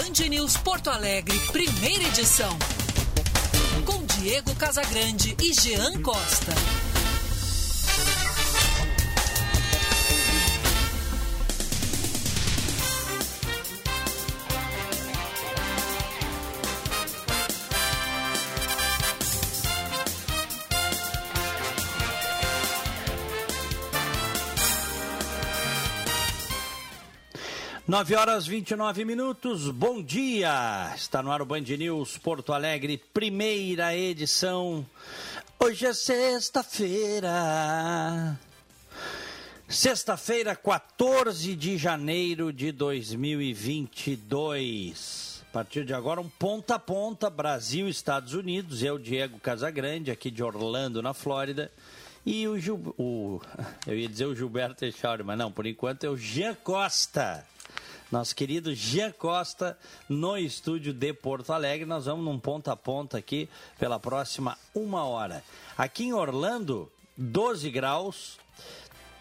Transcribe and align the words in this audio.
Band 0.00 0.28
News 0.30 0.56
Porto 0.56 0.88
Alegre, 0.88 1.38
primeira 1.52 2.04
edição. 2.04 2.58
Com 3.84 4.02
Diego 4.06 4.54
Casagrande 4.54 5.36
e 5.38 5.52
Jean 5.52 6.00
Costa. 6.00 6.89
9 27.90 28.14
horas 28.14 28.46
29 28.46 29.04
minutos, 29.04 29.68
bom 29.68 30.00
dia! 30.00 30.92
Está 30.94 31.20
no 31.24 31.32
ar 31.32 31.42
o 31.42 31.44
Band 31.44 31.62
News 31.62 32.16
Porto 32.18 32.52
Alegre, 32.52 33.02
primeira 33.12 33.96
edição. 33.96 34.86
Hoje 35.58 35.86
é 35.86 35.92
sexta-feira. 35.92 38.38
Sexta-feira, 39.68 40.54
14 40.54 41.56
de 41.56 41.76
janeiro 41.76 42.52
de 42.52 42.70
2022. 42.70 45.42
A 45.48 45.52
partir 45.52 45.84
de 45.84 45.92
agora, 45.92 46.20
um 46.20 46.28
ponta 46.28 46.76
a 46.76 46.78
ponta, 46.78 47.28
Brasil 47.28 47.88
Estados 47.88 48.34
Unidos. 48.34 48.84
Eu, 48.84 49.00
Diego 49.00 49.40
Casagrande, 49.40 50.12
aqui 50.12 50.30
de 50.30 50.44
Orlando, 50.44 51.02
na 51.02 51.12
Flórida. 51.12 51.72
E 52.24 52.46
o, 52.46 52.56
Gil... 52.56 52.94
o... 52.96 53.40
eu 53.84 53.98
ia 53.98 54.08
dizer 54.08 54.26
o 54.26 54.36
Gilberto 54.36 54.84
Echauri, 54.84 55.24
mas 55.24 55.36
não, 55.36 55.50
por 55.50 55.66
enquanto 55.66 56.04
é 56.04 56.08
o 56.08 56.16
Jean 56.16 56.54
Costa 56.54 57.44
nosso 58.10 58.34
querido 58.34 58.74
Jean 58.74 59.12
Costa, 59.12 59.78
no 60.08 60.36
estúdio 60.36 60.92
de 60.92 61.12
Porto 61.12 61.52
Alegre. 61.52 61.86
Nós 61.86 62.06
vamos 62.06 62.24
num 62.24 62.38
ponta 62.38 62.72
a 62.72 62.76
ponta 62.76 63.16
aqui 63.16 63.48
pela 63.78 64.00
próxima 64.00 64.58
uma 64.74 65.04
hora. 65.04 65.44
Aqui 65.78 66.04
em 66.04 66.12
Orlando, 66.12 66.90
12 67.16 67.70
graus, 67.70 68.38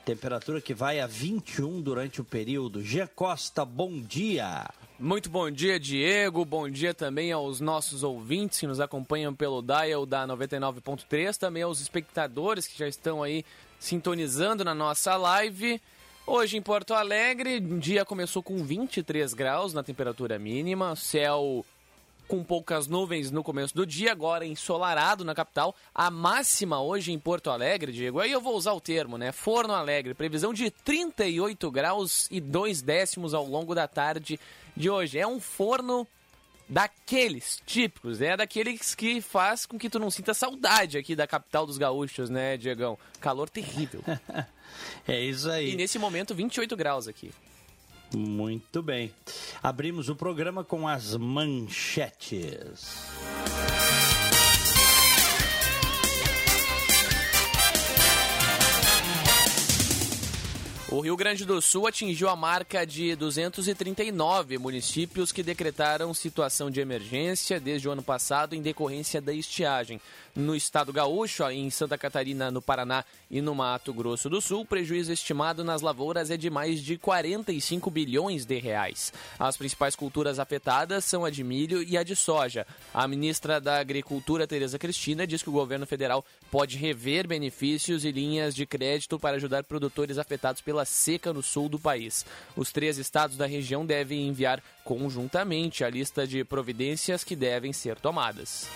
temperatura 0.04 0.60
que 0.60 0.74
vai 0.74 1.00
a 1.00 1.06
21 1.06 1.82
durante 1.82 2.20
o 2.20 2.24
período. 2.24 2.84
Jean 2.84 3.08
Costa, 3.08 3.64
bom 3.64 4.02
dia. 4.02 4.68
Muito 4.98 5.30
bom 5.30 5.50
dia, 5.50 5.80
Diego. 5.80 6.44
Bom 6.44 6.70
dia 6.70 6.94
também 6.94 7.32
aos 7.32 7.62
nossos 7.62 8.04
ouvintes 8.04 8.60
que 8.60 8.68
nos 8.68 8.80
acompanham 8.82 9.34
pelo 9.34 9.62
dial 9.62 10.06
da 10.06 10.28
99.3, 10.28 11.38
também 11.38 11.64
aos 11.64 11.80
espectadores 11.80 12.68
que 12.68 12.78
já 12.78 12.88
estão 12.88 13.24
aí 13.24 13.46
sintonizando 13.80 14.66
na 14.66 14.74
nossa 14.74 15.16
live. 15.16 15.80
Hoje 16.32 16.58
em 16.58 16.62
Porto 16.62 16.94
Alegre, 16.94 17.58
o 17.58 17.80
dia 17.80 18.06
começou 18.06 18.44
com 18.44 18.64
23 18.64 19.34
graus 19.34 19.74
na 19.74 19.82
temperatura 19.82 20.38
mínima, 20.38 20.96
céu 20.96 21.66
com 22.28 22.44
poucas 22.44 22.86
nuvens 22.86 23.32
no 23.32 23.44
começo 23.44 23.76
do 23.76 23.84
dia, 23.84 24.12
agora 24.12 24.46
ensolarado 24.46 25.26
na 25.26 25.34
capital. 25.34 25.76
A 25.94 26.12
máxima 26.12 26.80
hoje 26.80 27.12
em 27.12 27.18
Porto 27.18 27.50
Alegre, 27.50 27.92
Diego, 27.92 28.20
aí 28.20 28.32
eu 28.32 28.40
vou 28.40 28.56
usar 28.56 28.74
o 28.74 28.80
termo, 28.80 29.18
né? 29.18 29.32
Forno 29.32 29.74
Alegre, 29.74 30.14
previsão 30.14 30.54
de 30.54 30.70
38 30.70 31.72
graus 31.72 32.28
e 32.30 32.40
2 32.40 32.84
décimos 32.84 33.34
ao 33.34 33.48
longo 33.48 33.74
da 33.74 33.88
tarde 33.88 34.40
de 34.78 34.88
hoje. 34.88 35.18
É 35.18 35.26
um 35.26 35.40
forno 35.40 36.08
daqueles 36.70 37.62
típicos, 37.66 38.22
é 38.22 38.38
daqueles 38.38 38.94
que 38.94 39.20
faz 39.20 39.66
com 39.66 39.78
que 39.78 39.90
tu 39.90 39.98
não 39.98 40.12
sinta 40.12 40.34
saudade 40.34 40.98
aqui 40.98 41.16
da 41.16 41.26
capital 41.26 41.66
dos 41.66 41.78
gaúchos, 41.78 42.30
né, 42.30 42.56
Diegão? 42.56 42.98
Calor 43.20 43.50
terrível. 43.50 44.04
é 45.08 45.20
isso 45.20 45.50
aí. 45.50 45.72
E 45.72 45.76
nesse 45.76 45.98
momento, 45.98 46.36
28 46.36 46.78
graus 46.78 47.08
aqui. 47.08 47.32
Muito 48.16 48.82
bem. 48.82 49.14
Abrimos 49.62 50.10
o 50.10 50.16
programa 50.16 50.64
com 50.64 50.88
as 50.88 51.16
manchetes. 51.16 52.98
O 60.92 61.02
Rio 61.02 61.16
Grande 61.16 61.46
do 61.46 61.62
Sul 61.62 61.86
atingiu 61.86 62.30
a 62.30 62.36
marca 62.36 62.84
de 62.84 63.16
239 63.16 64.58
municípios 64.58 65.32
que 65.32 65.44
decretaram 65.44 66.16
situação 66.16 66.72
de 66.72 66.82
emergência 66.82 67.60
desde 67.60 67.88
o 67.88 67.92
ano 67.92 68.02
passado 68.02 68.56
em 68.56 68.62
decorrência 68.62 69.22
da 69.22 69.32
estiagem. 69.32 70.02
No 70.40 70.56
estado 70.56 70.94
gaúcho, 70.94 71.44
em 71.50 71.70
Santa 71.70 71.98
Catarina, 71.98 72.50
no 72.50 72.62
Paraná 72.62 73.04
e 73.30 73.42
no 73.42 73.54
Mato 73.54 73.94
Grosso 73.94 74.30
do 74.30 74.40
Sul, 74.40 74.62
o 74.62 74.66
prejuízo 74.66 75.12
estimado 75.12 75.66
nas 75.66 75.82
lavouras 75.82 76.32
é 76.32 76.38
de 76.38 76.50
mais 76.50 76.82
de 76.82 76.98
45 76.98 77.92
bilhões 77.92 78.46
de 78.46 78.58
reais. 78.58 79.12
As 79.38 79.58
principais 79.58 79.98
culturas 79.98 80.40
afetadas 80.40 81.04
são 81.04 81.26
a 81.26 81.30
de 81.30 81.44
milho 81.44 81.84
e 81.84 81.98
a 81.98 82.04
de 82.04 82.16
soja. 82.16 82.66
A 82.94 83.06
ministra 83.06 83.60
da 83.60 83.82
Agricultura, 83.82 84.48
Tereza 84.48 84.80
Cristina, 84.80 85.28
diz 85.28 85.44
que 85.44 85.50
o 85.50 85.54
governo 85.54 85.86
federal 85.86 86.24
pode 86.50 86.78
rever 86.78 87.28
benefícios 87.28 88.06
e 88.06 88.12
linhas 88.12 88.56
de 88.56 88.66
crédito 88.66 89.20
para 89.20 89.36
ajudar 89.36 89.66
produtores 89.66 90.18
afetados 90.18 90.62
pela 90.62 90.86
seca 90.86 91.34
no 91.34 91.44
sul 91.44 91.68
do 91.68 91.78
país. 91.78 92.26
Os 92.56 92.72
três 92.72 92.98
estados 92.98 93.36
da 93.36 93.46
região 93.46 93.86
devem 93.86 94.26
enviar 94.26 94.64
conjuntamente 94.86 95.84
a 95.84 95.90
lista 95.90 96.26
de 96.26 96.46
providências 96.46 97.26
que 97.26 97.36
devem 97.36 97.74
ser 97.74 98.00
tomadas. 98.00 98.70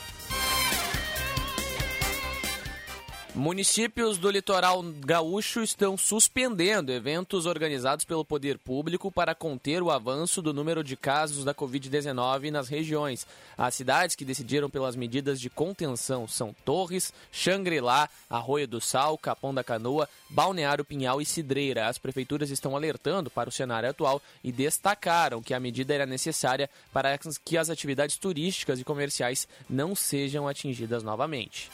Municípios 3.35 4.19
do 4.19 4.29
litoral 4.29 4.83
gaúcho 4.99 5.63
estão 5.63 5.97
suspendendo 5.97 6.91
eventos 6.91 7.47
organizados 7.47 8.05
pelo 8.05 8.23
poder 8.23 8.59
público 8.59 9.11
para 9.11 9.33
conter 9.33 9.81
o 9.81 9.89
avanço 9.89 10.39
do 10.39 10.53
número 10.53 10.83
de 10.83 10.95
casos 10.95 11.43
da 11.43 11.51
Covid-19 11.51 12.51
nas 12.51 12.69
regiões. 12.69 13.25
As 13.57 13.73
cidades 13.73 14.15
que 14.15 14.23
decidiram 14.23 14.69
pelas 14.69 14.95
medidas 14.95 15.41
de 15.41 15.49
contenção 15.49 16.27
são 16.27 16.55
Torres, 16.63 17.11
Xangri-Lá, 17.31 18.07
Arroio 18.29 18.67
do 18.67 18.79
Sal, 18.79 19.17
Capão 19.17 19.51
da 19.51 19.63
Canoa, 19.63 20.07
Balneário 20.29 20.85
Pinhal 20.85 21.19
e 21.19 21.25
Cidreira. 21.25 21.87
As 21.87 21.97
prefeituras 21.97 22.51
estão 22.51 22.75
alertando 22.75 23.31
para 23.31 23.49
o 23.49 23.51
cenário 23.51 23.89
atual 23.89 24.21
e 24.43 24.51
destacaram 24.51 25.41
que 25.41 25.55
a 25.55 25.59
medida 25.59 25.91
era 25.91 26.05
necessária 26.05 26.69
para 26.93 27.17
que 27.43 27.57
as 27.57 27.71
atividades 27.71 28.15
turísticas 28.15 28.79
e 28.79 28.83
comerciais 28.83 29.47
não 29.67 29.95
sejam 29.95 30.47
atingidas 30.47 31.01
novamente. 31.01 31.71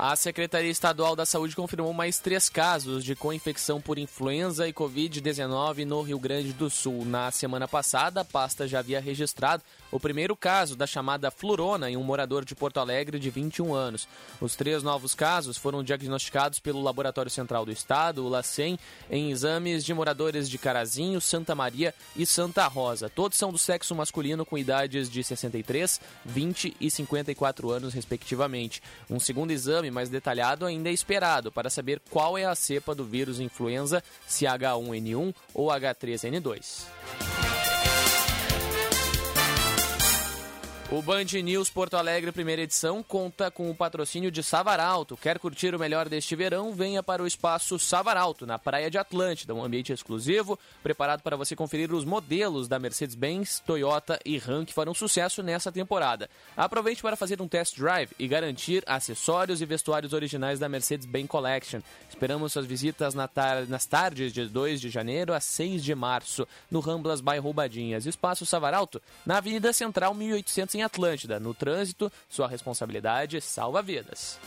A 0.00 0.14
Secretaria 0.14 0.70
Estadual 0.70 1.16
da 1.16 1.26
Saúde 1.26 1.56
confirmou 1.56 1.92
mais 1.92 2.20
três 2.20 2.48
casos 2.48 3.02
de 3.02 3.16
co-infecção 3.16 3.80
por 3.80 3.98
influenza 3.98 4.68
e 4.68 4.72
Covid-19 4.72 5.84
no 5.84 6.02
Rio 6.02 6.20
Grande 6.20 6.52
do 6.52 6.70
Sul. 6.70 7.04
Na 7.04 7.32
semana 7.32 7.66
passada, 7.66 8.20
a 8.20 8.24
pasta 8.24 8.68
já 8.68 8.78
havia 8.78 9.00
registrado 9.00 9.64
o 9.90 9.98
primeiro 9.98 10.36
caso 10.36 10.76
da 10.76 10.86
chamada 10.86 11.30
flurona 11.30 11.90
em 11.90 11.96
um 11.96 12.02
morador 12.02 12.44
de 12.44 12.54
Porto 12.54 12.78
Alegre 12.78 13.18
de 13.18 13.30
21 13.30 13.74
anos. 13.74 14.08
Os 14.40 14.54
três 14.54 14.82
novos 14.82 15.14
casos 15.14 15.56
foram 15.56 15.82
diagnosticados 15.82 16.58
pelo 16.58 16.82
Laboratório 16.82 17.30
Central 17.30 17.64
do 17.64 17.72
Estado, 17.72 18.24
o 18.24 18.28
LACEN, 18.28 18.78
em 19.10 19.30
exames 19.30 19.84
de 19.84 19.94
moradores 19.94 20.48
de 20.48 20.58
Carazinho, 20.58 21.20
Santa 21.20 21.54
Maria 21.54 21.94
e 22.16 22.26
Santa 22.26 22.66
Rosa. 22.66 23.08
Todos 23.08 23.38
são 23.38 23.50
do 23.50 23.58
sexo 23.58 23.94
masculino 23.94 24.44
com 24.44 24.58
idades 24.58 25.10
de 25.10 25.22
63, 25.22 26.00
20 26.24 26.76
e 26.80 26.90
54 26.90 27.70
anos, 27.70 27.94
respectivamente. 27.94 28.82
Um 29.08 29.20
segundo 29.20 29.50
exame 29.50 29.90
mais 29.90 30.08
detalhado 30.08 30.66
ainda 30.66 30.88
é 30.88 30.92
esperado 30.92 31.50
para 31.50 31.70
saber 31.70 32.00
qual 32.10 32.36
é 32.36 32.44
a 32.44 32.54
cepa 32.54 32.94
do 32.94 33.04
vírus 33.04 33.40
influenza, 33.40 34.02
se 34.26 34.44
H1N1 34.44 35.34
ou 35.54 35.68
H3N2. 35.68 37.67
O 40.90 41.02
Band 41.02 41.26
News 41.44 41.68
Porto 41.68 41.98
Alegre, 41.98 42.32
primeira 42.32 42.62
edição, 42.62 43.02
conta 43.02 43.50
com 43.50 43.70
o 43.70 43.74
patrocínio 43.74 44.30
de 44.30 44.42
Savaralto. 44.42 45.18
Quer 45.18 45.38
curtir 45.38 45.74
o 45.74 45.78
melhor 45.78 46.08
deste 46.08 46.34
verão? 46.34 46.72
Venha 46.72 47.02
para 47.02 47.22
o 47.22 47.26
espaço 47.26 47.78
Savaralto, 47.78 48.46
na 48.46 48.58
Praia 48.58 48.90
de 48.90 48.96
Atlântida, 48.96 49.54
um 49.54 49.62
ambiente 49.62 49.92
exclusivo, 49.92 50.58
preparado 50.82 51.20
para 51.20 51.36
você 51.36 51.54
conferir 51.54 51.92
os 51.92 52.06
modelos 52.06 52.68
da 52.68 52.78
Mercedes-Benz, 52.78 53.62
Toyota 53.66 54.18
e 54.24 54.38
Ram 54.38 54.64
que 54.64 54.72
farão 54.72 54.94
sucesso 54.94 55.42
nessa 55.42 55.70
temporada. 55.70 56.30
Aproveite 56.56 57.02
para 57.02 57.16
fazer 57.16 57.42
um 57.42 57.46
test 57.46 57.78
drive 57.78 58.12
e 58.18 58.26
garantir 58.26 58.82
acessórios 58.86 59.60
e 59.60 59.66
vestuários 59.66 60.14
originais 60.14 60.58
da 60.58 60.70
Mercedes-Benz 60.70 61.28
Collection. 61.28 61.80
Esperamos 62.08 62.54
suas 62.54 62.64
visitas 62.64 63.12
na 63.12 63.28
tar 63.28 63.66
nas 63.68 63.84
tardes 63.84 64.32
de 64.32 64.46
2 64.46 64.80
de 64.80 64.88
janeiro 64.88 65.34
a 65.34 65.40
6 65.40 65.84
de 65.84 65.94
março, 65.94 66.48
no 66.70 66.80
Ramblas 66.80 67.20
Bairro 67.20 67.44
Roubadinhas. 67.44 68.06
Espaço 68.06 68.46
Savaralto, 68.46 69.02
na 69.26 69.36
Avenida 69.36 69.70
Central 69.70 70.14
1800 70.14 70.77
em 70.78 70.82
Atlântida. 70.82 71.40
No 71.40 71.52
trânsito, 71.52 72.10
sua 72.28 72.48
responsabilidade 72.48 73.40
salva 73.40 73.82
vidas. 73.82 74.38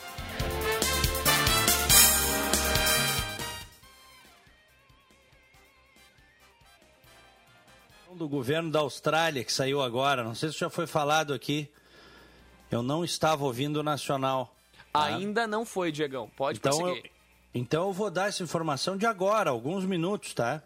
Do 8.13 8.27
governo 8.27 8.69
da 8.69 8.79
Austrália 8.79 9.43
que 9.43 9.51
saiu 9.51 9.81
agora, 9.81 10.23
não 10.23 10.35
sei 10.35 10.51
se 10.51 10.59
já 10.59 10.69
foi 10.69 10.85
falado 10.85 11.33
aqui. 11.33 11.71
Eu 12.69 12.83
não 12.83 13.03
estava 13.03 13.43
ouvindo 13.43 13.77
o 13.77 13.83
Nacional. 13.83 14.53
Tá? 14.93 15.05
Ainda 15.05 15.47
não 15.47 15.65
foi, 15.65 15.91
Diegão. 15.91 16.29
Pode 16.35 16.59
então 16.59 16.87
Eu, 16.87 17.03
então 17.53 17.87
eu 17.87 17.93
vou 17.93 18.11
dar 18.11 18.29
essa 18.29 18.43
informação 18.43 18.95
de 18.95 19.05
agora, 19.05 19.49
alguns 19.49 19.85
minutos, 19.85 20.33
tá? 20.33 20.61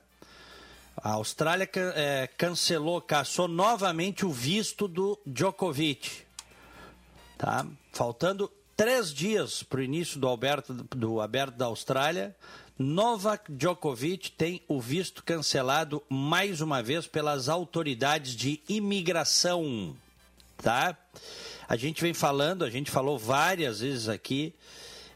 A 0.97 1.11
Austrália 1.11 1.69
é, 1.95 2.27
cancelou, 2.37 3.01
caçou 3.01 3.47
novamente 3.47 4.25
o 4.25 4.31
visto 4.31 4.87
do 4.87 5.19
Djokovic. 5.25 6.23
Tá? 7.37 7.65
Faltando 7.91 8.51
três 8.75 9.13
dias 9.13 9.61
para 9.61 9.79
o 9.79 9.83
início 9.83 10.19
do, 10.19 10.27
Alberto, 10.27 10.73
do 10.73 11.21
Aberto 11.21 11.55
da 11.55 11.65
Austrália, 11.65 12.35
Novak 12.77 13.51
Djokovic 13.51 14.31
tem 14.31 14.61
o 14.67 14.81
visto 14.81 15.23
cancelado 15.23 16.03
mais 16.09 16.59
uma 16.59 16.83
vez 16.83 17.07
pelas 17.07 17.47
autoridades 17.47 18.35
de 18.35 18.61
imigração. 18.67 19.95
Tá? 20.57 20.97
A 21.67 21.75
gente 21.75 22.01
vem 22.01 22.13
falando, 22.13 22.63
a 22.63 22.69
gente 22.69 22.91
falou 22.91 23.17
várias 23.17 23.79
vezes 23.79 24.09
aqui 24.09 24.53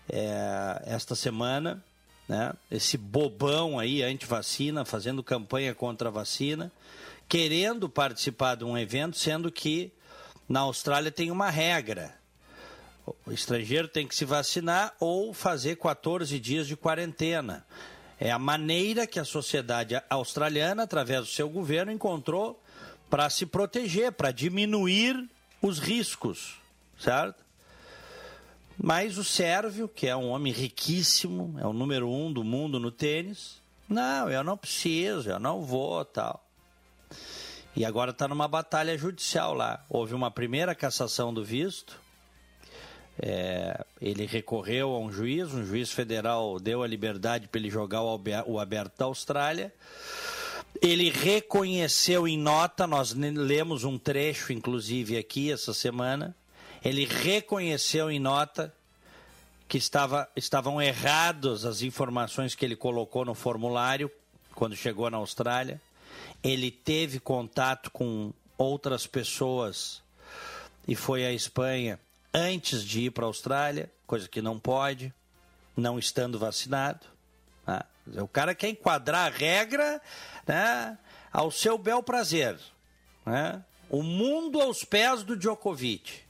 é, 0.10 0.84
esta 0.86 1.16
semana, 1.16 1.84
né? 2.30 2.54
Esse 2.70 2.96
bobão 2.96 3.80
aí 3.80 4.04
anti-vacina, 4.04 4.86
fazendo 4.86 5.24
campanha 5.24 5.74
contra 5.74 6.10
a 6.10 6.12
vacina, 6.12 6.72
querendo 7.28 7.90
participar 7.90 8.56
de 8.56 8.64
um 8.64 8.78
evento, 8.78 9.18
sendo 9.18 9.52
que 9.52 9.92
na 10.48 10.60
Austrália 10.60 11.12
tem 11.12 11.32
uma 11.32 11.50
regra. 11.50 12.14
O 13.26 13.32
estrangeiro 13.32 13.88
tem 13.88 14.08
que 14.08 14.16
se 14.16 14.26
vacinar 14.26 14.94
ou 15.00 15.34
fazer 15.34 15.78
14 15.78 16.40
dias 16.40 16.68
de 16.68 16.78
quarentena. 16.78 17.66
É 18.20 18.30
a 18.30 18.38
maneira 18.38 19.08
que 19.08 19.20
a 19.20 19.26
sociedade 19.26 20.00
australiana, 20.08 20.84
através 20.84 21.22
do 21.22 21.28
seu 21.28 21.50
governo, 21.50 21.92
encontrou 21.92 22.62
para 23.10 23.28
se 23.32 23.48
proteger, 23.48 24.12
para 24.12 24.32
diminuir 24.32 25.28
os 25.64 25.80
riscos, 25.80 26.58
certo? 27.00 27.44
Mas 28.82 29.18
o 29.18 29.26
Sérvio, 29.26 29.90
que 29.90 30.08
é 30.08 30.16
um 30.16 30.30
homem 30.30 30.54
riquíssimo, 30.54 31.56
é 31.60 31.68
o 31.68 31.74
número 31.74 32.10
um 32.10 32.32
do 32.32 32.46
mundo 32.46 32.80
no 32.80 32.90
tênis, 32.90 33.62
não, 33.90 34.30
eu 34.30 34.44
não 34.44 34.56
preciso, 34.56 35.30
eu 35.30 35.40
não 35.40 35.62
vou, 35.62 36.06
tal. 36.06 36.46
E 37.76 37.84
agora 37.84 38.12
está 38.12 38.28
numa 38.28 38.48
batalha 38.48 38.98
judicial 38.98 39.54
lá. 39.54 39.84
Houve 39.90 40.14
uma 40.14 40.32
primeira 40.32 40.74
cassação 40.74 41.34
do 41.34 41.44
visto. 41.44 42.00
É, 43.22 43.84
ele 44.02 44.26
recorreu 44.26 44.92
a 44.92 45.00
um 45.00 45.12
juiz, 45.12 45.54
um 45.54 45.66
juiz 45.66 45.92
federal 45.92 46.58
deu 46.58 46.82
a 46.82 46.88
liberdade 46.88 47.50
para 47.50 47.60
ele 47.60 47.70
jogar 47.70 48.02
o 48.02 48.60
aberto 48.60 48.98
da 48.98 49.06
Austrália. 49.06 49.74
Ele 50.82 51.10
reconheceu 51.10 52.28
em 52.28 52.38
nota, 52.38 52.88
nós 52.88 53.14
lemos 53.14 53.84
um 53.84 53.98
trecho, 53.98 54.54
inclusive, 54.54 55.18
aqui 55.18 55.52
essa 55.52 55.74
semana. 55.74 56.36
Ele 56.84 57.06
reconheceu 57.06 58.10
em 58.10 58.20
nota 58.20 58.74
que 59.68 59.78
estava, 59.78 60.28
estavam 60.36 60.82
erradas 60.82 61.66
as 61.66 61.82
informações 61.82 62.56
que 62.56 62.66
ele 62.66 62.76
colocou 62.76 63.24
no 63.24 63.36
formulário 63.36 64.12
quando 64.56 64.76
chegou 64.76 65.10
na 65.10 65.18
Austrália. 65.18 65.80
Ele 66.44 66.72
teve 66.72 67.20
contato 67.20 67.92
com 67.92 68.34
outras 68.58 69.06
pessoas 69.06 70.02
e 70.88 70.96
foi 70.96 71.26
à 71.26 71.32
Espanha 71.32 72.00
antes 72.34 72.84
de 72.84 73.02
ir 73.02 73.12
para 73.12 73.26
a 73.26 73.28
Austrália, 73.28 73.92
coisa 74.08 74.28
que 74.28 74.42
não 74.42 74.60
pode, 74.60 75.14
não 75.78 76.00
estando 76.00 76.40
vacinado. 76.40 77.06
Né? 77.66 77.80
O 78.22 78.28
cara 78.28 78.56
quer 78.56 78.70
enquadrar 78.70 79.28
a 79.28 79.36
regra 79.36 80.02
né, 80.48 80.98
ao 81.32 81.52
seu 81.52 81.78
bel 81.78 82.02
prazer. 82.02 82.58
Né? 83.26 83.64
O 83.90 84.02
mundo 84.02 84.60
aos 84.62 84.84
pés 84.84 85.24
do 85.24 85.36
Djokovic. 85.36 86.29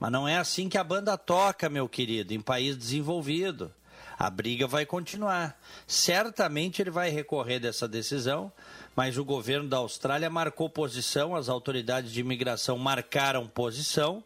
Mas 0.00 0.10
não 0.10 0.26
é 0.26 0.38
assim 0.38 0.66
que 0.66 0.78
a 0.78 0.82
banda 0.82 1.18
toca, 1.18 1.68
meu 1.68 1.86
querido, 1.86 2.32
em 2.32 2.40
país 2.40 2.74
desenvolvido. 2.74 3.70
A 4.18 4.30
briga 4.30 4.66
vai 4.66 4.86
continuar. 4.86 5.60
Certamente 5.86 6.80
ele 6.80 6.90
vai 6.90 7.10
recorrer 7.10 7.60
dessa 7.60 7.86
decisão, 7.86 8.50
mas 8.96 9.18
o 9.18 9.24
governo 9.24 9.68
da 9.68 9.76
Austrália 9.76 10.30
marcou 10.30 10.70
posição, 10.70 11.36
as 11.36 11.50
autoridades 11.50 12.12
de 12.12 12.20
imigração 12.20 12.78
marcaram 12.78 13.46
posição 13.46 14.24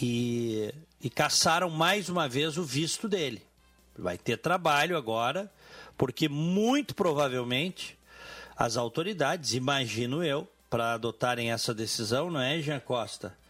e, 0.00 0.72
e 1.00 1.08
caçaram 1.08 1.70
mais 1.70 2.10
uma 2.10 2.28
vez 2.28 2.58
o 2.58 2.64
visto 2.64 3.08
dele. 3.08 3.42
Vai 3.96 4.18
ter 4.18 4.36
trabalho 4.36 4.98
agora, 4.98 5.50
porque 5.96 6.28
muito 6.28 6.94
provavelmente 6.94 7.98
as 8.54 8.76
autoridades, 8.76 9.54
imagino 9.54 10.22
eu, 10.22 10.46
para 10.68 10.94
adotarem 10.94 11.50
essa 11.50 11.74
decisão, 11.74 12.30
não 12.30 12.40
é, 12.40 12.60
Jean 12.60 12.80
Costa? 12.80 13.40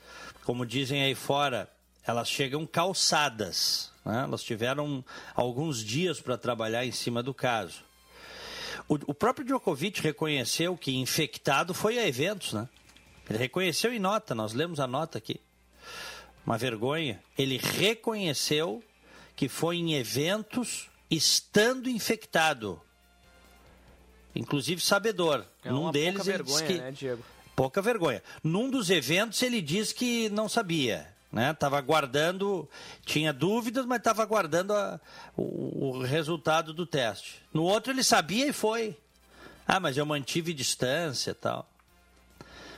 Como 0.45 0.67
dizem 0.67 1.03
aí 1.03 1.15
fora, 1.15 1.71
elas 2.05 2.29
chegam 2.29 2.67
calçadas. 2.67 3.93
Né? 4.05 4.23
Elas 4.25 4.43
tiveram 4.43 5.05
alguns 5.35 5.85
dias 5.85 6.21
para 6.21 6.37
trabalhar 6.37 6.85
em 6.85 6.93
cima 6.93 7.23
do 7.23 7.33
caso. 7.33 7.85
O, 8.89 8.95
o, 9.07 9.15
próprio 9.15 9.47
Djokovic 9.47 10.01
reconheceu 10.01 10.77
que 10.77 10.97
infectado 10.97 11.73
foi 11.73 11.99
a 11.99 12.07
eventos, 12.07 12.53
né? 12.53 12.69
Ele 13.31 13.39
reconheceu 13.39 13.93
em 13.95 13.99
nota, 13.99 14.35
nós 14.35 14.53
lemos 14.53 14.81
a 14.81 14.87
nota 14.87 15.19
aqui. 15.19 15.41
Uma 16.45 16.59
vergonha. 16.59 17.23
Ele 17.39 17.57
reconheceu 17.57 18.83
que 19.37 19.49
foi 19.49 19.77
em 19.77 19.95
eventos 19.95 20.91
estando 21.09 21.89
infectado. 21.89 22.81
Inclusive 24.35 24.81
sabedor. 24.81 25.47
É 25.65 25.71
Num 25.71 25.83
uma 25.83 25.93
deles 25.93 26.15
pouca 26.15 26.25
vergonha, 26.25 26.67
que 26.67 26.79
né, 26.79 26.91
Diego? 26.91 27.23
Pouca 27.55 27.83
vergonha. 27.83 28.23
Num 28.43 28.71
dos 28.71 28.91
eventos 28.91 29.43
ele 29.43 29.61
disse 29.61 29.95
que 29.95 30.29
não 30.31 30.49
sabia, 30.49 31.07
né? 31.31 31.53
Tava 31.55 31.79
aguardando, 31.79 32.69
tinha 33.05 33.33
dúvidas, 33.33 33.87
mas 33.87 33.99
estava 33.99 34.23
aguardando 34.23 34.75
a, 34.75 35.01
o, 35.37 35.89
o 35.89 36.03
resultado 36.03 36.73
do 36.73 36.87
teste. 36.87 37.43
No 37.53 37.65
outro 37.65 37.93
ele 37.93 38.03
sabia 38.03 38.47
e 38.47 38.53
foi. 38.53 38.97
Ah, 39.67 39.81
mas 39.81 39.97
eu 39.97 40.05
mantive 40.05 40.53
distância, 40.53 41.35
tal. 41.35 41.69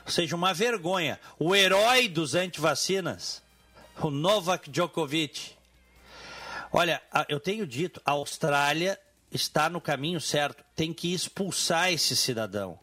Ou 0.04 0.12
seja, 0.12 0.36
uma 0.36 0.52
vergonha. 0.52 1.18
O 1.38 1.54
herói 1.54 2.08
dos 2.08 2.34
antivacinas, 2.34 3.42
o 4.00 4.10
Novak 4.10 4.70
Djokovic. 4.70 5.52
Olha, 6.72 7.00
eu 7.28 7.40
tenho 7.40 7.66
dito, 7.66 8.00
a 8.04 8.12
Austrália 8.12 8.98
está 9.32 9.70
no 9.70 9.80
caminho 9.80 10.20
certo. 10.20 10.62
Tem 10.76 10.92
que 10.92 11.12
expulsar 11.12 11.92
esse 11.92 12.14
cidadão. 12.14 12.78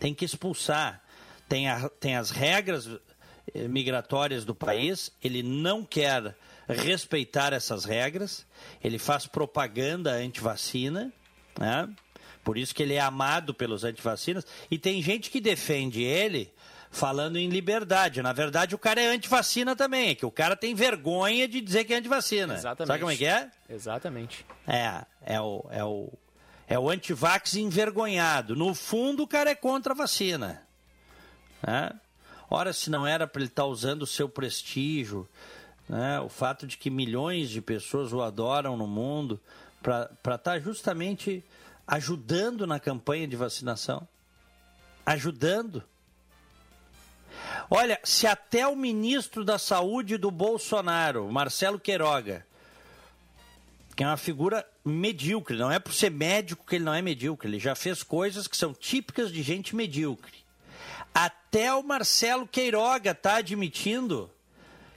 Tem 0.00 0.12
que 0.12 0.24
expulsar. 0.24 1.00
Tem, 1.48 1.68
a, 1.68 1.88
tem 1.88 2.16
as 2.16 2.30
regras 2.30 2.88
eh, 3.54 3.68
migratórias 3.68 4.44
do 4.44 4.54
país. 4.54 5.12
Ele 5.22 5.42
não 5.42 5.84
quer 5.84 6.34
respeitar 6.68 7.52
essas 7.52 7.84
regras. 7.84 8.44
Ele 8.82 8.98
faz 8.98 9.26
propaganda 9.26 10.12
anti-vacina. 10.12 11.12
Né? 11.58 11.88
Por 12.42 12.58
isso 12.58 12.74
que 12.74 12.82
ele 12.82 12.94
é 12.94 13.00
amado 13.00 13.54
pelos 13.54 13.84
antivacinas. 13.84 14.44
E 14.68 14.78
tem 14.78 15.02
gente 15.02 15.30
que 15.30 15.40
defende 15.40 16.02
ele 16.02 16.52
falando 16.90 17.36
em 17.36 17.48
liberdade. 17.48 18.22
Na 18.22 18.32
verdade, 18.32 18.74
o 18.74 18.78
cara 18.78 19.00
é 19.00 19.06
antivacina 19.06 19.76
também, 19.76 20.10
é 20.10 20.14
que 20.14 20.26
o 20.26 20.30
cara 20.30 20.56
tem 20.56 20.74
vergonha 20.74 21.46
de 21.46 21.60
dizer 21.60 21.84
que 21.84 21.94
é 21.94 21.96
antivacina. 21.96 22.54
Exatamente. 22.54 22.88
Sabe 22.88 22.98
como 22.98 23.12
é 23.12 23.16
que 23.16 23.26
é? 23.26 23.50
Exatamente. 23.68 24.46
É, 24.66 25.04
é 25.24 25.40
o, 25.40 25.64
é 25.70 25.84
o, 25.84 26.12
é 26.70 26.78
o 26.78 26.88
antivax 26.88 27.56
envergonhado. 27.56 28.54
No 28.54 28.72
fundo, 28.76 29.24
o 29.24 29.26
cara 29.26 29.50
é 29.50 29.56
contra 29.56 29.92
a 29.92 29.96
vacina. 29.96 30.62
Né? 31.60 31.90
Ora, 32.48 32.72
se 32.72 32.88
não 32.88 33.04
era 33.04 33.26
para 33.26 33.42
ele 33.42 33.50
estar 33.50 33.64
tá 33.64 33.68
usando 33.68 34.02
o 34.02 34.06
seu 34.06 34.28
prestígio, 34.28 35.28
né? 35.88 36.20
o 36.20 36.28
fato 36.28 36.68
de 36.68 36.78
que 36.78 36.88
milhões 36.88 37.50
de 37.50 37.60
pessoas 37.60 38.12
o 38.12 38.22
adoram 38.22 38.76
no 38.76 38.86
mundo, 38.86 39.40
para 39.82 40.08
estar 40.14 40.38
tá 40.38 40.60
justamente 40.60 41.44
ajudando 41.88 42.68
na 42.68 42.78
campanha 42.78 43.26
de 43.26 43.34
vacinação. 43.34 44.06
Ajudando. 45.04 45.82
Olha, 47.68 47.98
se 48.04 48.28
até 48.28 48.64
o 48.68 48.76
ministro 48.76 49.44
da 49.44 49.58
Saúde 49.58 50.16
do 50.16 50.30
Bolsonaro, 50.30 51.32
Marcelo 51.32 51.80
Queiroga, 51.80 52.46
que 53.96 54.04
é 54.04 54.06
uma 54.06 54.16
figura 54.16 54.64
medíocre, 54.84 55.56
não 55.56 55.70
é 55.70 55.78
por 55.78 55.92
ser 55.92 56.10
médico 56.10 56.64
que 56.66 56.76
ele 56.76 56.84
não 56.84 56.94
é 56.94 57.02
medíocre, 57.02 57.48
ele 57.48 57.58
já 57.58 57.74
fez 57.74 58.02
coisas 58.02 58.46
que 58.46 58.56
são 58.56 58.72
típicas 58.72 59.30
de 59.32 59.42
gente 59.42 59.76
medíocre. 59.76 60.40
Até 61.14 61.74
o 61.74 61.82
Marcelo 61.82 62.46
Queiroga 62.46 63.10
está 63.10 63.36
admitindo 63.36 64.30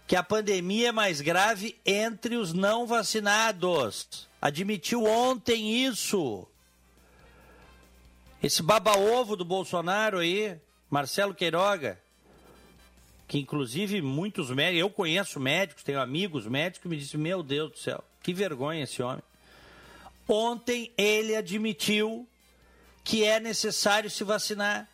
que 0.05 0.15
a 0.15 0.23
pandemia 0.23 0.89
é 0.89 0.91
mais 0.91 1.21
grave 1.21 1.75
entre 1.85 2.35
os 2.35 2.53
não 2.53 2.85
vacinados. 2.85 4.27
Admitiu 4.41 5.05
ontem 5.05 5.85
isso. 5.85 6.47
Esse 8.41 8.61
baba-ovo 8.61 9.35
do 9.35 9.45
Bolsonaro 9.45 10.19
aí, 10.19 10.57
Marcelo 10.89 11.33
Queiroga, 11.33 11.99
que 13.27 13.39
inclusive 13.39 14.01
muitos 14.01 14.51
médicos, 14.51 14.81
eu 14.81 14.89
conheço 14.89 15.39
médicos, 15.39 15.81
tenho 15.83 15.99
amigos 15.99 16.45
médicos 16.45 16.81
que 16.81 16.87
me 16.89 16.97
dizem, 16.97 17.19
meu 17.19 17.41
Deus 17.41 17.71
do 17.71 17.77
céu, 17.77 18.03
que 18.21 18.33
vergonha 18.33 18.83
esse 18.83 19.01
homem. 19.01 19.23
Ontem 20.27 20.91
ele 20.97 21.35
admitiu 21.35 22.27
que 23.03 23.23
é 23.23 23.39
necessário 23.39 24.09
se 24.09 24.23
vacinar 24.23 24.89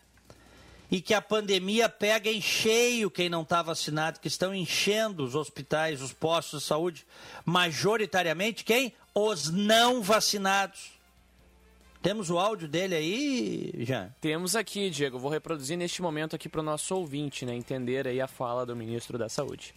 e 0.92 1.00
que 1.00 1.14
a 1.14 1.22
pandemia 1.22 1.88
pega 1.88 2.32
em 2.32 2.42
cheio 2.42 3.12
quem 3.12 3.30
não 3.30 3.44
está 3.44 3.62
vacinado, 3.62 4.20
que 4.20 4.28
estão 4.28 4.56
enchendo 4.56 5.24
os 5.24 5.36
hospitais, 5.36 6.02
os 6.02 6.12
postos 6.12 6.62
de 6.62 6.68
saúde, 6.68 7.06
majoritariamente 7.46 8.64
quem? 8.64 8.94
Os 9.14 9.52
não 9.52 10.02
vacinados. 10.02 10.92
Temos 12.02 12.30
o 12.30 12.40
áudio 12.40 12.68
dele 12.68 12.96
aí, 12.96 13.74
já? 13.80 14.10
Temos 14.22 14.56
aqui, 14.56 14.90
Diego. 14.90 15.20
Vou 15.20 15.30
reproduzir 15.30 15.78
neste 15.78 16.02
momento 16.02 16.36
aqui 16.36 16.48
para 16.48 16.62
o 16.62 16.64
nosso 16.64 16.96
ouvinte, 16.96 17.46
né? 17.46 17.54
Entender 17.54 18.08
aí 18.08 18.22
a 18.22 18.28
fala 18.28 18.66
do 18.66 18.76
ministro 18.76 19.18
da 19.18 19.28
Saúde. 19.28 19.76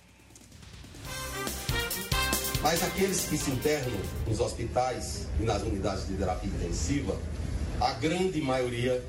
Mas 2.62 2.80
aqueles 2.80 3.24
que 3.24 3.36
se 3.36 3.50
internam 3.50 3.90
nos 4.24 4.38
hospitais 4.38 5.26
e 5.40 5.42
nas 5.42 5.62
unidades 5.62 6.06
de 6.06 6.14
terapia 6.14 6.48
intensiva, 6.48 7.18
a 7.80 7.92
grande 7.94 8.40
maioria 8.40 9.04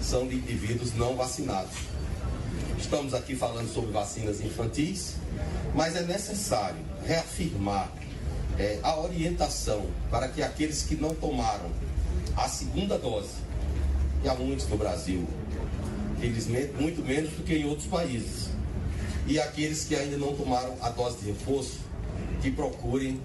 são 0.00 0.28
de 0.28 0.36
indivíduos 0.36 0.94
não 0.94 1.16
vacinados. 1.16 1.74
Estamos 2.78 3.12
aqui 3.12 3.34
falando 3.34 3.68
sobre 3.72 3.90
vacinas 3.90 4.40
infantis, 4.40 5.16
mas 5.74 5.96
é 5.96 6.02
necessário 6.02 6.78
reafirmar 7.04 7.90
é, 8.58 8.78
a 8.80 8.96
orientação 9.00 9.86
para 10.08 10.28
que 10.28 10.40
aqueles 10.40 10.82
que 10.82 10.94
não 10.94 11.12
tomaram 11.16 11.72
a 12.36 12.48
segunda 12.48 12.96
dose, 12.96 13.34
e 14.22 14.28
há 14.28 14.34
muitos 14.34 14.68
no 14.68 14.76
Brasil, 14.76 15.26
felizmente 16.20 16.72
muito 16.80 17.04
menos 17.04 17.30
do 17.30 17.42
que 17.42 17.56
em 17.56 17.64
outros 17.66 17.88
países, 17.88 18.50
e 19.26 19.40
aqueles 19.40 19.84
que 19.84 19.96
ainda 19.96 20.16
não 20.16 20.36
tomaram 20.36 20.76
a 20.80 20.90
dose 20.90 21.18
de 21.18 21.26
reforço, 21.26 21.78
que 22.44 22.50
procurem 22.50 23.18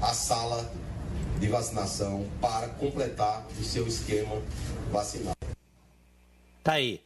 a 0.00 0.14
sala 0.14 0.72
de 1.38 1.46
vacinação 1.46 2.26
para 2.40 2.70
completar 2.70 3.46
o 3.60 3.62
seu 3.62 3.86
esquema 3.86 4.40
vacinal. 4.90 5.34
Tá 6.64 6.72
aí. 6.72 7.04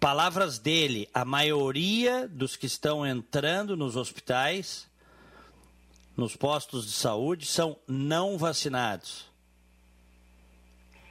Palavras 0.00 0.58
dele, 0.58 1.06
a 1.12 1.22
maioria 1.22 2.26
dos 2.26 2.56
que 2.56 2.64
estão 2.64 3.06
entrando 3.06 3.76
nos 3.76 3.94
hospitais, 3.94 4.86
nos 6.16 6.34
postos 6.34 6.86
de 6.86 6.92
saúde, 6.92 7.44
são 7.44 7.76
não 7.86 8.38
vacinados. 8.38 9.26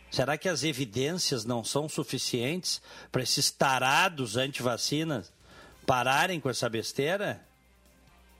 Será 0.10 0.36
que 0.36 0.50
as 0.50 0.63
evidências 0.63 1.45
não 1.45 1.63
são 1.63 1.88
suficientes 1.88 2.81
para 3.12 3.22
esses 3.22 3.51
tarados 3.51 4.36
anti-vacinas 4.36 5.31
pararem 5.86 6.39
com 6.39 6.50
essa 6.50 6.67
besteira? 6.67 7.52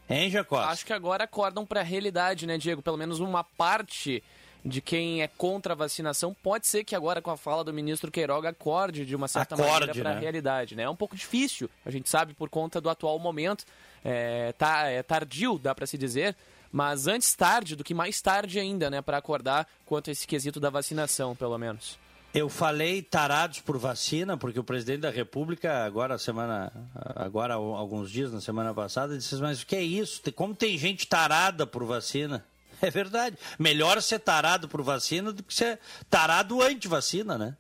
Hein, 0.10 0.30
Jacó? 0.30 0.60
Acho 0.60 0.86
que 0.86 0.94
agora 0.94 1.24
acordam 1.24 1.66
para 1.66 1.80
a 1.80 1.84
realidade, 1.84 2.46
né, 2.46 2.58
Diego? 2.58 2.82
Pelo 2.82 2.98
menos 2.98 3.20
uma 3.20 3.44
parte 3.44 4.24
de 4.66 4.82
quem 4.82 5.22
é 5.22 5.28
contra 5.28 5.74
a 5.74 5.76
vacinação, 5.76 6.34
pode 6.34 6.68
ser 6.68 6.84
que 6.84 6.96
agora 6.96 7.22
com 7.22 7.30
a 7.30 7.36
fala 7.36 7.64
do 7.64 7.74
ministro 7.74 8.10
Queiroga 8.10 8.50
acorde 8.50 9.06
de 9.06 9.16
uma 9.16 9.28
certa 9.28 9.56
acorde, 9.56 9.72
maneira 9.72 9.94
para 9.94 10.12
a 10.12 10.14
né? 10.16 10.22
realidade, 10.22 10.76
né? 10.76 10.84
É 10.84 10.90
um 10.90 10.96
pouco 10.96 11.16
difícil, 11.16 11.70
a 11.86 11.92
gente 11.92 12.10
sabe 12.10 12.34
por 12.34 12.50
conta 12.50 12.80
do 12.80 12.90
atual 12.90 13.20
momento, 13.20 13.66
é, 14.06 14.54
tá, 14.54 14.88
é 14.88 15.04
tardio, 15.04 15.60
dá 15.60 15.76
para 15.76 15.86
se 15.86 15.98
dizer, 15.98 16.36
mas 16.72 17.08
antes 17.08 17.36
tarde 17.36 17.76
do 17.76 17.84
que 17.84 17.94
mais 17.94 18.22
tarde 18.22 18.58
ainda, 18.58 18.90
né, 18.90 19.02
para 19.02 19.18
acordar 19.18 19.68
quanto 19.86 20.10
a 20.10 20.14
esse 20.14 20.26
quesito 20.26 20.60
da 20.62 20.70
vacinação, 20.70 21.36
pelo 21.36 21.58
menos. 21.58 22.00
Eu 22.34 22.50
falei 22.50 23.04
tarados 23.04 23.60
por 23.60 23.78
vacina, 23.78 24.36
porque 24.36 24.60
o 24.60 24.64
presidente 24.64 25.02
da 25.02 25.12
República, 25.12 25.86
agora 25.86 26.18
semana, 26.18 26.72
agora 27.16 27.54
alguns 27.54 28.10
dias 28.10 28.32
na 28.32 28.42
semana 28.42 28.74
passada, 28.74 29.16
disse: 29.16 29.36
Mas 29.36 29.62
o 29.62 29.68
que 29.68 29.76
é 29.76 29.84
isso? 29.84 30.20
Como 30.34 30.56
tem 30.56 30.76
gente 30.76 31.06
tarada 31.08 31.68
por 31.68 31.84
vacina? 31.84 32.44
É 32.82 32.90
verdade. 32.90 33.38
Melhor 33.58 34.02
ser 34.02 34.20
tarado 34.20 34.68
por 34.68 34.82
vacina 34.82 35.32
do 35.32 35.42
que 35.42 35.54
ser 35.54 35.80
tarado 36.10 36.62
anti-vacina, 36.62 37.38
né? 37.38 37.56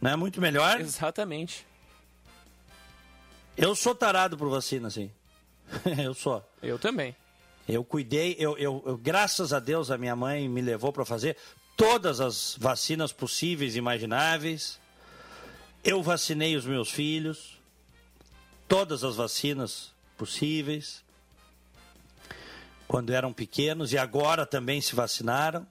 Não 0.00 0.12
é 0.12 0.14
muito 0.14 0.40
melhor? 0.40 0.80
Exatamente. 0.80 1.66
Eu 3.56 3.74
sou 3.74 3.96
tarado 3.96 4.36
por 4.38 4.48
vacina, 4.48 4.90
sim. 4.90 5.10
eu 6.04 6.14
sou. 6.14 6.40
Eu 6.62 6.78
também. 6.78 7.16
Eu 7.68 7.82
cuidei, 7.82 8.36
eu, 8.38 8.56
eu, 8.58 8.80
eu, 8.86 8.96
graças 8.96 9.52
a 9.52 9.58
Deus 9.58 9.90
a 9.90 9.98
minha 9.98 10.14
mãe 10.14 10.48
me 10.48 10.60
levou 10.60 10.92
para 10.92 11.04
fazer 11.04 11.36
todas 11.76 12.20
as 12.20 12.56
vacinas 12.58 13.12
possíveis 13.12 13.74
e 13.74 13.78
imagináveis. 13.78 14.80
Eu 15.84 16.02
vacinei 16.02 16.56
os 16.56 16.64
meus 16.64 16.90
filhos, 16.90 17.60
todas 18.66 19.04
as 19.04 19.16
vacinas 19.16 19.92
possíveis 20.16 21.04
quando 22.86 23.12
eram 23.12 23.32
pequenos 23.32 23.92
e 23.92 23.98
agora 23.98 24.46
também 24.46 24.80
se 24.80 24.94
vacinaram. 24.94 25.66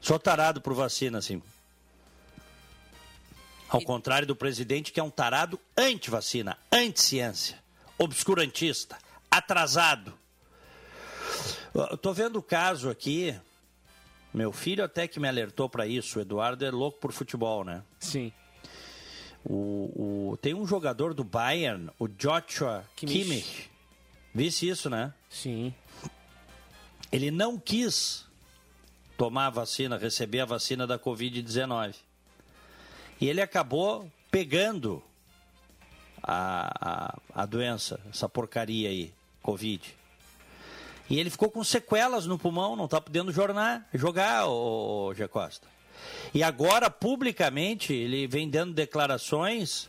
Sou 0.00 0.18
tarado 0.18 0.60
por 0.60 0.72
vacina, 0.72 1.20
sim. 1.20 1.42
Ao 3.68 3.82
contrário 3.82 4.26
do 4.26 4.36
presidente, 4.36 4.92
que 4.92 5.00
é 5.00 5.02
um 5.02 5.10
tarado 5.10 5.58
anti-vacina, 5.76 6.56
anti-ciência, 6.70 7.60
obscurantista, 7.98 8.96
atrasado. 9.28 10.16
Estou 11.92 12.14
vendo 12.14 12.38
o 12.38 12.42
caso 12.42 12.88
aqui. 12.88 13.38
Meu 14.36 14.52
filho 14.52 14.84
até 14.84 15.08
que 15.08 15.18
me 15.18 15.26
alertou 15.26 15.66
para 15.66 15.86
isso. 15.86 16.18
O 16.18 16.20
Eduardo 16.20 16.62
é 16.62 16.70
louco 16.70 16.98
por 17.00 17.10
futebol, 17.10 17.64
né? 17.64 17.82
Sim. 17.98 18.30
O, 19.42 20.32
o, 20.32 20.36
tem 20.42 20.52
um 20.52 20.66
jogador 20.66 21.14
do 21.14 21.24
Bayern, 21.24 21.88
o 21.98 22.06
Joshua 22.06 22.84
Kimmich. 22.94 23.22
Kimmich 23.22 23.70
Visse 24.34 24.68
isso, 24.68 24.90
né? 24.90 25.14
Sim. 25.30 25.72
Ele 27.10 27.30
não 27.30 27.58
quis 27.58 28.26
tomar 29.16 29.46
a 29.46 29.50
vacina, 29.50 29.96
receber 29.96 30.40
a 30.40 30.44
vacina 30.44 30.86
da 30.86 30.98
Covid-19. 30.98 31.94
E 33.18 33.30
ele 33.30 33.40
acabou 33.40 34.12
pegando 34.30 35.02
a, 36.22 37.14
a, 37.34 37.42
a 37.42 37.46
doença, 37.46 37.98
essa 38.10 38.28
porcaria 38.28 38.90
aí, 38.90 39.14
Covid. 39.40 39.96
E 41.08 41.18
ele 41.20 41.30
ficou 41.30 41.50
com 41.50 41.62
sequelas 41.62 42.26
no 42.26 42.38
pulmão, 42.38 42.74
não 42.74 42.86
está 42.86 43.00
podendo 43.00 43.30
jornar, 43.32 43.88
jogar, 43.94 44.46
o 44.46 45.14
G. 45.14 45.28
Costa. 45.28 45.68
E 46.34 46.42
agora, 46.42 46.90
publicamente, 46.90 47.92
ele 47.92 48.26
vem 48.26 48.48
dando 48.48 48.74
declarações 48.74 49.88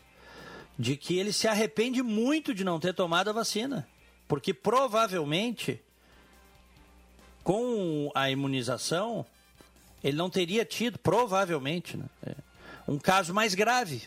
de 0.77 0.95
que 0.95 1.17
ele 1.17 1.33
se 1.33 1.47
arrepende 1.47 2.03
muito 2.03 2.53
de 2.53 2.63
não 2.63 2.79
ter 2.79 2.93
tomado 2.93 3.29
a 3.29 3.33
vacina. 3.33 3.87
Porque 4.27 4.53
provavelmente, 4.53 5.81
com 7.43 8.11
a 8.13 8.29
imunização, 8.29 9.25
ele 10.03 10.17
não 10.17 10.29
teria 10.29 10.63
tido, 10.63 10.99
provavelmente, 10.99 11.97
né, 11.97 12.05
é, 12.25 12.35
um 12.87 12.99
caso 12.99 13.33
mais 13.33 13.55
grave. 13.55 14.03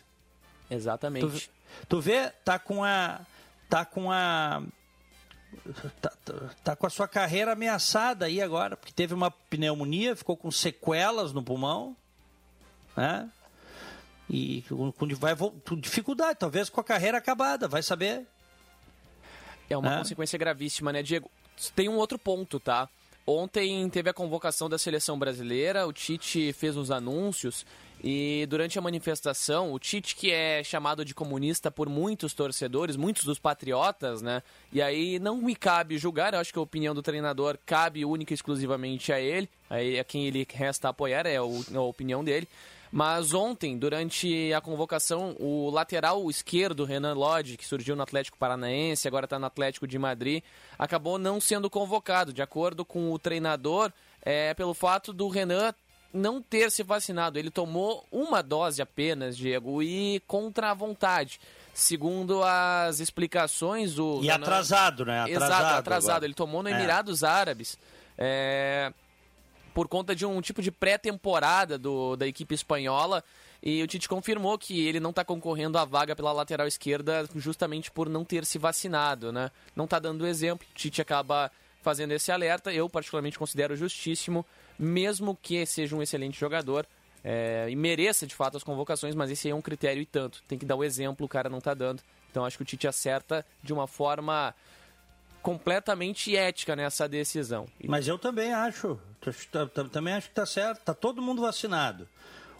Exatamente. 0.71 1.26
Tu, 1.26 1.50
tu 1.88 2.00
vê, 2.00 2.31
tá 2.45 2.59
com 2.59 2.85
a. 2.85 3.21
Tá 3.69 3.85
com 3.85 4.11
a. 4.11 4.62
Tá, 6.00 6.12
tá, 6.25 6.35
tá, 6.62 6.76
com 6.76 6.87
a 6.87 6.90
sua 6.90 7.09
carreira 7.09 7.52
ameaçada 7.52 8.26
aí 8.26 8.40
agora, 8.40 8.76
porque 8.76 8.92
teve 8.92 9.14
uma 9.14 9.30
pneumonia, 9.30 10.14
ficou 10.14 10.37
com 10.37 10.50
sequelas 10.50 11.33
no 11.33 11.42
pulmão, 11.42 11.97
né? 12.97 13.28
E 14.28 14.62
com, 14.69 15.09
vai, 15.16 15.35
com 15.37 15.76
dificuldade, 15.76 16.38
talvez 16.38 16.69
com 16.71 16.80
a 16.80 16.85
carreira 16.85 17.19
acabada, 17.19 17.66
vai 17.66 17.83
saber. 17.83 18.26
É 19.69 19.76
uma 19.76 19.95
é. 19.95 19.99
consequência 19.99 20.38
gravíssima, 20.38 20.92
né, 20.92 21.02
Diego? 21.02 21.30
Tem 21.75 21.88
um 21.88 21.97
outro 21.97 22.19
ponto, 22.19 22.61
tá? 22.61 22.88
Ontem 23.26 23.88
teve 23.90 24.09
a 24.09 24.14
convocação 24.14 24.69
da 24.69 24.78
seleção 24.78 25.19
brasileira, 25.19 25.87
o 25.87 25.92
Tite 25.92 26.52
fez 26.52 26.76
uns 26.76 26.90
anúncios 26.90 27.66
e 28.02 28.47
durante 28.49 28.78
a 28.78 28.83
manifestação, 28.83 29.73
o 29.73 29.78
Tite, 29.78 30.16
que 30.16 30.30
é 30.30 30.64
chamado 30.64 31.04
de 31.04 31.14
comunista 31.14 31.71
por 31.71 31.88
muitos 31.88 32.33
torcedores, 32.33 32.97
muitos 32.97 33.25
dos 33.25 33.38
patriotas, 33.38 34.23
né? 34.23 34.42
E 34.73 34.80
aí 34.80 35.19
não 35.19 35.37
me 35.37 35.54
cabe 35.54 35.99
julgar, 35.99 36.33
eu 36.33 36.40
acho 36.40 36.52
que 36.52 36.59
a 36.59 36.62
opinião 36.62 36.95
do 36.95 37.02
treinador 37.02 37.59
cabe 37.66 38.04
única 38.04 38.33
e 38.33 38.35
exclusivamente 38.35 39.12
a 39.12 39.21
ele, 39.21 39.49
a 40.00 40.04
quem 40.04 40.26
ele 40.26 40.47
resta 40.50 40.88
apoiar 40.88 41.26
é 41.26 41.37
a 41.37 41.42
opinião 41.42 42.25
dele. 42.25 42.49
Mas 42.92 43.33
ontem, 43.35 43.78
durante 43.78 44.52
a 44.52 44.61
convocação, 44.61 45.37
o 45.38 45.71
lateral 45.71 46.28
esquerdo, 46.28 46.85
Renan 46.85 47.14
Lodge, 47.14 47.57
que 47.57 47.64
surgiu 47.64 47.95
no 47.95 48.02
Atlético 48.02 48.37
Paranaense, 48.37 49.07
agora 49.07 49.26
está 49.26 49.38
no 49.38 49.47
Atlético 49.47 49.87
de 49.87 49.97
Madrid, 49.97 50.42
acabou 50.76 51.16
não 51.16 51.40
sendo 51.40 51.71
convocado, 51.71 52.33
de 52.33 52.42
acordo 52.42 52.85
com 52.85 53.12
o 53.12 53.19
treinador, 53.19 53.92
é, 54.23 54.54
pelo 54.54 54.75
fato 54.75 55.12
do 55.12 55.28
Renan 55.28 55.73
não 56.12 56.43
ter 56.43 56.71
se 56.71 56.83
vacinado. 56.83 57.38
Ele 57.38 57.50
tomou 57.50 58.07
uma 58.11 58.43
dose 58.43 58.83
apenas, 58.83 59.37
Diego, 59.37 59.83
e 59.83 60.21
contra 60.26 60.71
a 60.71 60.75
vontade. 60.75 61.40
Segundo 61.73 62.43
as 62.43 63.00
explicações, 63.00 63.99
o. 63.99 64.21
E 64.23 64.26
Renan... 64.26 64.45
atrasado, 64.45 65.05
né? 65.05 65.21
Atrasado 65.21 65.45
Exato, 65.45 65.79
atrasado. 65.79 66.11
Agora. 66.11 66.26
Ele 66.26 66.35
tomou 66.35 66.62
no 66.62 66.69
é. 66.69 66.73
Emirados 66.73 67.23
é. 67.23 67.26
Árabes. 67.26 67.79
É 68.19 68.93
por 69.75 69.88
conta 69.88 70.14
de 70.14 70.26
um 70.26 70.40
tipo 70.40 70.62
de 70.62 70.71
pré-temporada 70.71 71.79
da 72.17 72.26
equipe 72.26 72.55
espanhola. 72.55 73.25
E 73.62 73.83
o 73.83 73.87
Tite 73.87 74.09
confirmou 74.09 74.59
que 74.59 74.87
ele 74.87 75.00
não 75.00 75.11
está 75.11 75.25
concorrendo 75.25 75.79
à 75.79 75.85
vaga 75.85 76.17
pela 76.17 76.33
lateral 76.33 76.67
esquerda 76.67 77.29
justamente 77.37 77.90
por 77.90 78.09
não 78.09 78.25
ter 78.25 78.45
se 78.45 78.59
vacinado, 78.59 79.33
né? 79.33 79.50
Não 79.76 79.85
está 79.85 79.99
dando 79.99 80.26
exemplo. 80.26 80.67
O 80.71 80.75
Tite 80.75 81.02
acaba 81.02 81.50
fazendo 81.83 82.12
esse 82.12 82.33
alerta. 82.33 82.73
Eu, 82.73 82.88
particularmente, 82.88 83.38
considero 83.38 83.76
justíssimo, 83.76 84.47
mesmo 84.80 85.37
que 85.40 85.66
seja 85.66 85.94
um 85.94 86.02
excelente 86.02 86.40
jogador 86.40 86.87
é, 87.22 87.66
e 87.68 87.76
mereça 87.76 88.26
de 88.26 88.34
fato 88.34 88.56
as 88.56 88.64
convocações, 88.64 89.14
mas 89.14 89.30
esse 89.30 89.50
é 89.50 89.54
um 89.54 89.60
critério 89.60 90.00
e 90.00 90.06
tanto. 90.06 90.42
Tem 90.49 90.58
que 90.58 90.64
dar 90.64 90.76
o 90.76 90.82
exemplo, 90.82 91.26
o 91.26 91.28
cara 91.28 91.50
não 91.50 91.58
está 91.58 91.75
dando. 91.75 92.02
Então 92.30 92.46
acho 92.46 92.56
que 92.56 92.62
o 92.62 92.66
Tite 92.66 92.88
acerta 92.88 93.44
de 93.62 93.75
uma 93.75 93.87
forma 93.87 94.54
completamente 95.42 96.34
ética 96.34 96.75
nessa 96.75 97.06
decisão. 97.06 97.66
Mas 97.84 98.08
eu 98.08 98.18
também 98.18 98.54
acho. 98.54 98.99
Também 99.92 100.14
acho 100.14 100.28
que 100.28 100.32
está 100.32 100.46
certo. 100.46 100.78
Está 100.78 100.94
todo 100.94 101.20
mundo 101.20 101.42
vacinado. 101.42 102.08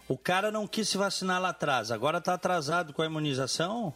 O 0.07 0.17
cara 0.17 0.51
não 0.51 0.67
quis 0.67 0.89
se 0.89 0.97
vacinar 0.97 1.41
lá 1.41 1.49
atrás. 1.49 1.89
Agora 1.89 2.19
está 2.19 2.35
atrasado 2.35 2.93
com 2.93 3.01
a 3.01 3.05
imunização. 3.05 3.93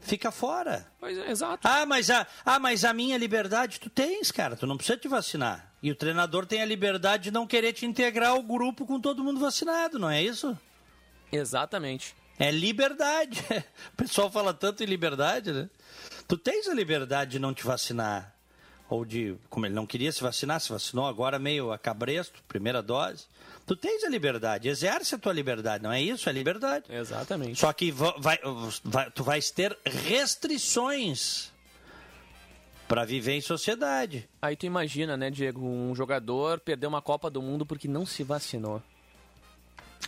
Fica 0.00 0.30
fora. 0.30 0.86
Pois 0.98 1.16
é, 1.16 1.30
exato. 1.30 1.66
Ah 1.68 1.84
mas, 1.84 2.10
a, 2.10 2.26
ah, 2.44 2.58
mas 2.58 2.84
a 2.84 2.92
minha 2.92 3.16
liberdade 3.18 3.78
tu 3.78 3.90
tens, 3.90 4.30
cara. 4.30 4.56
Tu 4.56 4.66
não 4.66 4.76
precisa 4.76 4.98
te 4.98 5.08
vacinar. 5.08 5.72
E 5.82 5.90
o 5.90 5.94
treinador 5.94 6.46
tem 6.46 6.62
a 6.62 6.64
liberdade 6.64 7.24
de 7.24 7.30
não 7.30 7.46
querer 7.46 7.72
te 7.72 7.86
integrar 7.86 8.30
ao 8.30 8.42
grupo 8.42 8.86
com 8.86 9.00
todo 9.00 9.22
mundo 9.22 9.40
vacinado, 9.40 9.98
não 9.98 10.10
é 10.10 10.22
isso? 10.22 10.58
Exatamente. 11.30 12.14
É 12.38 12.50
liberdade. 12.50 13.44
O 13.92 13.96
pessoal 14.02 14.30
fala 14.30 14.54
tanto 14.54 14.82
em 14.82 14.86
liberdade, 14.86 15.52
né? 15.52 15.68
Tu 16.26 16.38
tens 16.38 16.66
a 16.68 16.74
liberdade 16.74 17.32
de 17.32 17.38
não 17.38 17.52
te 17.52 17.62
vacinar. 17.64 18.34
Ou 18.90 19.04
de, 19.04 19.36
como 19.48 19.66
ele 19.66 19.74
não 19.74 19.86
queria 19.86 20.10
se 20.10 20.20
vacinar, 20.20 20.60
se 20.60 20.68
vacinou 20.68 21.06
agora 21.06 21.38
meio 21.38 21.70
a 21.70 21.78
cabresto, 21.78 22.42
primeira 22.48 22.82
dose. 22.82 23.24
Tu 23.64 23.76
tens 23.76 24.02
a 24.02 24.08
liberdade, 24.08 24.68
exerce 24.68 25.14
a 25.14 25.18
tua 25.18 25.32
liberdade, 25.32 25.84
não 25.84 25.92
é 25.92 26.02
isso? 26.02 26.28
É 26.28 26.32
liberdade. 26.32 26.86
Exatamente. 26.90 27.60
Só 27.60 27.72
que 27.72 27.92
vai, 27.92 28.38
vai, 28.82 29.10
tu 29.12 29.22
vais 29.22 29.48
ter 29.52 29.78
restrições 29.84 31.52
para 32.88 33.04
viver 33.04 33.34
em 33.34 33.40
sociedade. 33.40 34.28
Aí 34.42 34.56
tu 34.56 34.66
imagina, 34.66 35.16
né, 35.16 35.30
Diego, 35.30 35.64
um 35.64 35.94
jogador 35.94 36.58
perder 36.58 36.88
uma 36.88 37.00
Copa 37.00 37.30
do 37.30 37.40
Mundo 37.40 37.64
porque 37.64 37.86
não 37.86 38.04
se 38.04 38.24
vacinou. 38.24 38.82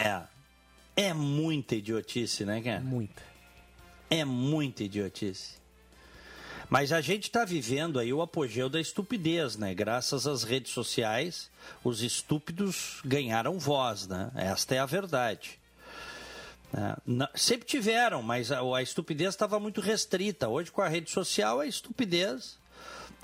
É. 0.00 0.22
É 0.96 1.14
muita 1.14 1.76
idiotice, 1.76 2.44
né, 2.44 2.60
cara? 2.60 2.80
Muita. 2.80 3.22
É 4.10 4.24
muita 4.24 4.82
idiotice. 4.82 5.61
Mas 6.72 6.90
a 6.90 7.02
gente 7.02 7.24
está 7.24 7.44
vivendo 7.44 7.98
aí 7.98 8.14
o 8.14 8.22
apogeu 8.22 8.66
da 8.66 8.80
estupidez, 8.80 9.58
né? 9.58 9.74
Graças 9.74 10.26
às 10.26 10.42
redes 10.42 10.72
sociais, 10.72 11.50
os 11.84 12.00
estúpidos 12.00 13.02
ganharam 13.04 13.58
voz, 13.58 14.06
né? 14.06 14.30
Esta 14.34 14.76
é 14.76 14.78
a 14.78 14.86
verdade. 14.86 15.60
É, 16.72 16.96
não, 17.04 17.28
sempre 17.34 17.66
tiveram, 17.66 18.22
mas 18.22 18.50
a, 18.50 18.60
a 18.62 18.82
estupidez 18.82 19.34
estava 19.34 19.60
muito 19.60 19.82
restrita. 19.82 20.48
Hoje, 20.48 20.72
com 20.72 20.80
a 20.80 20.88
rede 20.88 21.10
social, 21.10 21.60
a 21.60 21.66
estupidez, 21.66 22.56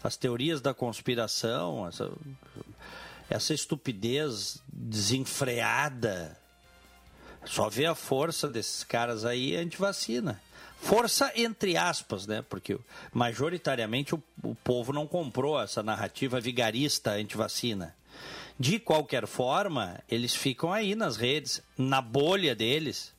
as 0.05 0.14
teorias 0.14 0.61
da 0.61 0.75
conspiração, 0.75 1.88
essa, 1.88 2.12
essa 3.31 3.55
estupidez 3.55 4.59
desenfreada. 4.71 6.38
Só 7.47 7.71
vê 7.71 7.87
a 7.87 7.95
força 7.95 8.47
desses 8.47 8.85
caras 8.85 9.25
aí 9.25 9.57
anti-vacina. 9.57 10.38
Força 10.80 11.32
entre 11.35 11.76
aspas, 11.76 12.26
né? 12.26 12.44
Porque 12.49 12.78
majoritariamente 13.12 14.14
o, 14.14 14.23
o 14.42 14.54
povo 14.54 14.92
não 14.92 15.06
comprou 15.06 15.61
essa 15.61 15.82
narrativa 15.82 16.40
vigarista 16.40 17.12
anti-vacina. 17.12 17.94
De 18.58 18.78
qualquer 18.78 19.26
forma, 19.26 20.00
eles 20.08 20.35
ficam 20.35 20.73
aí 20.73 20.94
nas 20.94 21.16
redes, 21.16 21.62
na 21.76 22.00
bolha 22.00 22.54
deles, 22.54 23.12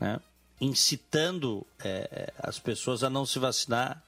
né? 0.00 0.20
incitando 0.60 1.66
é, 1.84 2.32
as 2.38 2.58
pessoas 2.58 3.04
a 3.04 3.10
não 3.10 3.26
se 3.26 3.38
vacinar. 3.38 4.02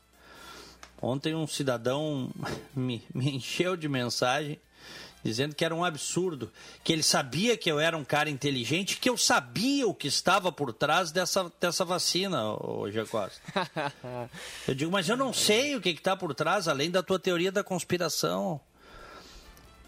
Ontem 1.01 1.35
um 1.35 1.47
cidadão 1.47 2.31
me, 2.75 3.03
me 3.15 3.37
encheu 3.37 3.77
de 3.77 3.89
mensagem 3.89 4.59
dizendo 5.27 5.55
que 5.55 5.65
era 5.65 5.75
um 5.75 5.85
absurdo, 5.85 6.53
que 6.85 6.93
ele 6.93 7.03
sabia 7.03 7.57
que 7.57 7.71
eu 7.71 7.81
era 7.81 7.97
um 7.97 8.05
cara 8.05 8.31
inteligente, 8.31 8.99
que 8.99 9.11
eu 9.11 9.17
sabia 9.17 9.87
o 9.87 9.95
que 9.95 10.07
estava 10.07 10.53
por 10.53 10.73
trás 10.73 11.11
dessa, 11.11 11.53
dessa 11.61 11.85
vacina, 11.85 12.53
o 12.53 12.87
Costa. 13.11 13.41
eu 14.69 14.75
digo, 14.75 14.91
mas 14.91 15.09
eu 15.09 15.17
não 15.17 15.33
sei 15.33 15.75
o 15.75 15.81
que 15.81 15.89
está 15.91 16.17
por 16.17 16.35
trás, 16.35 16.69
além 16.69 16.91
da 16.91 17.03
tua 17.03 17.19
teoria 17.19 17.51
da 17.51 17.65
conspiração. 17.65 18.61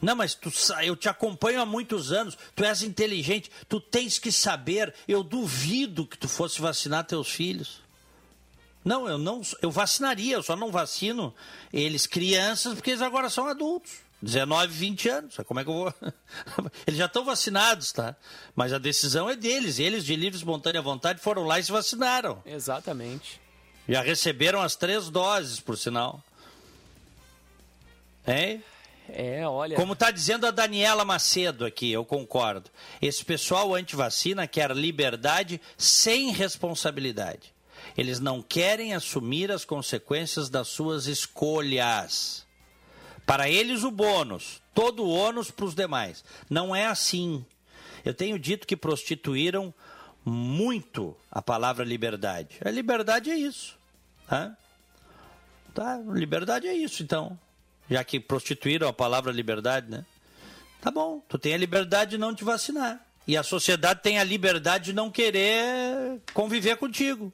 Não, 0.02 0.16
mas 0.16 0.34
tu, 0.34 0.50
eu 0.82 0.96
te 0.96 1.08
acompanho 1.08 1.60
há 1.60 1.66
muitos 1.66 2.12
anos, 2.12 2.36
tu 2.54 2.64
és 2.64 2.82
inteligente, 2.82 3.50
tu 3.68 3.80
tens 3.80 4.18
que 4.18 4.32
saber, 4.32 4.92
eu 5.06 5.22
duvido 5.22 6.06
que 6.06 6.18
tu 6.18 6.28
fosse 6.28 6.60
vacinar 6.60 7.04
teus 7.04 7.28
filhos. 7.28 7.80
Não, 8.84 9.08
eu 9.08 9.18
não, 9.18 9.42
eu 9.60 9.70
vacinaria, 9.70 10.36
eu 10.36 10.42
só 10.42 10.56
não 10.56 10.70
vacino 10.70 11.34
eles 11.72 12.06
crianças 12.06 12.74
porque 12.74 12.90
eles 12.90 13.02
agora 13.02 13.28
são 13.28 13.46
adultos. 13.46 14.07
19, 14.20 14.72
20 14.72 15.08
anos. 15.08 15.36
Como 15.46 15.60
é 15.60 15.64
que 15.64 15.70
eu 15.70 15.74
vou. 15.74 15.94
Eles 16.86 16.98
já 16.98 17.06
estão 17.06 17.24
vacinados, 17.24 17.92
tá? 17.92 18.16
Mas 18.54 18.72
a 18.72 18.78
decisão 18.78 19.30
é 19.30 19.36
deles. 19.36 19.78
Eles, 19.78 20.04
de 20.04 20.16
livre, 20.16 20.36
espontânea 20.36 20.82
vontade, 20.82 21.20
foram 21.20 21.44
lá 21.44 21.58
e 21.58 21.64
se 21.64 21.70
vacinaram. 21.70 22.42
Exatamente. 22.44 23.40
Já 23.88 24.02
receberam 24.02 24.60
as 24.60 24.74
três 24.74 25.08
doses, 25.08 25.60
por 25.60 25.78
sinal. 25.78 26.22
Hein? 28.26 28.62
É, 29.08 29.46
olha. 29.46 29.76
Como 29.76 29.94
está 29.94 30.10
dizendo 30.10 30.46
a 30.46 30.50
Daniela 30.50 31.04
Macedo 31.04 31.64
aqui, 31.64 31.90
eu 31.90 32.04
concordo. 32.04 32.70
Esse 33.00 33.24
pessoal 33.24 33.74
anti-vacina 33.74 34.46
quer 34.46 34.70
liberdade 34.72 35.60
sem 35.78 36.30
responsabilidade. 36.30 37.54
Eles 37.96 38.20
não 38.20 38.42
querem 38.42 38.94
assumir 38.94 39.50
as 39.50 39.64
consequências 39.64 40.50
das 40.50 40.68
suas 40.68 41.06
escolhas. 41.06 42.46
Para 43.28 43.46
eles, 43.46 43.84
o 43.84 43.90
bônus, 43.90 44.62
todo 44.72 45.04
o 45.04 45.10
ônus 45.10 45.50
para 45.50 45.66
os 45.66 45.74
demais. 45.74 46.24
Não 46.48 46.74
é 46.74 46.86
assim. 46.86 47.44
Eu 48.02 48.14
tenho 48.14 48.38
dito 48.38 48.66
que 48.66 48.74
prostituíram 48.74 49.74
muito 50.24 51.14
a 51.30 51.42
palavra 51.42 51.84
liberdade. 51.84 52.56
A 52.64 52.70
liberdade 52.70 53.30
é 53.30 53.36
isso. 53.36 53.76
Tá? 54.26 54.56
tá? 55.74 55.98
Liberdade 56.06 56.68
é 56.68 56.72
isso, 56.72 57.02
então. 57.02 57.38
Já 57.90 58.02
que 58.02 58.18
prostituíram 58.18 58.88
a 58.88 58.94
palavra 58.94 59.30
liberdade, 59.30 59.90
né? 59.90 60.06
Tá 60.80 60.90
bom, 60.90 61.22
tu 61.28 61.38
tem 61.38 61.52
a 61.52 61.58
liberdade 61.58 62.12
de 62.12 62.18
não 62.18 62.34
te 62.34 62.44
vacinar. 62.44 62.98
E 63.26 63.36
a 63.36 63.42
sociedade 63.42 64.00
tem 64.02 64.18
a 64.18 64.24
liberdade 64.24 64.86
de 64.86 64.92
não 64.94 65.10
querer 65.10 66.18
conviver 66.32 66.78
contigo. 66.78 67.30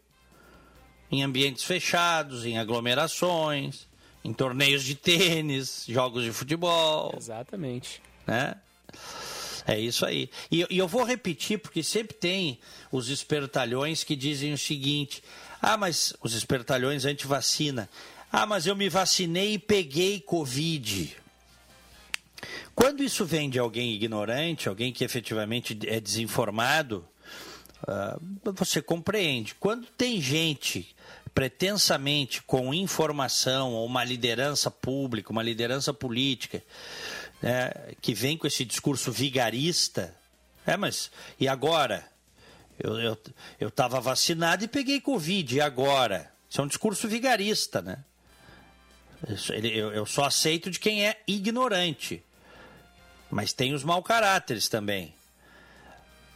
Em 1.08 1.22
ambientes 1.22 1.62
fechados, 1.62 2.44
em 2.44 2.58
aglomerações 2.58 3.86
em 4.24 4.32
torneios 4.32 4.82
de 4.82 4.94
tênis, 4.94 5.84
jogos 5.86 6.24
de 6.24 6.32
futebol. 6.32 7.14
Exatamente. 7.16 8.00
Né? 8.26 8.56
É 9.66 9.78
isso 9.78 10.04
aí. 10.04 10.30
E, 10.50 10.66
e, 10.70 10.78
eu 10.78 10.88
vou 10.88 11.04
repetir, 11.04 11.58
porque 11.58 11.82
sempre 11.82 12.14
tem 12.14 12.58
os 12.90 13.08
espertalhões 13.08 14.02
que 14.02 14.16
dizem 14.16 14.52
o 14.52 14.58
seguinte: 14.58 15.22
ah, 15.60 15.76
mas 15.76 16.14
os 16.22 16.34
espertalhões 16.34 17.04
anti-vacina. 17.04 17.88
Ah, 18.32 18.46
mas 18.46 18.66
eu 18.66 18.74
me 18.74 18.88
vacinei 18.88 19.54
e 19.54 19.58
peguei 19.58 20.20
Covid. 20.20 21.16
Quando 22.74 23.02
isso 23.02 23.24
vem 23.24 23.48
de 23.48 23.58
alguém 23.58 23.94
ignorante, 23.94 24.68
alguém 24.68 24.92
que 24.92 25.04
efetivamente 25.04 25.78
é 25.86 26.00
desinformado, 26.00 27.06
uh, 27.82 28.52
você 28.52 28.82
compreende. 28.82 29.54
Quando 29.54 29.86
tem 29.86 30.20
gente 30.20 30.94
pretensamente 31.34 32.40
com 32.42 32.72
informação 32.72 33.72
ou 33.72 33.84
uma 33.84 34.04
liderança 34.04 34.70
pública, 34.70 35.32
uma 35.32 35.42
liderança 35.42 35.92
política, 35.92 36.62
né, 37.42 37.72
que 38.00 38.14
vem 38.14 38.38
com 38.38 38.46
esse 38.46 38.64
discurso 38.64 39.10
vigarista. 39.10 40.14
É, 40.64 40.76
mas 40.76 41.10
e 41.38 41.48
agora? 41.48 42.08
Eu 42.78 43.12
estava 43.68 43.96
eu, 43.96 43.98
eu 43.98 44.02
vacinado 44.02 44.64
e 44.64 44.68
peguei 44.68 45.00
Covid, 45.00 45.56
e 45.56 45.60
agora? 45.60 46.32
Isso 46.48 46.60
é 46.60 46.64
um 46.64 46.68
discurso 46.68 47.08
vigarista, 47.08 47.82
né? 47.82 47.98
Eu, 49.72 49.92
eu 49.92 50.06
só 50.06 50.24
aceito 50.24 50.70
de 50.70 50.78
quem 50.78 51.06
é 51.06 51.20
ignorante. 51.26 52.22
Mas 53.30 53.52
tem 53.52 53.72
os 53.72 53.82
mau 53.82 54.02
caráteres 54.02 54.68
também. 54.68 55.14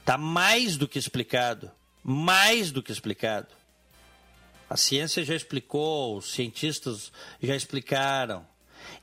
Está 0.00 0.16
mais 0.16 0.76
do 0.76 0.88
que 0.88 0.98
explicado. 0.98 1.70
Mais 2.02 2.70
do 2.70 2.82
que 2.82 2.90
explicado. 2.90 3.57
A 4.68 4.76
ciência 4.76 5.24
já 5.24 5.34
explicou, 5.34 6.18
os 6.18 6.32
cientistas 6.32 7.10
já 7.42 7.56
explicaram. 7.56 8.46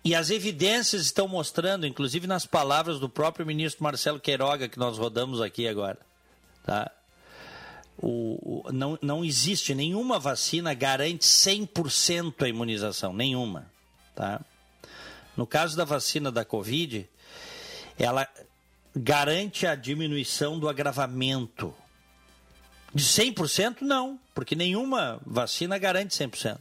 E 0.03 0.13
as 0.13 0.29
evidências 0.29 1.03
estão 1.03 1.27
mostrando, 1.27 1.87
inclusive 1.87 2.27
nas 2.27 2.45
palavras 2.45 2.99
do 2.99 3.09
próprio 3.09 3.45
ministro 3.45 3.83
Marcelo 3.83 4.19
Queiroga, 4.19 4.69
que 4.69 4.77
nós 4.77 4.97
rodamos 4.97 5.41
aqui 5.41 5.67
agora. 5.67 5.97
Tá? 6.63 6.91
O, 7.97 8.63
o, 8.67 8.71
não, 8.71 8.99
não 9.01 9.25
existe 9.25 9.73
nenhuma 9.73 10.19
vacina 10.19 10.73
garante 10.73 11.25
100% 11.25 12.43
a 12.43 12.47
imunização, 12.47 13.13
nenhuma. 13.13 13.71
Tá? 14.13 14.41
No 15.35 15.47
caso 15.47 15.75
da 15.75 15.85
vacina 15.85 16.31
da 16.31 16.45
Covid, 16.45 17.09
ela 17.97 18.27
garante 18.95 19.65
a 19.65 19.75
diminuição 19.75 20.59
do 20.59 20.69
agravamento 20.69 21.73
de 22.93 23.03
100% 23.03 23.81
não, 23.81 24.19
porque 24.35 24.53
nenhuma 24.53 25.19
vacina 25.25 25.77
garante 25.77 26.13
100%. 26.13 26.59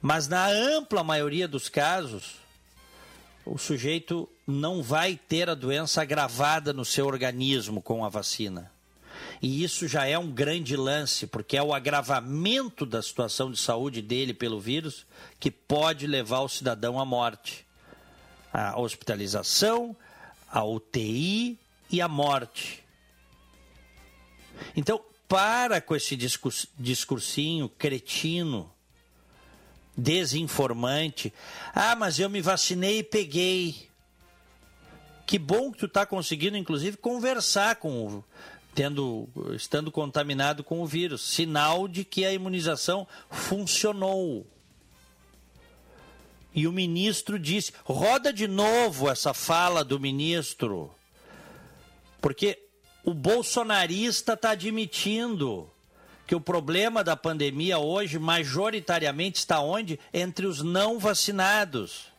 Mas 0.00 0.28
na 0.28 0.46
ampla 0.46 1.02
maioria 1.02 1.48
dos 1.48 1.68
casos, 1.68 2.36
o 3.44 3.58
sujeito 3.58 4.28
não 4.46 4.82
vai 4.82 5.16
ter 5.16 5.48
a 5.48 5.54
doença 5.54 6.02
agravada 6.02 6.72
no 6.72 6.84
seu 6.84 7.06
organismo 7.06 7.80
com 7.80 8.04
a 8.04 8.08
vacina. 8.08 8.70
E 9.40 9.64
isso 9.64 9.88
já 9.88 10.04
é 10.04 10.18
um 10.18 10.30
grande 10.30 10.76
lance, 10.76 11.26
porque 11.26 11.56
é 11.56 11.62
o 11.62 11.72
agravamento 11.72 12.84
da 12.84 13.02
situação 13.02 13.50
de 13.50 13.58
saúde 13.58 14.02
dele 14.02 14.34
pelo 14.34 14.60
vírus 14.60 15.06
que 15.40 15.50
pode 15.50 16.06
levar 16.06 16.40
o 16.40 16.48
cidadão 16.48 17.00
à 17.00 17.04
morte. 17.04 17.66
A 18.52 18.78
hospitalização, 18.78 19.96
a 20.50 20.62
UTI 20.64 21.58
e 21.90 22.00
a 22.00 22.08
morte. 22.08 22.84
Então, 24.76 25.00
para 25.28 25.80
com 25.80 25.94
esse 25.94 26.16
discursinho 26.16 27.68
cretino, 27.68 28.72
desinformante. 29.94 31.32
Ah, 31.74 31.94
mas 31.94 32.18
eu 32.18 32.30
me 32.30 32.40
vacinei 32.40 33.00
e 33.00 33.02
peguei. 33.02 33.88
Que 35.26 35.38
bom 35.38 35.70
que 35.70 35.78
tu 35.78 35.86
está 35.86 36.06
conseguindo, 36.06 36.56
inclusive, 36.56 36.96
conversar 36.96 37.76
com 37.76 38.06
o, 38.06 38.24
tendo, 38.74 39.28
estando 39.54 39.92
contaminado 39.92 40.64
com 40.64 40.80
o 40.80 40.86
vírus. 40.86 41.20
Sinal 41.20 41.86
de 41.86 42.04
que 42.04 42.24
a 42.24 42.32
imunização 42.32 43.06
funcionou. 43.28 44.46
E 46.54 46.66
o 46.66 46.72
ministro 46.72 47.38
disse: 47.38 47.72
roda 47.84 48.32
de 48.32 48.48
novo 48.48 49.10
essa 49.10 49.34
fala 49.34 49.84
do 49.84 50.00
ministro. 50.00 50.90
Porque 52.20 52.67
o 53.08 53.14
bolsonarista 53.14 54.34
está 54.34 54.50
admitindo 54.50 55.66
que 56.26 56.34
o 56.34 56.40
problema 56.40 57.02
da 57.02 57.16
pandemia 57.16 57.78
hoje, 57.78 58.18
majoritariamente, 58.18 59.38
está 59.38 59.60
onde? 59.60 59.98
Entre 60.12 60.46
os 60.46 60.62
não 60.62 60.98
vacinados. 60.98 62.12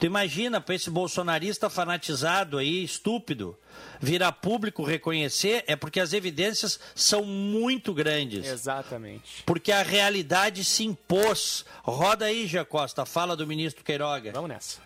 Tu 0.00 0.06
imagina 0.06 0.60
para 0.60 0.74
esse 0.74 0.90
bolsonarista 0.90 1.70
fanatizado 1.70 2.58
aí, 2.58 2.82
estúpido, 2.82 3.56
virar 4.00 4.32
público 4.32 4.82
reconhecer, 4.82 5.62
é 5.68 5.76
porque 5.76 6.00
as 6.00 6.12
evidências 6.12 6.80
são 6.92 7.22
muito 7.22 7.94
grandes. 7.94 8.48
Exatamente. 8.48 9.44
Porque 9.46 9.70
a 9.70 9.84
realidade 9.84 10.64
se 10.64 10.82
impôs. 10.82 11.64
Roda 11.84 12.24
aí, 12.24 12.48
Gia 12.48 12.64
Costa, 12.64 13.06
fala 13.06 13.36
do 13.36 13.46
ministro 13.46 13.84
Queiroga. 13.84 14.32
Vamos 14.32 14.48
nessa. 14.48 14.80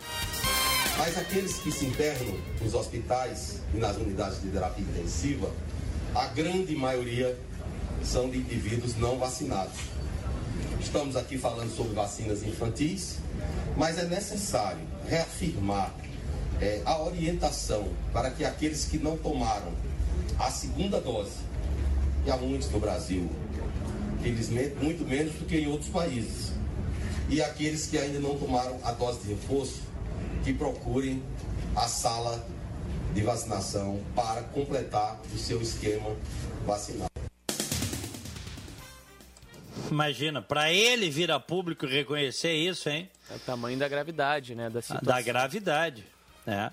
Mas 1.00 1.16
aqueles 1.16 1.56
que 1.56 1.72
se 1.72 1.86
internam 1.86 2.36
nos 2.60 2.74
hospitais 2.74 3.62
e 3.74 3.78
nas 3.78 3.96
unidades 3.96 4.42
de 4.42 4.50
terapia 4.50 4.84
intensiva, 4.84 5.50
a 6.14 6.26
grande 6.26 6.76
maioria 6.76 7.38
são 8.04 8.28
de 8.28 8.36
indivíduos 8.36 8.94
não 8.98 9.18
vacinados. 9.18 9.78
Estamos 10.78 11.16
aqui 11.16 11.38
falando 11.38 11.74
sobre 11.74 11.94
vacinas 11.94 12.42
infantis, 12.42 13.16
mas 13.78 13.96
é 13.96 14.04
necessário 14.04 14.82
reafirmar 15.08 15.90
é, 16.60 16.82
a 16.84 17.02
orientação 17.02 17.88
para 18.12 18.30
que 18.30 18.44
aqueles 18.44 18.84
que 18.84 18.98
não 18.98 19.16
tomaram 19.16 19.72
a 20.38 20.50
segunda 20.50 21.00
dose, 21.00 21.38
e 22.26 22.30
há 22.30 22.36
muitos 22.36 22.70
no 22.70 22.78
Brasil, 22.78 23.26
felizmente 24.22 24.74
muito 24.74 25.02
menos 25.08 25.32
do 25.32 25.46
que 25.46 25.56
em 25.56 25.66
outros 25.66 25.88
países, 25.88 26.52
e 27.30 27.42
aqueles 27.42 27.86
que 27.86 27.96
ainda 27.96 28.20
não 28.20 28.36
tomaram 28.36 28.78
a 28.84 28.92
dose 28.92 29.20
de 29.20 29.28
reforço, 29.28 29.88
que 30.44 30.52
procurem 30.52 31.22
a 31.76 31.86
sala 31.86 32.44
de 33.14 33.22
vacinação 33.22 34.00
para 34.14 34.42
completar 34.42 35.20
o 35.34 35.38
seu 35.38 35.60
esquema 35.60 36.16
vacinal. 36.64 37.08
Imagina, 39.90 40.40
para 40.40 40.72
ele 40.72 41.10
vir 41.10 41.32
a 41.32 41.40
público 41.40 41.84
reconhecer 41.84 42.52
isso, 42.52 42.88
hein? 42.88 43.10
É 43.28 43.34
o 43.34 43.38
tamanho 43.40 43.78
da 43.78 43.88
gravidade, 43.88 44.54
né? 44.54 44.70
Da, 44.70 44.80
situação. 44.80 45.06
da 45.06 45.20
gravidade, 45.20 46.04
né? 46.46 46.70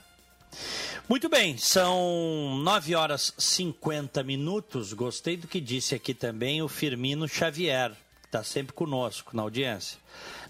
Muito 1.10 1.30
bem, 1.30 1.58
são 1.58 2.58
9 2.62 2.93
horas 2.93 3.34
50 3.38 4.21
minutos. 4.23 4.93
Gostei 4.93 5.38
do 5.38 5.47
que 5.47 5.60
disse 5.60 5.95
aqui 5.95 6.13
também 6.13 6.62
o 6.62 6.67
Firmino 6.67 7.27
Xavier, 7.27 7.91
que 8.21 8.27
está 8.27 8.43
sempre 8.43 8.73
conosco 8.73 9.36
na 9.36 9.41
audiência. 9.41 9.97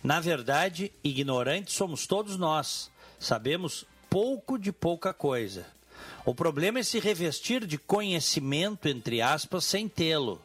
Na 0.03 0.19
verdade, 0.19 0.91
ignorantes 1.03 1.75
somos 1.75 2.05
todos 2.05 2.37
nós. 2.37 2.89
Sabemos 3.19 3.85
pouco 4.09 4.57
de 4.57 4.71
pouca 4.71 5.13
coisa. 5.13 5.65
O 6.25 6.35
problema 6.35 6.79
é 6.79 6.83
se 6.83 6.99
revestir 6.99 7.65
de 7.65 7.77
conhecimento, 7.77 8.87
entre 8.87 9.21
aspas, 9.21 9.63
sem 9.65 9.87
tê-lo. 9.87 10.41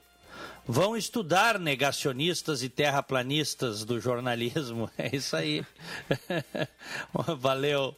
Vão 0.66 0.96
estudar 0.96 1.58
negacionistas 1.58 2.62
e 2.62 2.68
terraplanistas 2.68 3.84
do 3.84 4.00
jornalismo. 4.00 4.88
É 4.96 5.14
isso 5.14 5.36
aí. 5.36 5.64
Valeu. 7.38 7.96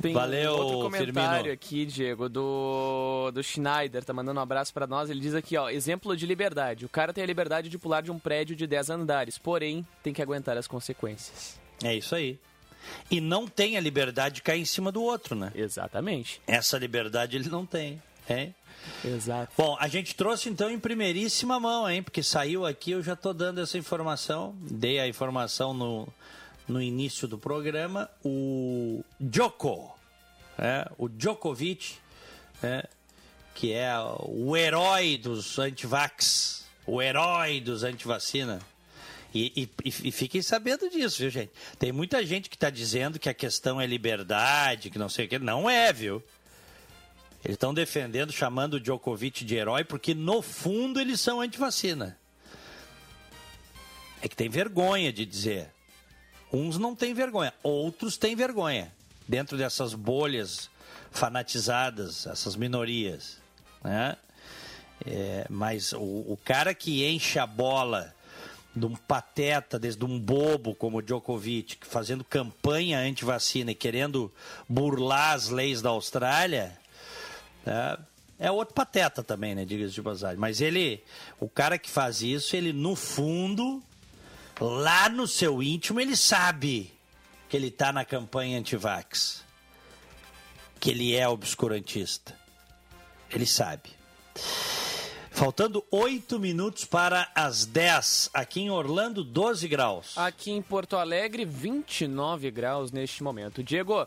Tem 0.00 0.14
Valeu, 0.14 0.54
um 0.54 0.58
outro 0.58 0.78
comentário 0.82 1.14
Firmino. 1.14 1.52
aqui, 1.52 1.84
Diego, 1.84 2.28
do, 2.28 3.32
do 3.32 3.42
Schneider, 3.42 4.04
tá 4.04 4.12
mandando 4.12 4.38
um 4.38 4.42
abraço 4.42 4.72
para 4.72 4.86
nós. 4.86 5.10
Ele 5.10 5.18
diz 5.18 5.34
aqui, 5.34 5.56
ó, 5.56 5.68
exemplo 5.68 6.16
de 6.16 6.24
liberdade. 6.24 6.86
O 6.86 6.88
cara 6.88 7.12
tem 7.12 7.24
a 7.24 7.26
liberdade 7.26 7.68
de 7.68 7.76
pular 7.76 8.02
de 8.02 8.12
um 8.12 8.18
prédio 8.18 8.54
de 8.54 8.64
10 8.64 8.90
andares, 8.90 9.38
porém 9.38 9.84
tem 10.00 10.12
que 10.12 10.22
aguentar 10.22 10.56
as 10.56 10.68
consequências. 10.68 11.58
É 11.82 11.96
isso 11.96 12.14
aí. 12.14 12.38
E 13.10 13.20
não 13.20 13.46
tem 13.46 13.76
a 13.76 13.80
liberdade 13.80 14.36
de 14.36 14.42
cair 14.42 14.60
em 14.60 14.64
cima 14.64 14.92
do 14.92 15.02
outro, 15.02 15.34
né? 15.34 15.50
Exatamente. 15.54 16.40
Essa 16.46 16.78
liberdade 16.78 17.36
ele 17.36 17.48
não 17.48 17.64
tem. 17.64 18.02
Hein? 18.28 18.54
Exato. 19.04 19.52
Bom, 19.56 19.76
a 19.80 19.88
gente 19.88 20.14
trouxe 20.14 20.48
então 20.48 20.70
em 20.70 20.78
primeiríssima 20.78 21.58
mão, 21.58 21.88
hein? 21.88 22.02
Porque 22.02 22.22
saiu 22.22 22.66
aqui, 22.66 22.92
eu 22.92 23.02
já 23.02 23.16
tô 23.16 23.32
dando 23.32 23.60
essa 23.60 23.78
informação. 23.78 24.54
Dei 24.60 24.98
a 24.98 25.08
informação 25.08 25.72
no, 25.72 26.08
no 26.66 26.82
início 26.82 27.26
do 27.26 27.38
programa. 27.38 28.10
O 28.24 29.04
Djoko, 29.18 29.96
é, 30.58 30.88
o 30.98 31.08
Djokovic, 31.08 31.96
é, 32.62 32.86
que 33.54 33.72
é 33.72 33.92
o 34.20 34.56
herói 34.56 35.16
dos 35.16 35.58
antivax, 35.58 36.66
o 36.86 37.00
herói 37.00 37.60
dos 37.60 37.82
antivacina. 37.82 38.60
E, 39.34 39.68
e, 39.84 39.92
e, 40.08 40.10
fiquem 40.10 40.40
sabendo 40.40 40.88
disso, 40.88 41.18
viu, 41.18 41.30
gente? 41.30 41.52
Tem 41.78 41.92
muita 41.92 42.24
gente 42.24 42.48
que 42.48 42.56
está 42.56 42.70
dizendo 42.70 43.18
que 43.18 43.28
a 43.28 43.34
questão 43.34 43.80
é 43.80 43.86
liberdade, 43.86 44.90
que 44.90 44.98
não 44.98 45.08
sei 45.08 45.26
o 45.26 45.28
que. 45.28 45.38
Não 45.38 45.68
é, 45.68 45.92
viu? 45.92 46.22
Eles 47.44 47.54
estão 47.54 47.74
defendendo, 47.74 48.32
chamando 48.32 48.74
o 48.74 48.80
Djokovic 48.80 49.44
de 49.44 49.54
herói, 49.54 49.84
porque 49.84 50.14
no 50.14 50.40
fundo 50.40 50.98
eles 50.98 51.20
são 51.20 51.40
antivacina. 51.40 52.18
É 54.20 54.28
que 54.28 54.34
tem 54.34 54.48
vergonha 54.48 55.12
de 55.12 55.24
dizer. 55.24 55.70
Uns 56.52 56.78
não 56.78 56.96
têm 56.96 57.12
vergonha, 57.12 57.52
outros 57.62 58.16
têm 58.16 58.34
vergonha. 58.34 58.92
Dentro 59.28 59.58
dessas 59.58 59.92
bolhas 59.92 60.70
fanatizadas, 61.10 62.26
essas 62.26 62.56
minorias. 62.56 63.38
Né? 63.84 64.16
É, 65.06 65.46
mas 65.50 65.92
o, 65.92 65.98
o 65.98 66.38
cara 66.42 66.74
que 66.74 67.06
enche 67.06 67.38
a 67.38 67.46
bola 67.46 68.14
de 68.78 68.86
um 68.86 68.94
pateta, 68.94 69.78
desde 69.78 70.04
um 70.04 70.18
bobo 70.18 70.74
como 70.74 71.02
Djokovic, 71.02 71.78
fazendo 71.82 72.24
campanha 72.24 72.98
anti-vacina 72.98 73.72
e 73.72 73.74
querendo 73.74 74.32
burlar 74.68 75.34
as 75.34 75.48
leis 75.48 75.82
da 75.82 75.90
Austrália, 75.90 76.78
é, 77.66 77.98
é 78.38 78.50
outro 78.50 78.74
pateta 78.74 79.22
também, 79.22 79.54
né? 79.54 79.64
Diga-se 79.64 79.94
de 79.94 80.02
passagem. 80.02 80.38
Mas 80.38 80.60
ele, 80.60 81.02
o 81.40 81.48
cara 81.48 81.78
que 81.78 81.90
faz 81.90 82.22
isso, 82.22 82.54
ele 82.54 82.72
no 82.72 82.94
fundo, 82.94 83.82
lá 84.60 85.08
no 85.08 85.26
seu 85.26 85.62
íntimo, 85.62 86.00
ele 86.00 86.16
sabe 86.16 86.92
que 87.48 87.56
ele 87.56 87.68
está 87.68 87.92
na 87.92 88.04
campanha 88.04 88.58
anti-vax. 88.58 89.44
Que 90.78 90.90
ele 90.90 91.16
é 91.16 91.28
obscurantista. 91.28 92.36
Ele 93.30 93.46
sabe. 93.46 93.90
Faltando 95.38 95.84
oito 95.92 96.36
minutos 96.40 96.84
para 96.84 97.30
as 97.32 97.64
10. 97.64 98.30
Aqui 98.34 98.62
em 98.62 98.70
Orlando, 98.70 99.22
12 99.22 99.68
graus. 99.68 100.18
Aqui 100.18 100.50
em 100.50 100.60
Porto 100.60 100.96
Alegre, 100.96 101.44
29 101.44 102.50
graus 102.50 102.90
neste 102.90 103.22
momento. 103.22 103.62
Diego, 103.62 104.04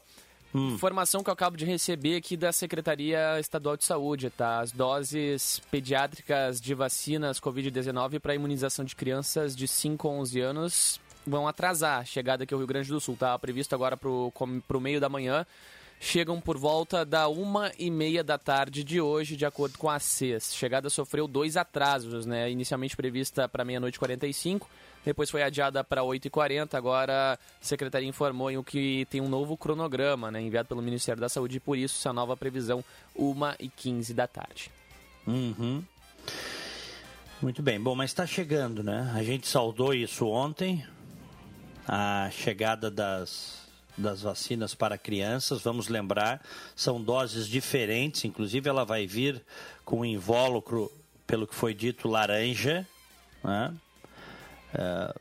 hum. 0.53 0.73
informação 0.73 1.23
que 1.23 1.29
eu 1.29 1.33
acabo 1.33 1.55
de 1.55 1.63
receber 1.63 2.17
aqui 2.17 2.35
da 2.35 2.51
Secretaria 2.51 3.39
Estadual 3.39 3.77
de 3.77 3.85
Saúde, 3.85 4.29
tá? 4.29 4.59
As 4.59 4.73
doses 4.73 5.61
pediátricas 5.71 6.59
de 6.59 6.73
vacinas 6.73 7.39
Covid-19 7.39 8.19
para 8.19 8.35
imunização 8.35 8.83
de 8.83 8.93
crianças 8.93 9.55
de 9.55 9.69
5 9.69 10.05
a 10.05 10.11
11 10.11 10.41
anos 10.41 10.99
vão 11.25 11.47
atrasar 11.47 12.01
a 12.01 12.03
chegada 12.03 12.43
aqui 12.43 12.53
ao 12.53 12.59
Rio 12.59 12.67
Grande 12.67 12.89
do 12.89 12.99
Sul. 12.99 13.15
Tá 13.15 13.39
previsto 13.39 13.73
agora 13.73 13.95
para 13.95 14.09
o 14.09 14.81
meio 14.81 14.99
da 14.99 15.07
manhã 15.07 15.47
chegam 16.01 16.41
por 16.41 16.57
volta 16.57 17.05
da 17.05 17.27
uma 17.27 17.71
e 17.77 17.91
meia 17.91 18.23
da 18.23 18.35
tarde 18.35 18.83
de 18.83 18.99
hoje, 18.99 19.37
de 19.37 19.45
acordo 19.45 19.77
com 19.77 19.87
a 19.87 19.99
CES. 19.99 20.55
Chegada 20.55 20.89
sofreu 20.89 21.27
dois 21.27 21.55
atrasos, 21.55 22.25
né? 22.25 22.49
Inicialmente 22.49 22.97
prevista 22.97 23.47
para 23.47 23.63
meia-noite 23.63 23.95
e 23.95 23.99
45, 23.99 24.67
depois 25.05 25.29
foi 25.29 25.43
adiada 25.43 25.83
para 25.83 26.01
8h40. 26.01 26.73
Agora 26.73 27.33
a 27.33 27.37
Secretaria 27.63 28.09
informou 28.09 28.49
em 28.49 28.57
o 28.57 28.63
que 28.63 29.05
tem 29.11 29.21
um 29.21 29.29
novo 29.29 29.55
cronograma, 29.55 30.31
né? 30.31 30.41
Enviado 30.41 30.67
pelo 30.67 30.81
Ministério 30.81 31.21
da 31.21 31.29
Saúde, 31.29 31.57
e 31.57 31.59
por 31.59 31.77
isso 31.77 31.99
essa 31.99 32.11
nova 32.11 32.35
previsão, 32.35 32.83
1h15 33.15 34.13
da 34.13 34.25
tarde. 34.25 34.71
Uhum. 35.27 35.83
Muito 37.39 37.61
bem. 37.61 37.79
Bom, 37.79 37.93
mas 37.93 38.09
está 38.09 38.25
chegando, 38.25 38.81
né? 38.83 39.11
A 39.15 39.21
gente 39.21 39.47
saudou 39.47 39.93
isso 39.93 40.25
ontem, 40.27 40.83
a 41.87 42.27
chegada 42.31 42.89
das 42.89 43.60
das 44.01 44.21
vacinas 44.21 44.73
para 44.73 44.97
crianças. 44.97 45.61
Vamos 45.61 45.87
lembrar, 45.87 46.41
são 46.75 47.01
doses 47.01 47.47
diferentes, 47.47 48.25
inclusive 48.25 48.69
ela 48.69 48.83
vai 48.83 49.05
vir 49.07 49.41
com 49.85 49.99
um 49.99 50.05
invólucro, 50.05 50.91
pelo 51.25 51.47
que 51.47 51.55
foi 51.55 51.73
dito, 51.73 52.07
laranja. 52.07 52.87
Né? 53.43 53.73
É, 54.73 55.15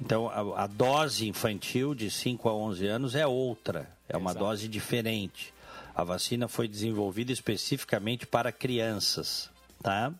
então, 0.00 0.28
a, 0.28 0.64
a, 0.64 0.66
dose 0.66 1.26
infantil 1.28 1.94
de 1.94 2.10
5 2.10 2.48
a 2.48 2.54
11 2.54 2.86
anos 2.86 3.14
é 3.14 3.26
outra, 3.26 3.88
é 4.08 4.16
uma 4.16 4.30
Exato. 4.30 4.44
dose 4.44 4.68
diferente. 4.68 5.52
A 5.94 6.04
vacina 6.04 6.46
foi 6.46 6.68
desenvolvida 6.68 7.32
especificamente 7.32 8.26
para 8.26 8.52
crianças, 8.52 9.50
tá? 9.82 10.12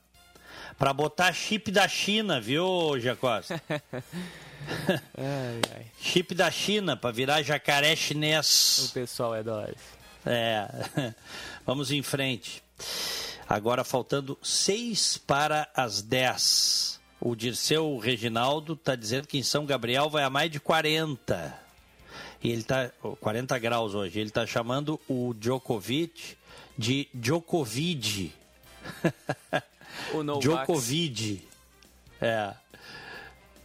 Para 0.77 0.93
botar 0.93 1.33
chip 1.33 1.71
da 1.71 1.87
China, 1.87 2.41
viu, 2.41 2.99
Jacosta? 2.99 3.63
ai, 5.17 5.61
ai. 5.75 5.87
Chip 6.01 6.35
da 6.35 6.51
China 6.51 6.97
para 6.97 7.11
virar 7.11 7.43
jacaré 7.43 7.95
chinês. 7.97 8.89
O 8.91 8.93
pessoal 8.93 9.35
é 9.35 9.43
dói. 9.43 9.75
É. 10.25 10.69
Vamos 11.67 11.91
em 11.91 12.03
frente. 12.03 12.63
Agora 13.49 13.83
faltando 13.85 14.39
seis 14.43 15.17
para 15.19 15.69
as 15.75 16.03
dez. 16.03 17.01
O 17.21 17.35
Dirceu 17.35 17.99
Reginaldo 17.99 18.75
está 18.75 18.95
dizendo 18.95 19.27
que 19.27 19.39
em 19.39 19.43
São 19.43 19.67
Gabriel 19.67 20.09
vai 20.09 20.23
a 20.23 20.31
mais 20.31 20.51
de 20.51 20.61
40. 20.61 21.59
E 22.43 22.51
ele 22.51 22.61
está 22.61 22.91
40 23.21 23.59
graus 23.59 23.95
hoje. 23.95 24.21
Ele 24.21 24.29
está 24.29 24.47
chamando 24.47 25.01
o 25.09 25.35
Djokovic 25.35 26.37
de 26.77 27.09
Djokovic. 27.13 28.33
O 30.15 30.23
Djokovic. 30.39 31.43
É. 32.21 32.55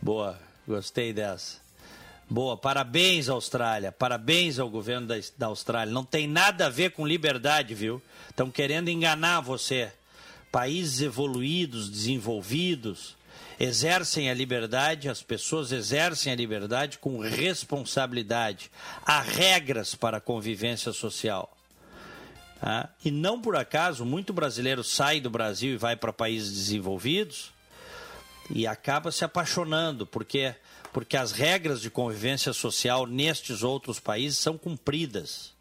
Boa, 0.01 0.39
gostei 0.67 1.13
dessa. 1.13 1.63
Boa, 2.29 2.57
parabéns 2.57 3.29
Austrália, 3.29 3.91
parabéns 3.91 4.57
ao 4.57 4.69
governo 4.69 5.07
da, 5.07 5.15
da 5.37 5.47
Austrália. 5.47 5.93
Não 5.93 6.05
tem 6.05 6.27
nada 6.27 6.65
a 6.65 6.69
ver 6.69 6.91
com 6.91 7.05
liberdade, 7.05 7.75
viu? 7.75 8.01
Estão 8.29 8.49
querendo 8.49 8.89
enganar 8.89 9.41
você. 9.41 9.91
Países 10.51 11.01
evoluídos, 11.01 11.89
desenvolvidos, 11.89 13.15
exercem 13.59 14.29
a 14.29 14.33
liberdade, 14.33 15.09
as 15.09 15.21
pessoas 15.21 15.71
exercem 15.71 16.31
a 16.31 16.35
liberdade 16.35 16.97
com 16.97 17.19
responsabilidade. 17.19 18.71
Há 19.05 19.21
regras 19.21 19.95
para 19.95 20.17
a 20.17 20.21
convivência 20.21 20.93
social. 20.93 21.55
Ah, 22.61 22.87
e 23.03 23.11
não 23.11 23.41
por 23.41 23.55
acaso, 23.57 24.05
muito 24.05 24.31
brasileiro 24.31 24.83
sai 24.83 25.19
do 25.19 25.29
Brasil 25.29 25.73
e 25.73 25.77
vai 25.77 25.95
para 25.95 26.13
países 26.13 26.53
desenvolvidos 26.53 27.51
e 28.49 28.67
acaba 28.67 29.11
se 29.11 29.23
apaixonando, 29.23 30.05
porque, 30.05 30.55
porque 30.91 31.17
as 31.17 31.31
regras 31.31 31.81
de 31.81 31.89
convivência 31.89 32.53
social 32.53 33.05
nestes 33.05 33.63
outros 33.63 33.99
países 33.99 34.37
são 34.37 34.57
cumpridas. 34.57 35.53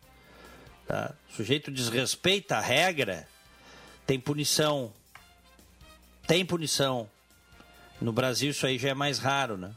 Tá? 0.86 1.14
O 1.30 1.36
sujeito 1.36 1.70
desrespeita 1.70 2.56
a 2.56 2.60
regra, 2.60 3.26
tem 4.06 4.18
punição. 4.18 4.92
Tem 6.26 6.44
punição. 6.44 7.08
No 8.00 8.12
Brasil 8.12 8.50
isso 8.50 8.66
aí 8.66 8.78
já 8.78 8.90
é 8.90 8.94
mais 8.94 9.18
raro, 9.18 9.56
né? 9.56 9.72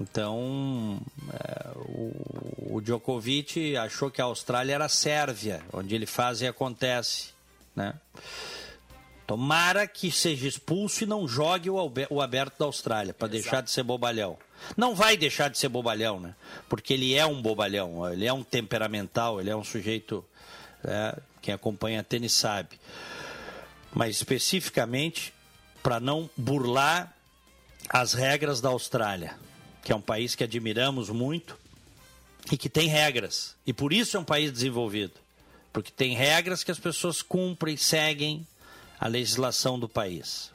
Então, 0.00 1.00
é, 1.32 1.70
o, 1.76 2.76
o, 2.76 2.80
Djokovic 2.80 3.76
achou 3.76 4.10
que 4.10 4.20
a 4.20 4.24
Austrália 4.24 4.74
era 4.74 4.84
a 4.84 4.88
Sérvia, 4.88 5.62
onde 5.72 5.94
ele 5.94 6.06
faz 6.06 6.40
e 6.40 6.46
acontece. 6.46 7.30
Né? 7.74 7.94
Tomara 9.28 9.86
que 9.86 10.10
seja 10.10 10.48
expulso 10.48 11.04
e 11.04 11.06
não 11.06 11.28
jogue 11.28 11.68
o, 11.70 12.20
aberto 12.20 12.58
da 12.58 12.64
Austrália, 12.64 13.14
para 13.14 13.28
deixar 13.28 13.60
de 13.60 13.70
ser 13.70 13.84
bobalhão. 13.84 14.36
Não 14.76 14.94
vai 14.94 15.16
deixar 15.16 15.48
de 15.48 15.58
ser 15.58 15.68
bobalhão, 15.68 16.18
né? 16.18 16.34
Porque 16.68 16.94
ele 16.94 17.14
é 17.14 17.24
um 17.24 17.40
bobalhão, 17.40 18.10
ele 18.10 18.26
é 18.26 18.32
um 18.32 18.42
temperamental, 18.42 19.40
ele 19.40 19.50
é 19.50 19.54
um 19.56 19.62
sujeito. 19.62 20.24
É, 20.82 21.16
quem 21.42 21.54
acompanha 21.54 22.02
tênis 22.02 22.32
sabe. 22.32 22.80
Mas 23.92 24.16
especificamente 24.16 25.32
para 25.82 26.00
não 26.00 26.28
burlar 26.36 27.14
as 27.88 28.14
regras 28.14 28.60
da 28.60 28.70
Austrália 28.70 29.36
que 29.88 29.92
é 29.92 29.96
um 29.96 30.02
país 30.02 30.34
que 30.34 30.44
admiramos 30.44 31.08
muito 31.08 31.58
e 32.52 32.58
que 32.58 32.68
tem 32.68 32.88
regras. 32.88 33.56
E 33.66 33.72
por 33.72 33.90
isso 33.90 34.18
é 34.18 34.20
um 34.20 34.24
país 34.24 34.52
desenvolvido. 34.52 35.14
Porque 35.72 35.90
tem 35.90 36.14
regras 36.14 36.62
que 36.62 36.70
as 36.70 36.78
pessoas 36.78 37.22
cumprem, 37.22 37.74
seguem 37.74 38.46
a 38.98 39.06
legislação 39.06 39.78
do 39.78 39.88
país. 39.88 40.50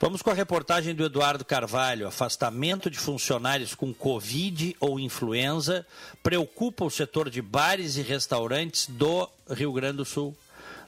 Vamos 0.00 0.22
com 0.22 0.30
a 0.30 0.34
reportagem 0.34 0.94
do 0.94 1.04
Eduardo 1.04 1.44
Carvalho. 1.44 2.06
Afastamento 2.06 2.90
de 2.90 2.98
funcionários 2.98 3.74
com 3.74 3.94
Covid 3.94 4.76
ou 4.80 4.98
influenza 4.98 5.86
preocupa 6.22 6.84
o 6.84 6.90
setor 6.90 7.30
de 7.30 7.40
bares 7.40 7.96
e 7.96 8.02
restaurantes 8.02 8.86
do 8.86 9.28
Rio 9.50 9.72
Grande 9.72 9.98
do 9.98 10.04
Sul. 10.04 10.36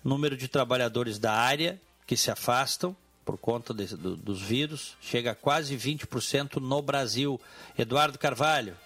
Número 0.05 0.37
de 0.37 0.49
trabalhadores 0.49 1.19
da 1.19 1.33
área 1.33 1.81
que 2.07 2.17
se 2.17 2.31
afastam 2.31 2.97
por 3.25 3.37
conta 3.37 3.75
de, 3.75 3.87
do, 3.97 4.17
dos 4.17 4.41
vírus, 4.41 4.97
chega 5.01 5.33
a 5.33 5.35
quase 5.35 5.77
20% 5.77 6.61
no 6.61 6.81
Brasil. 6.81 7.41
Eduardo 7.77 8.19
Carvalho. 8.19 8.77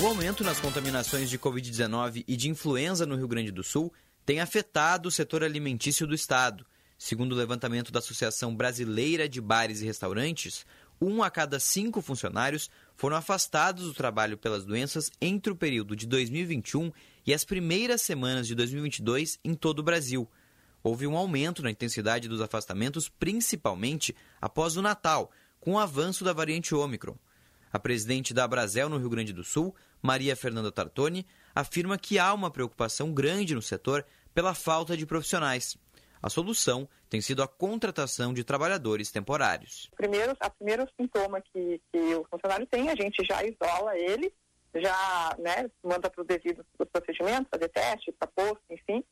O 0.00 0.06
aumento 0.06 0.44
nas 0.44 0.60
contaminações 0.60 1.30
de 1.30 1.38
Covid-19 1.38 2.24
e 2.28 2.36
de 2.36 2.48
influenza 2.48 3.06
no 3.06 3.16
Rio 3.16 3.26
Grande 3.26 3.50
do 3.50 3.64
Sul 3.64 3.92
tem 4.28 4.40
afetado 4.40 5.08
o 5.08 5.10
setor 5.10 5.42
alimentício 5.42 6.06
do 6.06 6.14
estado. 6.14 6.66
Segundo 6.98 7.32
o 7.32 7.34
levantamento 7.34 7.90
da 7.90 7.98
Associação 7.98 8.54
Brasileira 8.54 9.26
de 9.26 9.40
Bares 9.40 9.80
e 9.80 9.86
Restaurantes, 9.86 10.66
um 11.00 11.22
a 11.22 11.30
cada 11.30 11.58
cinco 11.58 12.02
funcionários 12.02 12.68
foram 12.94 13.16
afastados 13.16 13.86
do 13.86 13.94
trabalho 13.94 14.36
pelas 14.36 14.66
doenças 14.66 15.10
entre 15.18 15.50
o 15.50 15.56
período 15.56 15.96
de 15.96 16.06
2021 16.06 16.92
e 17.26 17.32
as 17.32 17.42
primeiras 17.42 18.02
semanas 18.02 18.46
de 18.46 18.54
2022 18.54 19.38
em 19.42 19.54
todo 19.54 19.78
o 19.78 19.82
Brasil 19.82 20.30
houve 20.82 21.06
um 21.06 21.16
aumento 21.16 21.62
na 21.62 21.70
intensidade 21.70 22.28
dos 22.28 22.42
afastamentos, 22.42 23.08
principalmente 23.08 24.14
após 24.42 24.76
o 24.76 24.82
Natal, 24.82 25.30
com 25.58 25.72
o 25.72 25.78
avanço 25.78 26.22
da 26.22 26.34
variante 26.34 26.74
Ômicron. 26.74 27.16
A 27.72 27.78
presidente 27.78 28.34
da 28.34 28.44
Abrazel 28.44 28.90
no 28.90 28.98
Rio 28.98 29.10
Grande 29.10 29.32
do 29.32 29.42
Sul, 29.42 29.74
Maria 30.02 30.36
Fernanda 30.36 30.70
Tartoni, 30.70 31.26
afirma 31.54 31.98
que 31.98 32.18
há 32.18 32.32
uma 32.32 32.50
preocupação 32.50 33.12
grande 33.12 33.54
no 33.54 33.62
setor 33.62 34.04
pela 34.34 34.54
falta 34.54 34.96
de 34.96 35.06
profissionais. 35.06 35.76
A 36.22 36.28
solução 36.28 36.88
tem 37.08 37.20
sido 37.20 37.42
a 37.42 37.48
contratação 37.48 38.34
de 38.34 38.44
trabalhadores 38.44 39.10
temporários. 39.10 39.88
Primeiro, 39.96 40.36
a 40.40 40.50
primeiro 40.50 40.86
sintoma 41.00 41.40
que, 41.40 41.80
que 41.92 41.98
o 42.14 42.26
funcionário 42.30 42.66
tem, 42.66 42.90
a 42.90 42.94
gente 42.94 43.24
já 43.24 43.42
isola 43.44 43.96
ele, 43.96 44.32
já 44.74 45.36
né, 45.38 45.70
manda 45.82 46.10
para 46.10 46.22
o 46.22 46.24
devido 46.24 46.64
procedimento, 46.92 47.48
fazer 47.50 47.68
teste, 47.68 48.12
para 48.12 48.28
posto, 48.28 48.62
enfim, 48.70 49.04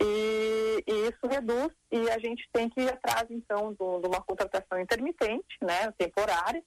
e, 0.00 0.84
e, 0.86 1.08
isso 1.08 1.26
reduz 1.28 1.72
e 1.90 2.10
a 2.10 2.18
gente 2.18 2.48
tem 2.52 2.68
que 2.68 2.80
ir 2.80 2.88
atrás, 2.88 3.26
então, 3.30 3.72
de 3.72 4.06
uma 4.06 4.20
contratação 4.22 4.80
intermitente, 4.80 5.56
né, 5.60 5.92
temporária, 5.98 6.62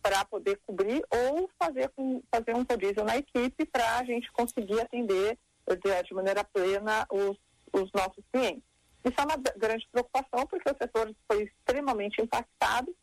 para 0.00 0.24
poder 0.24 0.60
cobrir 0.64 1.04
ou 1.10 1.50
fazer, 1.60 1.90
fazer 2.32 2.54
um 2.54 2.62
rodízio 2.62 3.02
na 3.02 3.16
equipe 3.16 3.66
para 3.66 3.98
a 3.98 4.04
gente 4.04 4.30
conseguir 4.30 4.80
atender 4.80 5.36
de, 5.68 6.02
de 6.04 6.14
maneira 6.14 6.44
plena 6.44 7.04
os, 7.10 7.36
os 7.80 7.90
nossos 7.92 8.24
clientes. 8.32 8.62
Isso 9.04 9.20
é 9.20 9.24
uma 9.24 9.36
grande 9.36 9.86
preocupação 9.92 10.46
porque 10.46 10.70
o 10.70 10.76
setor 10.80 11.14
foi 11.28 11.44
extremamente 11.44 12.20
impactado 12.20 12.94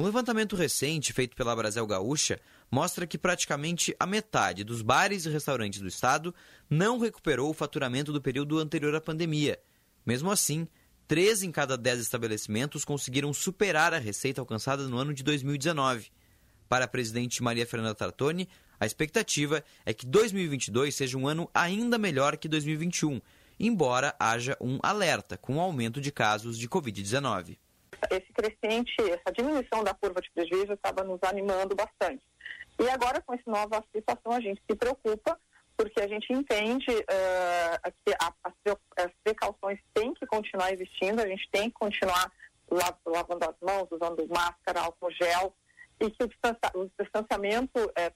um 0.00 0.04
levantamento 0.04 0.54
recente 0.54 1.12
feito 1.12 1.34
pela 1.34 1.56
Brasil 1.56 1.84
Gaúcha 1.84 2.38
mostra 2.70 3.04
que 3.04 3.18
praticamente 3.18 3.96
a 3.98 4.06
metade 4.06 4.62
dos 4.62 4.80
bares 4.80 5.26
e 5.26 5.28
restaurantes 5.28 5.80
do 5.80 5.88
estado 5.88 6.32
não 6.70 7.00
recuperou 7.00 7.50
o 7.50 7.52
faturamento 7.52 8.12
do 8.12 8.22
período 8.22 8.60
anterior 8.60 8.94
à 8.94 9.00
pandemia. 9.00 9.58
Mesmo 10.06 10.30
assim, 10.30 10.68
três 11.08 11.42
em 11.42 11.50
cada 11.50 11.76
dez 11.76 11.98
estabelecimentos 11.98 12.84
conseguiram 12.84 13.34
superar 13.34 13.92
a 13.92 13.98
receita 13.98 14.40
alcançada 14.40 14.86
no 14.86 14.98
ano 14.98 15.12
de 15.12 15.24
2019. 15.24 16.12
Para 16.68 16.84
a 16.84 16.88
presidente 16.88 17.42
Maria 17.42 17.66
Fernanda 17.66 17.96
Tartoni, 17.96 18.48
a 18.78 18.86
expectativa 18.86 19.64
é 19.84 19.92
que 19.92 20.06
2022 20.06 20.94
seja 20.94 21.18
um 21.18 21.26
ano 21.26 21.50
ainda 21.52 21.98
melhor 21.98 22.36
que 22.36 22.46
2021, 22.46 23.20
embora 23.58 24.14
haja 24.18 24.56
um 24.60 24.78
alerta 24.82 25.36
com 25.36 25.56
o 25.56 25.60
aumento 25.60 26.00
de 26.00 26.12
casos 26.12 26.58
de 26.58 26.68
Covid-19 26.68 27.56
esse 28.10 28.32
crescente, 28.32 28.94
essa 29.00 29.32
diminuição 29.32 29.82
da 29.82 29.92
curva 29.94 30.20
de 30.20 30.30
prejuízo 30.30 30.72
estava 30.72 31.02
nos 31.02 31.18
animando 31.22 31.74
bastante. 31.74 32.22
E 32.78 32.88
agora, 32.88 33.20
com 33.20 33.34
essa 33.34 33.50
nova 33.50 33.84
situação, 33.92 34.32
a 34.32 34.40
gente 34.40 34.62
se 34.68 34.76
preocupa, 34.76 35.38
porque 35.76 36.00
a 36.00 36.08
gente 36.08 36.32
entende 36.32 36.90
uh, 36.90 37.92
que 38.04 38.14
a, 38.20 38.32
as, 38.44 39.10
precauções 39.24 39.78
têm 39.92 40.14
que 40.14 40.26
continuar 40.26 40.72
existindo, 40.72 41.20
a 41.20 41.26
gente 41.26 41.48
tem 41.50 41.70
que 41.70 41.74
continuar 41.74 42.30
lavando 43.04 43.44
as 43.44 43.56
mãos, 43.60 43.88
usando 43.90 44.28
máscara, 44.28 44.82
álcool 44.82 45.10
gel, 45.10 45.54
e 46.00 46.10
que 46.10 46.22
o, 46.22 46.90
distanciamento 47.00 47.90
é, 47.96 48.12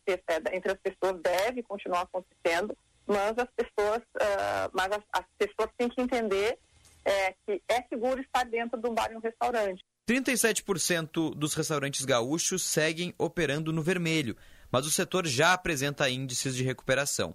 entre 0.55 0.73
as 0.73 0.79
pessoas 0.79 1.21
deve 1.21 1.63
continuar 1.63 2.03
acontecendo, 2.03 2.77
mas 3.07 3.37
as 3.39 3.49
pessoas, 3.57 4.03
uh, 4.17 4.71
mas 4.73 4.91
as, 4.93 5.03
as 5.13 5.25
pessoas 5.39 5.71
têm 5.77 5.89
que 5.89 6.01
entender 6.01 6.59
é, 7.05 7.33
que 7.45 7.63
é 7.69 7.83
seguro 7.89 8.21
estar 8.21 8.45
dentro 8.45 8.81
de 8.81 8.89
um 8.89 8.95
bar 8.95 9.11
e 9.13 9.17
um 9.17 9.21
restaurante. 9.21 9.85
37% 10.09 11.35
dos 11.35 11.55
restaurantes 11.55 12.05
gaúchos 12.05 12.63
seguem 12.63 13.15
operando 13.19 13.73
no 13.73 13.83
vermelho, 13.83 14.37
mas 14.71 14.87
o 14.87 14.91
setor 14.91 15.27
já 15.27 15.53
apresenta 15.53 16.11
índices 16.11 16.55
de 16.55 16.65
recuperação. 16.65 17.35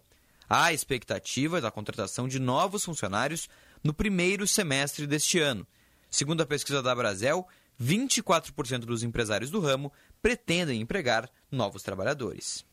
Há 0.50 0.72
expectativa 0.72 1.60
da 1.60 1.72
contratação 1.72 2.28
de 2.28 2.40
novos 2.40 2.86
funcionários 2.86 3.50
no 3.84 3.94
primeiro 3.94 4.48
semestre 4.48 5.06
deste 5.06 5.40
ano. 5.40 5.68
Segundo 6.10 6.42
a 6.42 6.46
pesquisa 6.46 6.82
da 6.82 6.96
Brasel, 6.96 7.48
24% 7.82 8.80
dos 8.80 9.04
empresários 9.04 9.52
do 9.52 9.60
ramo 9.60 9.92
pretendem 10.22 10.82
empregar 10.82 11.30
novos 11.52 11.84
trabalhadores. 11.84 12.66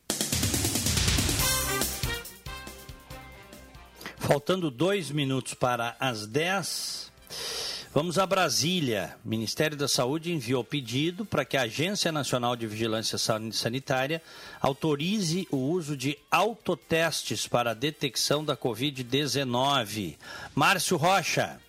Faltando 4.17 4.71
dois 4.71 5.11
minutos 5.11 5.53
para 5.53 5.95
as 5.99 6.25
10, 6.25 7.11
vamos 7.93 8.17
a 8.17 8.25
Brasília. 8.25 9.15
O 9.23 9.29
Ministério 9.29 9.77
da 9.77 9.87
Saúde 9.87 10.31
enviou 10.31 10.63
pedido 10.63 11.25
para 11.25 11.45
que 11.45 11.57
a 11.57 11.63
Agência 11.63 12.11
Nacional 12.11 12.55
de 12.55 12.65
Vigilância 12.65 13.17
Sanitária 13.51 14.21
autorize 14.59 15.47
o 15.51 15.57
uso 15.57 15.95
de 15.95 16.17
autotestes 16.31 17.47
para 17.47 17.71
a 17.71 17.75
detecção 17.75 18.43
da 18.43 18.57
Covid-19. 18.57 20.17
Márcio 20.55 20.97
Rocha. 20.97 21.59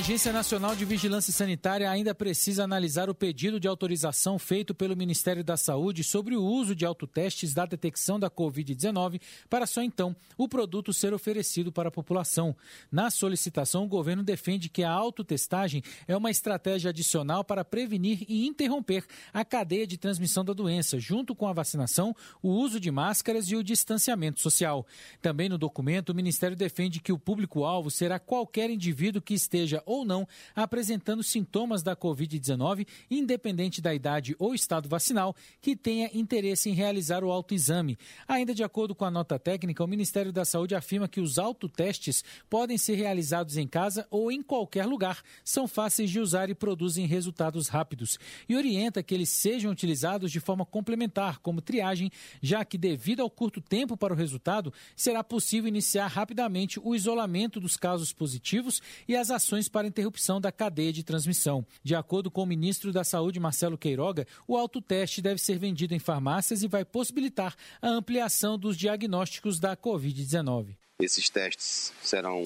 Agência 0.00 0.32
Nacional 0.32 0.74
de 0.74 0.86
Vigilância 0.86 1.30
Sanitária 1.30 1.90
ainda 1.90 2.14
precisa 2.14 2.64
analisar 2.64 3.10
o 3.10 3.14
pedido 3.14 3.60
de 3.60 3.68
autorização 3.68 4.38
feito 4.38 4.74
pelo 4.74 4.96
Ministério 4.96 5.44
da 5.44 5.58
Saúde 5.58 6.02
sobre 6.02 6.34
o 6.34 6.42
uso 6.42 6.74
de 6.74 6.86
autotestes 6.86 7.52
da 7.52 7.66
detecção 7.66 8.18
da 8.18 8.30
Covid-19 8.30 9.20
para 9.50 9.66
só 9.66 9.82
então 9.82 10.16
o 10.38 10.48
produto 10.48 10.90
ser 10.94 11.12
oferecido 11.12 11.70
para 11.70 11.90
a 11.90 11.92
população. 11.92 12.56
Na 12.90 13.10
solicitação, 13.10 13.84
o 13.84 13.88
governo 13.88 14.22
defende 14.22 14.70
que 14.70 14.82
a 14.82 14.90
autotestagem 14.90 15.82
é 16.08 16.16
uma 16.16 16.30
estratégia 16.30 16.88
adicional 16.88 17.44
para 17.44 17.62
prevenir 17.62 18.24
e 18.26 18.46
interromper 18.46 19.04
a 19.34 19.44
cadeia 19.44 19.86
de 19.86 19.98
transmissão 19.98 20.42
da 20.42 20.54
doença, 20.54 20.98
junto 20.98 21.34
com 21.34 21.46
a 21.46 21.52
vacinação, 21.52 22.16
o 22.42 22.48
uso 22.48 22.80
de 22.80 22.90
máscaras 22.90 23.50
e 23.50 23.54
o 23.54 23.62
distanciamento 23.62 24.40
social. 24.40 24.86
Também 25.20 25.50
no 25.50 25.58
documento, 25.58 26.08
o 26.08 26.14
Ministério 26.14 26.56
defende 26.56 27.00
que 27.00 27.12
o 27.12 27.18
público-alvo 27.18 27.90
será 27.90 28.18
qualquer 28.18 28.70
indivíduo 28.70 29.20
que 29.20 29.34
esteja 29.34 29.82
ou 29.90 30.04
não 30.04 30.26
apresentando 30.54 31.22
sintomas 31.22 31.82
da 31.82 31.96
Covid-19, 31.96 32.86
independente 33.10 33.80
da 33.80 33.94
idade 33.94 34.36
ou 34.38 34.54
estado 34.54 34.88
vacinal, 34.88 35.34
que 35.60 35.74
tenha 35.74 36.10
interesse 36.14 36.70
em 36.70 36.74
realizar 36.74 37.24
o 37.24 37.30
autoexame. 37.30 37.98
Ainda 38.28 38.54
de 38.54 38.62
acordo 38.62 38.94
com 38.94 39.04
a 39.04 39.10
nota 39.10 39.38
técnica, 39.38 39.82
o 39.82 39.88
Ministério 39.88 40.32
da 40.32 40.44
Saúde 40.44 40.74
afirma 40.74 41.08
que 41.08 41.20
os 41.20 41.38
autotestes 41.38 42.22
podem 42.48 42.78
ser 42.78 42.94
realizados 42.94 43.56
em 43.56 43.66
casa 43.66 44.06
ou 44.10 44.30
em 44.30 44.42
qualquer 44.42 44.86
lugar, 44.86 45.22
são 45.44 45.66
fáceis 45.66 46.10
de 46.10 46.20
usar 46.20 46.50
e 46.50 46.54
produzem 46.54 47.06
resultados 47.06 47.68
rápidos. 47.68 48.18
E 48.48 48.56
orienta 48.56 49.02
que 49.02 49.14
eles 49.14 49.30
sejam 49.30 49.72
utilizados 49.72 50.30
de 50.30 50.40
forma 50.40 50.64
complementar, 50.64 51.38
como 51.40 51.60
triagem, 51.60 52.10
já 52.40 52.64
que, 52.64 52.78
devido 52.78 53.20
ao 53.20 53.30
curto 53.30 53.60
tempo 53.60 53.96
para 53.96 54.12
o 54.12 54.16
resultado, 54.16 54.72
será 54.94 55.24
possível 55.24 55.68
iniciar 55.68 56.06
rapidamente 56.06 56.80
o 56.82 56.94
isolamento 56.94 57.60
dos 57.60 57.76
casos 57.76 58.12
positivos 58.12 58.82
e 59.08 59.16
as 59.16 59.30
ações 59.30 59.68
para 59.70 59.86
interrupção 59.86 60.40
da 60.40 60.52
cadeia 60.52 60.92
de 60.92 61.02
transmissão. 61.02 61.64
De 61.82 61.94
acordo 61.94 62.30
com 62.30 62.42
o 62.42 62.46
ministro 62.46 62.92
da 62.92 63.04
Saúde, 63.04 63.40
Marcelo 63.40 63.78
Queiroga, 63.78 64.26
o 64.46 64.56
autoteste 64.56 65.22
deve 65.22 65.40
ser 65.40 65.58
vendido 65.58 65.94
em 65.94 65.98
farmácias 65.98 66.62
e 66.62 66.68
vai 66.68 66.84
possibilitar 66.84 67.54
a 67.80 67.88
ampliação 67.88 68.58
dos 68.58 68.76
diagnósticos 68.76 69.58
da 69.58 69.76
Covid-19. 69.76 70.76
Esses 71.00 71.30
testes 71.30 71.92
serão 72.02 72.44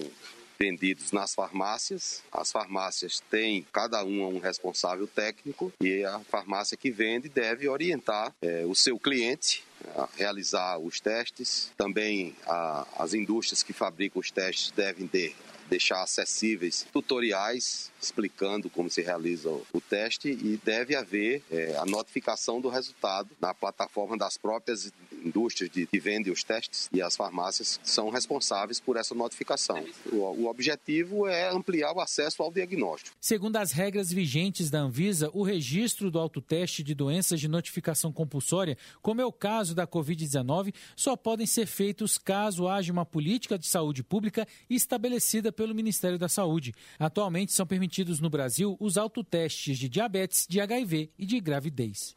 vendidos 0.59 1.13
nas 1.13 1.35
farmácias. 1.35 2.23
As 2.33 2.53
farmácias 2.53 3.21
têm 3.31 3.67
cada 3.73 4.03
uma 4.05 4.29
um 4.29 4.39
responsável 4.39 5.07
técnico 5.07 5.73
e 5.81 6.05
a 6.05 6.21
farmácia 6.21 6.77
que 6.77 6.91
vende 6.91 7.29
deve 7.29 7.69
orientar 7.69 8.35
é, 8.41 8.65
o 8.65 8.75
seu 8.75 8.99
cliente 8.99 9.65
a 9.97 10.09
realizar 10.17 10.79
os 10.79 11.01
testes. 11.01 11.71
Também 11.77 12.35
a, 12.47 12.87
as 12.97 13.15
indústrias 13.15 13.63
que 13.63 13.73
fabricam 13.73 14.21
os 14.21 14.31
testes 14.31 14.71
devem 14.71 15.07
ter 15.07 15.35
deixar 15.69 16.03
acessíveis 16.03 16.87
tutoriais 16.93 17.93
explicando 18.05 18.69
como 18.69 18.91
se 18.91 19.01
realiza 19.01 19.51
o 19.51 19.81
teste 19.81 20.29
e 20.29 20.61
deve 20.63 20.95
haver 20.95 21.43
é, 21.51 21.77
a 21.77 21.87
notificação 21.87 22.61
do 22.61 22.69
resultado 22.69 23.31
na 23.41 23.55
plataforma 23.55 24.17
das 24.17 24.37
próprias 24.37 24.93
indústrias 25.25 25.71
de, 25.71 25.87
que 25.87 25.99
vendem 25.99 26.33
os 26.33 26.45
testes 26.45 26.89
e 26.93 27.01
as 27.01 27.17
farmácias 27.17 27.81
são 27.83 28.11
responsáveis 28.11 28.79
por 28.79 28.97
essa 28.97 29.15
notificação. 29.15 29.83
O, 30.13 30.17
o 30.17 30.47
objetivo 30.47 31.27
é 31.27 31.51
ampliar 31.51 31.93
o 31.93 32.01
acesso 32.01 32.43
ao 32.43 32.53
diagnóstico. 32.53 33.17
Segundo 33.21 33.57
as 33.57 33.73
regras 33.73 34.13
vigentes 34.13 34.69
da 34.69 34.81
Anvisa, 34.81 35.31
o 35.33 35.43
registro 35.43 36.11
do 36.11 36.19
autoteste 36.19 36.83
de 36.83 36.95
doenças 36.95 37.41
de 37.41 37.49
notificação 37.49 38.13
compulsória, 38.13 38.77
como 39.01 39.21
é 39.21 39.25
o 39.25 39.33
caso 39.33 39.75
da 39.75 39.87
Covid-19, 39.87 40.75
só 40.95 41.17
podem 41.17 41.47
ser 41.47 41.67
feitos 41.67 42.19
caso 42.19 42.69
haja 42.69 42.93
uma 42.93 43.07
política 43.07 43.59
de 43.59 43.67
saúde 43.67 44.03
pública 44.03 44.47
estabelecida 44.69 45.54
pelo 45.55 45.75
Ministério 45.75 46.19
da 46.19 46.29
Saúde. 46.29 46.75
Atualmente 46.99 47.53
são 47.53 47.67
permitidos 47.67 48.21
no 48.21 48.29
Brasil 48.29 48.77
os 48.79 48.97
autotestes 48.97 49.79
de 49.79 49.89
diabetes, 49.89 50.47
de 50.49 50.61
HIV 50.61 51.11
e 51.19 51.25
de 51.25 51.41
gravidez. 51.41 52.17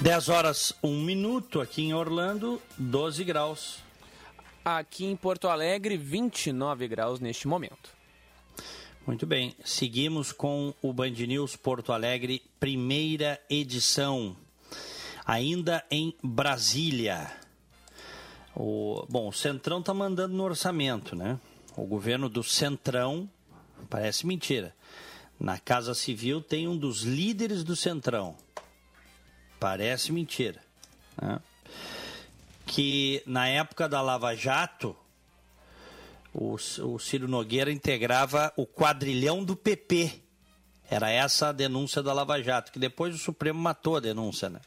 Dez 0.00 0.30
horas, 0.30 0.72
um 0.82 1.04
minuto 1.04 1.60
aqui 1.60 1.82
em 1.82 1.92
Orlando, 1.92 2.60
12 2.78 3.22
graus. 3.22 3.80
Aqui 4.64 5.04
em 5.04 5.14
Porto 5.14 5.46
Alegre, 5.46 5.98
29 5.98 6.88
graus 6.88 7.20
neste 7.20 7.46
momento. 7.46 7.90
Muito 9.06 9.26
bem, 9.26 9.54
seguimos 9.62 10.32
com 10.32 10.72
o 10.80 10.92
Band 10.92 11.10
News 11.10 11.54
Porto 11.54 11.92
Alegre, 11.92 12.42
primeira 12.58 13.38
edição 13.50 14.36
ainda 15.30 15.84
em 15.88 16.12
Brasília. 16.24 17.30
O, 18.52 19.06
bom, 19.08 19.28
o 19.28 19.32
Centrão 19.32 19.78
está 19.78 19.94
mandando 19.94 20.34
no 20.34 20.42
orçamento, 20.42 21.14
né? 21.14 21.38
O 21.76 21.86
governo 21.86 22.28
do 22.28 22.42
Centrão, 22.42 23.30
parece 23.88 24.26
mentira. 24.26 24.74
Na 25.38 25.56
Casa 25.56 25.94
Civil 25.94 26.40
tem 26.42 26.66
um 26.66 26.76
dos 26.76 27.02
líderes 27.02 27.62
do 27.62 27.76
Centrão. 27.76 28.34
Parece 29.60 30.10
mentira. 30.10 30.60
Né? 31.22 31.38
Que 32.66 33.22
na 33.24 33.46
época 33.46 33.88
da 33.88 34.02
Lava 34.02 34.34
Jato, 34.34 34.96
o, 36.34 36.54
o 36.54 36.98
Ciro 36.98 37.28
Nogueira 37.28 37.70
integrava 37.70 38.52
o 38.56 38.66
quadrilhão 38.66 39.44
do 39.44 39.54
PP. 39.54 40.24
Era 40.90 41.08
essa 41.08 41.50
a 41.50 41.52
denúncia 41.52 42.02
da 42.02 42.12
Lava 42.12 42.42
Jato, 42.42 42.72
que 42.72 42.80
depois 42.80 43.14
o 43.14 43.18
Supremo 43.18 43.60
matou 43.60 43.96
a 43.96 44.00
denúncia, 44.00 44.50
né? 44.50 44.60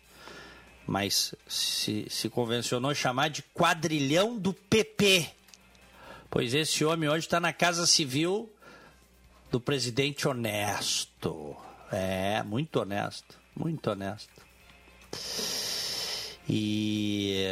Mas 0.86 1.34
se, 1.48 2.06
se 2.10 2.30
convencionou 2.30 2.94
chamar 2.94 3.30
de 3.30 3.42
quadrilhão 3.54 4.38
do 4.38 4.54
PP. 4.54 5.30
Pois 6.30 6.54
esse 6.54 6.84
homem 6.84 7.10
hoje 7.10 7.26
está 7.26 7.40
na 7.40 7.54
Casa 7.54 7.86
Civil 7.86 8.52
do 9.52 9.60
presidente 9.60 10.28
honesto. 10.28 11.56
É, 11.92 12.42
muito 12.42 12.80
honesto, 12.80 13.40
muito 13.56 13.92
honesto. 13.92 14.42
E, 16.50 17.46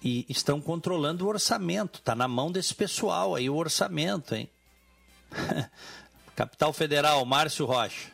e 0.00 0.24
estão 0.28 0.60
controlando 0.60 1.26
o 1.26 1.28
orçamento. 1.28 1.98
Está 1.98 2.14
na 2.14 2.28
mão 2.28 2.52
desse 2.52 2.74
pessoal 2.74 3.34
aí 3.34 3.50
o 3.50 3.56
orçamento, 3.56 4.34
hein? 4.34 4.48
Capital 6.36 6.72
Federal, 6.72 7.24
Márcio 7.24 7.66
Rocha. 7.66 8.11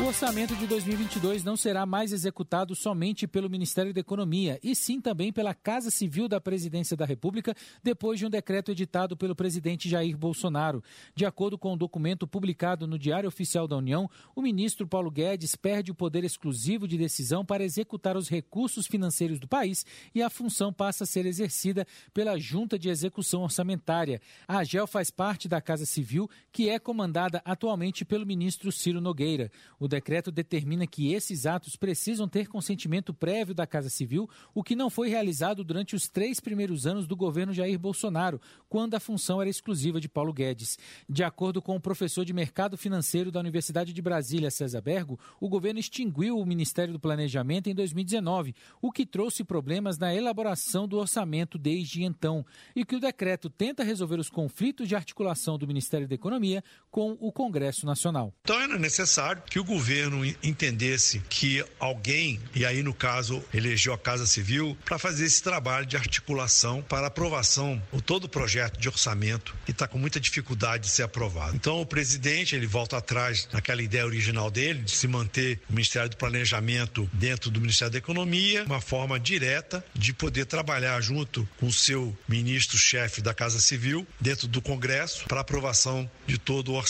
O 0.00 0.06
orçamento 0.06 0.56
de 0.56 0.66
2022 0.66 1.44
não 1.44 1.56
será 1.56 1.86
mais 1.86 2.12
executado 2.12 2.74
somente 2.74 3.28
pelo 3.28 3.48
Ministério 3.48 3.94
da 3.94 4.00
Economia, 4.00 4.58
e 4.60 4.74
sim 4.74 5.00
também 5.00 5.32
pela 5.32 5.54
Casa 5.54 5.88
Civil 5.88 6.26
da 6.26 6.40
Presidência 6.40 6.96
da 6.96 7.04
República, 7.04 7.54
depois 7.80 8.18
de 8.18 8.26
um 8.26 8.30
decreto 8.30 8.72
editado 8.72 9.16
pelo 9.16 9.36
presidente 9.36 9.88
Jair 9.88 10.18
Bolsonaro. 10.18 10.82
De 11.14 11.24
acordo 11.24 11.56
com 11.56 11.70
o 11.70 11.74
um 11.74 11.76
documento 11.76 12.26
publicado 12.26 12.88
no 12.88 12.98
Diário 12.98 13.28
Oficial 13.28 13.68
da 13.68 13.76
União, 13.76 14.10
o 14.34 14.42
ministro 14.42 14.84
Paulo 14.84 15.12
Guedes 15.12 15.54
perde 15.54 15.92
o 15.92 15.94
poder 15.94 16.24
exclusivo 16.24 16.88
de 16.88 16.98
decisão 16.98 17.44
para 17.44 17.62
executar 17.62 18.16
os 18.16 18.28
recursos 18.28 18.88
financeiros 18.88 19.38
do 19.38 19.46
país 19.46 19.86
e 20.12 20.20
a 20.20 20.28
função 20.28 20.72
passa 20.72 21.04
a 21.04 21.06
ser 21.06 21.24
exercida 21.24 21.86
pela 22.12 22.36
Junta 22.36 22.76
de 22.76 22.88
Execução 22.88 23.42
Orçamentária. 23.42 24.20
A 24.48 24.58
AGEL 24.58 24.88
faz 24.88 25.08
parte 25.08 25.48
da 25.48 25.60
Casa 25.60 25.86
Civil, 25.86 26.28
que 26.50 26.68
é 26.68 26.80
comandada 26.80 27.40
atualmente 27.44 28.04
pelo 28.04 28.26
ministro 28.26 28.72
Ciro 28.72 29.00
Nogueira. 29.00 29.52
O 29.84 29.88
decreto 29.88 30.32
determina 30.32 30.86
que 30.86 31.12
esses 31.12 31.44
atos 31.44 31.76
precisam 31.76 32.26
ter 32.26 32.48
consentimento 32.48 33.12
prévio 33.12 33.54
da 33.54 33.66
Casa 33.66 33.90
Civil, 33.90 34.30
o 34.54 34.62
que 34.62 34.74
não 34.74 34.88
foi 34.88 35.10
realizado 35.10 35.62
durante 35.62 35.94
os 35.94 36.08
três 36.08 36.40
primeiros 36.40 36.86
anos 36.86 37.06
do 37.06 37.14
governo 37.14 37.52
Jair 37.52 37.78
Bolsonaro, 37.78 38.40
quando 38.66 38.94
a 38.94 38.98
função 38.98 39.42
era 39.42 39.50
exclusiva 39.50 40.00
de 40.00 40.08
Paulo 40.08 40.32
Guedes. 40.32 40.78
De 41.06 41.22
acordo 41.22 41.60
com 41.60 41.76
o 41.76 41.80
professor 41.80 42.24
de 42.24 42.32
mercado 42.32 42.78
financeiro 42.78 43.30
da 43.30 43.40
Universidade 43.40 43.92
de 43.92 44.00
Brasília, 44.00 44.50
César 44.50 44.80
Bergo, 44.80 45.20
o 45.38 45.50
governo 45.50 45.78
extinguiu 45.78 46.38
o 46.38 46.46
Ministério 46.46 46.94
do 46.94 46.98
Planejamento 46.98 47.68
em 47.68 47.74
2019, 47.74 48.54
o 48.80 48.90
que 48.90 49.04
trouxe 49.04 49.44
problemas 49.44 49.98
na 49.98 50.14
elaboração 50.14 50.88
do 50.88 50.96
orçamento 50.96 51.58
desde 51.58 52.04
então, 52.04 52.42
e 52.74 52.86
que 52.86 52.96
o 52.96 53.00
decreto 53.00 53.50
tenta 53.50 53.84
resolver 53.84 54.18
os 54.18 54.30
conflitos 54.30 54.88
de 54.88 54.96
articulação 54.96 55.58
do 55.58 55.66
Ministério 55.66 56.08
da 56.08 56.14
Economia 56.14 56.64
com 56.94 57.18
o 57.20 57.32
Congresso 57.32 57.84
Nacional. 57.84 58.32
Então 58.42 58.60
era 58.60 58.78
necessário 58.78 59.42
que 59.50 59.58
o 59.58 59.64
governo 59.64 60.24
entendesse 60.40 61.18
que 61.28 61.64
alguém, 61.80 62.38
e 62.54 62.64
aí 62.64 62.84
no 62.84 62.94
caso 62.94 63.42
elegeu 63.52 63.92
a 63.92 63.98
Casa 63.98 64.28
Civil, 64.28 64.78
para 64.84 64.96
fazer 64.96 65.24
esse 65.24 65.42
trabalho 65.42 65.86
de 65.86 65.96
articulação 65.96 66.82
para 66.82 67.08
aprovação, 67.08 67.82
o 67.90 68.00
todo 68.00 68.24
o 68.24 68.28
projeto 68.28 68.78
de 68.78 68.88
orçamento 68.88 69.56
que 69.64 69.72
está 69.72 69.88
com 69.88 69.98
muita 69.98 70.20
dificuldade 70.20 70.84
de 70.84 70.90
ser 70.90 71.02
aprovado. 71.02 71.56
Então 71.56 71.80
o 71.80 71.86
presidente 71.86 72.54
ele 72.54 72.64
volta 72.64 72.96
atrás 72.96 73.48
naquela 73.52 73.82
ideia 73.82 74.06
original 74.06 74.48
dele 74.48 74.82
de 74.82 74.92
se 74.92 75.08
manter 75.08 75.60
o 75.68 75.72
Ministério 75.72 76.08
do 76.08 76.16
Planejamento 76.16 77.10
dentro 77.12 77.50
do 77.50 77.60
Ministério 77.60 77.90
da 77.90 77.98
Economia, 77.98 78.62
uma 78.66 78.80
forma 78.80 79.18
direta 79.18 79.84
de 79.94 80.14
poder 80.14 80.46
trabalhar 80.46 81.00
junto 81.00 81.48
com 81.58 81.66
o 81.66 81.72
seu 81.72 82.16
ministro-chefe 82.28 83.20
da 83.20 83.34
Casa 83.34 83.58
Civil 83.58 84.06
dentro 84.20 84.46
do 84.46 84.62
Congresso 84.62 85.24
para 85.26 85.40
aprovação 85.40 86.08
de 86.24 86.38
todo 86.38 86.70
o 86.70 86.74
orçamento. 86.74 86.83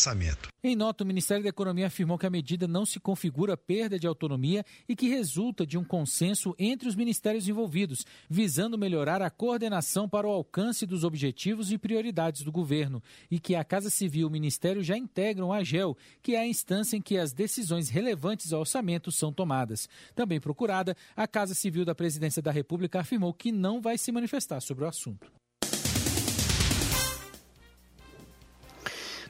Em 0.63 0.75
nota, 0.75 1.05
o 1.05 1.07
Ministério 1.07 1.43
da 1.43 1.49
Economia 1.49 1.87
afirmou 1.87 2.19
que 2.19 2.27
a 2.27 2.31
medida 2.31 2.67
não 2.67 2.87
se 2.87 2.99
configura 2.99 3.57
perda 3.57 3.99
de 3.99 4.07
autonomia 4.07 4.65
e 4.89 4.97
que 4.97 5.09
resulta 5.09 5.67
de 5.67 5.77
um 5.77 5.85
consenso 5.85 6.55
entre 6.59 6.89
os 6.89 6.95
ministérios 6.95 7.49
envolvidos, 7.49 8.05
visando 8.29 8.79
melhorar 8.79 9.21
a 9.23 9.31
coordenação 9.31 10.09
para 10.09 10.27
o 10.27 10.31
alcance 10.31 10.87
dos 10.87 11.05
objetivos 11.05 11.71
e 11.71 11.79
prioridades 11.79 12.43
do 12.43 12.51
governo, 12.51 13.03
e 13.31 13.39
que 13.39 13.55
a 13.55 13.65
Casa 13.65 13.91
Civil 13.91 14.23
e 14.23 14.25
o 14.25 14.31
Ministério 14.31 14.83
já 14.83 14.97
integram 14.97 15.53
a 15.53 15.59
AGEL, 15.59 15.97
que 16.23 16.35
é 16.35 16.41
a 16.41 16.47
instância 16.47 16.97
em 16.97 17.03
que 17.03 17.19
as 17.19 17.33
decisões 17.33 17.89
relevantes 17.89 18.53
ao 18.53 18.61
orçamento 18.61 19.13
são 19.13 19.33
tomadas. 19.33 19.89
Também 20.15 20.41
procurada, 20.41 20.97
a 21.15 21.27
Casa 21.27 21.55
Civil 21.55 21.85
da 21.85 21.95
Presidência 21.95 22.41
da 22.41 22.51
República 22.51 23.01
afirmou 23.01 23.35
que 23.35 23.53
não 23.53 23.81
vai 23.81 23.99
se 23.99 24.11
manifestar 24.11 24.61
sobre 24.61 24.85
o 24.85 24.89
assunto. 24.89 25.44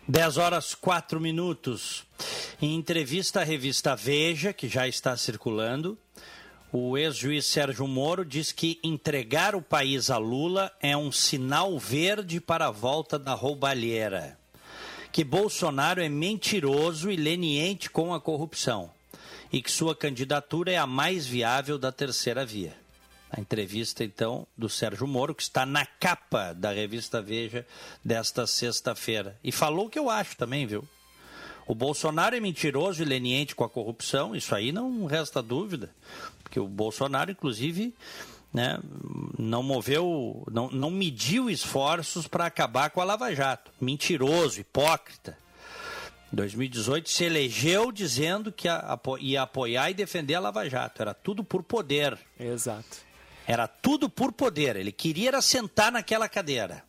10 0.07 0.37
horas 0.37 0.75
4 0.75 1.19
minutos. 1.19 2.05
Em 2.61 2.75
entrevista 2.75 3.41
à 3.41 3.45
revista 3.45 3.97
Veja, 3.97 4.53
que 4.53 4.69
já 4.69 4.87
está 4.87 5.17
circulando, 5.17 5.97
o 6.71 6.99
ex-juiz 6.99 7.47
Sérgio 7.47 7.89
Moro 7.89 8.23
diz 8.23 8.53
que 8.53 8.79
entregar 8.85 9.55
o 9.55 9.63
país 9.63 10.11
a 10.11 10.19
Lula 10.19 10.71
é 10.79 10.95
um 10.95 11.11
sinal 11.11 11.79
verde 11.79 12.39
para 12.39 12.67
a 12.67 12.71
volta 12.71 13.19
da 13.19 13.33
roubalheira. 13.33 14.39
Que 15.11 15.25
Bolsonaro 15.25 16.03
é 16.03 16.09
mentiroso 16.09 17.11
e 17.11 17.17
leniente 17.17 17.89
com 17.89 18.13
a 18.13 18.21
corrupção. 18.21 18.91
E 19.51 19.63
que 19.63 19.71
sua 19.71 19.97
candidatura 19.97 20.71
é 20.71 20.77
a 20.77 20.87
mais 20.87 21.27
viável 21.27 21.79
da 21.79 21.91
terceira 21.91 22.45
via. 22.45 22.84
A 23.37 23.41
entrevista, 23.41 24.05
então, 24.05 24.47
do 24.57 24.69
Sérgio 24.69 25.09
Moro, 25.09 25.35
que 25.35 25.43
está 25.43 25.67
na 25.67 25.85
capa 25.85 26.53
da 26.53 26.71
revista 26.71 27.21
Veja 27.21 27.67
desta 28.05 28.47
sexta-feira. 28.47 29.37
E 29.43 29.51
falou 29.51 29.87
o 29.87 29.91
que 29.91 29.99
eu 29.99 30.09
acho 30.09 30.37
também, 30.37 30.65
viu? 30.67 30.87
O 31.67 31.75
Bolsonaro 31.75 32.37
é 32.37 32.41
mentiroso 32.41 33.03
e 33.03 33.05
leniente 33.05 33.57
com 33.57 33.65
a 33.65 33.69
corrupção, 33.69 34.37
isso 34.37 34.55
aí 34.55 34.71
não 34.71 35.07
resta 35.07 35.43
dúvida. 35.43 35.91
Porque 36.45 36.61
o 36.61 36.69
Bolsonaro, 36.69 37.33
inclusive, 37.33 37.93
né, 38.53 38.79
não 39.37 39.65
moveu, 39.65 40.47
não, 40.49 40.71
não 40.71 40.91
mediu 40.91 41.51
esforços 41.51 42.29
para 42.29 42.47
acabar 42.47 42.91
com 42.91 43.01
a 43.01 43.05
Lava 43.05 43.35
Jato. 43.35 43.73
Mentiroso, 43.81 44.61
hipócrita. 44.61 45.37
Em 46.33 46.37
2018 46.37 47.11
se 47.11 47.25
elegeu 47.25 47.91
dizendo 47.91 48.53
que 48.53 48.69
ia 49.21 49.43
apoiar 49.43 49.91
e 49.91 49.95
defender 49.95 50.35
a 50.35 50.41
Lava 50.41 50.69
Jato. 50.69 51.03
Era 51.03 51.15
tudo 51.15 51.43
por 51.43 51.65
poder. 51.65 52.17
Exato. 52.39 53.04
Era 53.47 53.67
tudo 53.69 54.09
por 54.09 54.33
poder. 54.33 54.77
Ele 54.77 54.93
queria 54.93 55.41
sentar 55.41 55.93
naquela 55.93 56.29
cadeira. 56.29 56.83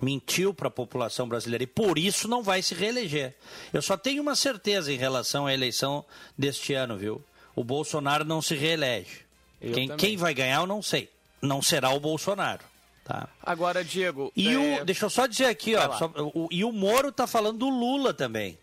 Mentiu 0.00 0.52
para 0.52 0.68
a 0.68 0.70
população 0.70 1.28
brasileira 1.28 1.64
e 1.64 1.66
por 1.68 1.98
isso 1.98 2.28
não 2.28 2.42
vai 2.42 2.62
se 2.62 2.74
reeleger. 2.74 3.34
Eu 3.72 3.80
só 3.80 3.96
tenho 3.96 4.22
uma 4.22 4.36
certeza 4.36 4.92
em 4.92 4.96
relação 4.96 5.46
à 5.46 5.54
eleição 5.54 6.04
deste 6.36 6.74
ano, 6.74 6.96
viu? 6.96 7.24
O 7.54 7.64
Bolsonaro 7.64 8.24
não 8.24 8.42
se 8.42 8.54
reelege. 8.54 9.24
Quem, 9.60 9.96
quem, 9.96 10.16
vai 10.16 10.34
ganhar 10.34 10.60
eu 10.60 10.66
não 10.66 10.82
sei. 10.82 11.08
Não 11.40 11.62
será 11.62 11.90
o 11.90 12.00
Bolsonaro. 12.00 12.64
Tá? 13.04 13.28
Agora, 13.42 13.84
Diego. 13.84 14.32
E 14.36 14.48
é... 14.48 14.82
o, 14.82 14.84
deixa 14.84 15.06
eu 15.06 15.10
só 15.10 15.26
dizer 15.26 15.46
aqui, 15.46 15.74
ó. 15.74 15.96
Só, 15.96 16.06
o, 16.16 16.48
e 16.50 16.64
o 16.64 16.72
Moro 16.72 17.12
tá 17.12 17.26
falando 17.26 17.58
do 17.58 17.68
Lula 17.68 18.12
também. 18.12 18.58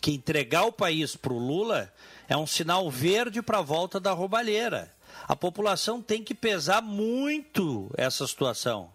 Que 0.00 0.12
entregar 0.12 0.64
o 0.64 0.72
país 0.72 1.16
para 1.16 1.32
o 1.32 1.38
Lula 1.38 1.92
é 2.28 2.36
um 2.36 2.46
sinal 2.46 2.90
verde 2.90 3.40
para 3.40 3.58
a 3.58 3.62
volta 3.62 3.98
da 3.98 4.12
roubalheira. 4.12 4.92
A 5.26 5.34
população 5.34 6.02
tem 6.02 6.22
que 6.22 6.34
pesar 6.34 6.82
muito 6.82 7.90
essa 7.96 8.26
situação. 8.26 8.92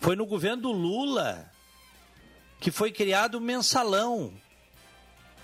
Foi 0.00 0.16
no 0.16 0.26
governo 0.26 0.62
do 0.62 0.72
Lula 0.72 1.50
que 2.60 2.70
foi 2.70 2.90
criado 2.90 3.36
o 3.36 3.40
mensalão 3.40 4.32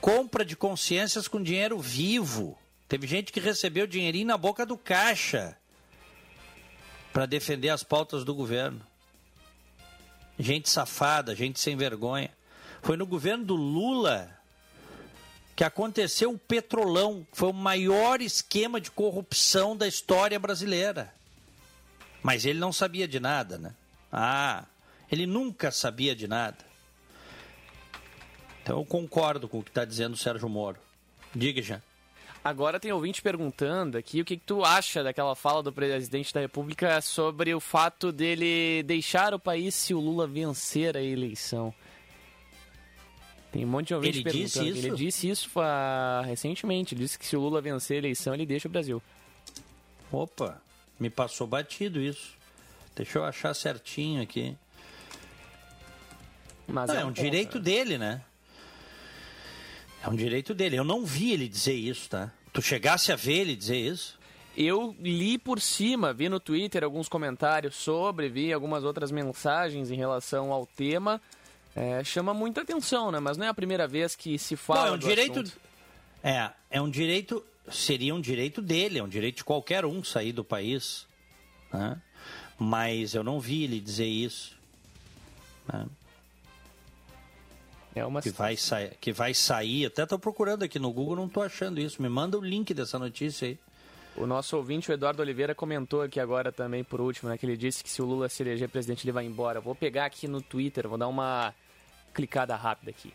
compra 0.01 0.45
de 0.45 0.57
consciências 0.57 1.29
com 1.29 1.41
dinheiro 1.41 1.79
vivo. 1.79 2.59
Teve 2.89 3.07
gente 3.07 3.33
que 3.33 3.39
recebeu 3.39 3.87
dinheirinho 3.87 4.27
na 4.27 4.37
boca 4.37 4.67
do 4.67 4.77
caixa 4.77 5.57
para 7.13 7.25
defender 7.25 7.69
as 7.69 7.85
pautas 7.85 8.25
do 8.25 8.35
governo. 8.35 8.85
Gente 10.37 10.69
safada, 10.69 11.37
gente 11.37 11.61
sem 11.61 11.77
vergonha. 11.77 12.31
Foi 12.83 12.97
no 12.97 13.07
governo 13.07 13.45
do 13.45 13.55
Lula 13.55 14.37
que 15.63 15.67
aconteceu 15.67 16.33
o 16.33 16.39
Petrolão, 16.39 17.25
foi 17.33 17.51
o 17.51 17.55
maior 17.55 18.21
esquema 18.21 18.81
de 18.81 18.91
corrupção 18.91 19.77
da 19.77 19.87
história 19.87 20.37
brasileira. 20.37 21.15
Mas 22.21 22.45
ele 22.45 22.59
não 22.59 22.73
sabia 22.73 23.07
de 23.07 23.21
nada, 23.21 23.59
né? 23.59 23.73
Ah, 24.11 24.65
ele 25.09 25.25
nunca 25.25 25.71
sabia 25.71 26.17
de 26.17 26.27
nada. 26.27 26.59
Então 28.61 28.77
eu 28.77 28.85
concordo 28.85 29.49
com 29.49 29.61
o 29.61 29.63
que 29.63 29.71
está 29.71 29.85
dizendo 29.85 30.15
o 30.15 30.17
Sérgio 30.17 30.49
Moro. 30.49 30.81
Diga, 31.33 31.63
já. 31.63 31.81
Agora 32.43 32.81
tem 32.81 32.91
ouvinte 32.91 33.23
perguntando 33.23 33.97
aqui 33.97 34.21
o 34.21 34.25
que, 34.25 34.39
que, 34.39 34.45
tu 34.45 34.65
acha 34.65 35.05
daquela 35.05 35.37
fala 35.37 35.63
do 35.63 35.73
presidente 35.73 36.35
da 36.35 36.41
República 36.41 37.01
sobre 37.01 37.55
o 37.55 37.61
fato 37.61 38.11
dele 38.11 38.83
deixar 38.83 39.33
o 39.33 39.39
país 39.39 39.77
se 39.77 39.95
o 39.95 40.01
Lula 40.01 40.27
vencer 40.27 40.97
a 40.97 41.01
eleição. 41.01 41.73
Tem 43.53 43.67
um 43.67 43.69
monte 43.69 43.89
de 43.89 43.95
ouvinte 43.95 44.19
ele 44.19 44.25
perguntando. 44.25 44.47
Disse 44.47 44.79
isso? 44.79 44.87
Ele 44.87 44.97
disse 44.97 45.29
isso 45.29 45.51
uh, 45.61 46.25
recentemente. 46.25 46.95
Ele 46.95 47.03
disse 47.03 47.19
que 47.19 47.27
se 47.27 47.37
o 47.37 47.41
Lula 47.41 47.61
vencer 47.61 47.97
a 47.97 47.99
eleição, 47.99 48.33
ele 48.33 48.47
deixa 48.47 48.67
o 48.67 48.71
Brasil. 48.71 49.01
Opa, 50.11 50.61
me 50.99 51.11
passou 51.11 51.47
batido 51.47 52.01
isso. 52.01 52.35
Deixa 52.97 53.19
eu 53.19 53.25
achar 53.25 53.55
certinho 53.55 54.23
aqui. 54.23 54.57
Mas 56.67 56.89
não, 56.89 56.97
é, 56.97 57.05
um, 57.05 57.09
um 57.09 57.13
direito 57.13 57.61
dele, 57.61 57.99
né? 57.99 58.23
É 60.03 60.09
um 60.09 60.17
direito 60.17 60.55
dele. 60.55 60.77
Eu 60.77 60.85
não 60.85 61.05
vi 61.05 61.33
ele 61.33 61.47
dizer 61.47 61.75
isso, 61.75 62.09
tá? 62.09 62.33
Tu 62.53 62.63
chegasse 62.63 63.13
a 63.13 63.17
ver 63.17 63.41
ele 63.41 63.55
dizer 63.55 63.77
isso? 63.77 64.19
Eu 64.57 64.97
li 64.99 65.39
por 65.39 65.61
cima, 65.61 66.13
vi 66.13 66.29
no 66.29 66.41
Twitter 66.41 66.85
alguns 66.85 67.09
comentários 67.09 67.75
sobre, 67.75 68.29
vi 68.29 68.53
algumas 68.53 68.85
outras 68.85 69.11
mensagens 69.11 69.91
em 69.91 69.97
relação 69.97 70.53
ao 70.53 70.67
tema 70.67 71.21
é, 71.75 72.05
chama 72.05 72.35
muita 72.35 72.61
atenção, 72.61 73.11
né? 73.11 73.19
Mas 73.19 73.37
não 73.37 73.47
é 73.47 73.49
a 73.49 73.55
primeira 73.55 73.89
vez 73.89 74.15
que 74.15 74.39
se 74.39 74.57
fala. 74.57 74.87
Não, 74.87 74.89
é 74.89 74.93
um 74.93 74.99
direito. 74.99 75.41
Assunto. 75.41 75.61
É, 76.23 76.51
é 76.71 76.81
um 76.81 76.91
direito. 76.91 77.45
Seria 77.71 78.15
um 78.15 78.21
direito 78.21 78.61
dele, 78.61 78.99
é 78.99 79.03
um 79.03 79.09
direito 79.09 79.37
de 79.37 79.45
qualquer 79.45 79.85
um 79.85 80.03
sair 80.03 80.33
do 80.33 80.45
país. 80.45 81.07
Né? 81.73 82.01
Mas 82.59 83.15
eu 83.15 83.25
não 83.25 83.41
vi 83.41 83.65
ele 83.65 83.81
dizer 83.81 84.07
isso. 84.07 84.57
Né? 85.73 85.87
É 87.95 88.05
uma 88.05 88.21
que 88.21 88.31
vai, 88.31 88.57
sair, 88.57 88.97
que 89.01 89.13
vai 89.13 89.33
sair. 89.33 89.87
Até 89.87 90.03
estou 90.03 90.19
procurando 90.19 90.63
aqui 90.63 90.79
no 90.79 90.93
Google, 90.93 91.17
não 91.17 91.27
estou 91.27 91.43
achando 91.43 91.81
isso. 91.81 92.03
Me 92.03 92.09
manda 92.09 92.39
o 92.39 92.45
link 92.45 92.75
dessa 92.75 92.99
notícia 92.99 93.49
aí. 93.49 93.59
O 94.15 94.27
nosso 94.27 94.57
ouvinte, 94.57 94.91
o 94.91 94.93
Eduardo 94.93 95.23
Oliveira, 95.23 95.55
comentou 95.55 96.03
aqui 96.03 96.21
agora 96.21 96.53
também, 96.53 96.85
por 96.85 97.01
último, 97.01 97.31
né, 97.31 97.39
que 97.39 97.47
ele 97.47 97.57
disse 97.57 97.83
que 97.83 97.89
se 97.89 98.03
o 98.03 98.05
Lula 98.05 98.29
se 98.29 98.43
eleger 98.43 98.69
presidente, 98.69 99.05
ele 99.05 99.13
vai 99.13 99.25
embora. 99.25 99.59
Vou 99.59 99.75
pegar 99.75 100.05
aqui 100.05 100.29
no 100.29 100.43
Twitter, 100.43 100.87
vou 100.87 100.99
dar 100.99 101.09
uma 101.09 101.55
clicada 102.13 102.55
rápida 102.57 102.91
aqui. 102.91 103.13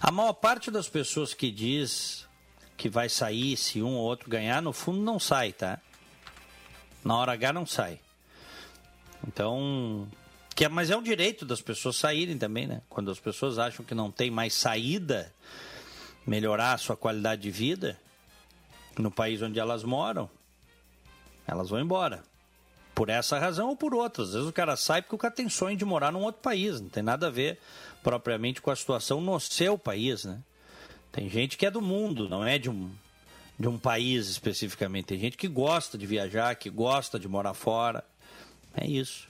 A 0.00 0.10
maior 0.10 0.34
parte 0.34 0.70
das 0.70 0.88
pessoas 0.88 1.34
que 1.34 1.50
diz 1.50 2.26
que 2.76 2.88
vai 2.88 3.08
sair 3.08 3.56
se 3.56 3.82
um 3.82 3.94
ou 3.94 4.04
outro 4.04 4.28
ganhar, 4.28 4.60
no 4.60 4.72
fundo 4.72 5.00
não 5.00 5.18
sai, 5.18 5.52
tá? 5.52 5.80
Na 7.04 7.16
hora 7.16 7.32
H 7.32 7.52
não 7.52 7.64
sai. 7.64 7.98
Então, 9.26 10.06
que 10.54 10.64
é, 10.64 10.68
mas 10.68 10.90
é 10.90 10.96
um 10.96 11.02
direito 11.02 11.44
das 11.44 11.60
pessoas 11.60 11.96
saírem 11.96 12.36
também, 12.36 12.66
né? 12.66 12.82
Quando 12.88 13.10
as 13.10 13.18
pessoas 13.18 13.58
acham 13.58 13.84
que 13.84 13.94
não 13.94 14.10
tem 14.10 14.30
mais 14.30 14.54
saída, 14.54 15.32
melhorar 16.26 16.74
a 16.74 16.78
sua 16.78 16.96
qualidade 16.96 17.42
de 17.42 17.50
vida 17.50 17.98
no 18.98 19.10
país 19.10 19.40
onde 19.42 19.58
elas 19.58 19.84
moram, 19.84 20.28
elas 21.46 21.70
vão 21.70 21.80
embora. 21.80 22.22
Por 22.96 23.10
essa 23.10 23.38
razão 23.38 23.68
ou 23.68 23.76
por 23.76 23.94
outras. 23.94 24.28
Às 24.28 24.34
vezes 24.34 24.48
o 24.48 24.52
cara 24.52 24.74
sai 24.74 25.02
porque 25.02 25.14
o 25.14 25.18
cara 25.18 25.32
tem 25.32 25.48
sonho 25.48 25.76
de 25.76 25.84
morar 25.84 26.10
num 26.10 26.22
outro 26.22 26.40
país. 26.40 26.80
Não 26.80 26.88
tem 26.88 27.02
nada 27.02 27.26
a 27.26 27.30
ver 27.30 27.58
propriamente 28.02 28.62
com 28.62 28.70
a 28.70 28.76
situação 28.76 29.20
no 29.20 29.38
seu 29.38 29.76
país, 29.76 30.24
né? 30.24 30.40
Tem 31.12 31.28
gente 31.28 31.56
que 31.58 31.66
é 31.66 31.70
do 31.70 31.82
mundo, 31.82 32.28
não 32.28 32.44
é 32.44 32.58
de 32.58 32.70
um, 32.70 32.90
de 33.58 33.68
um 33.68 33.78
país 33.78 34.28
especificamente. 34.28 35.06
Tem 35.06 35.18
gente 35.18 35.36
que 35.36 35.46
gosta 35.46 35.98
de 35.98 36.06
viajar, 36.06 36.54
que 36.56 36.70
gosta 36.70 37.18
de 37.18 37.28
morar 37.28 37.54
fora. 37.54 38.02
É 38.74 38.86
isso. 38.86 39.28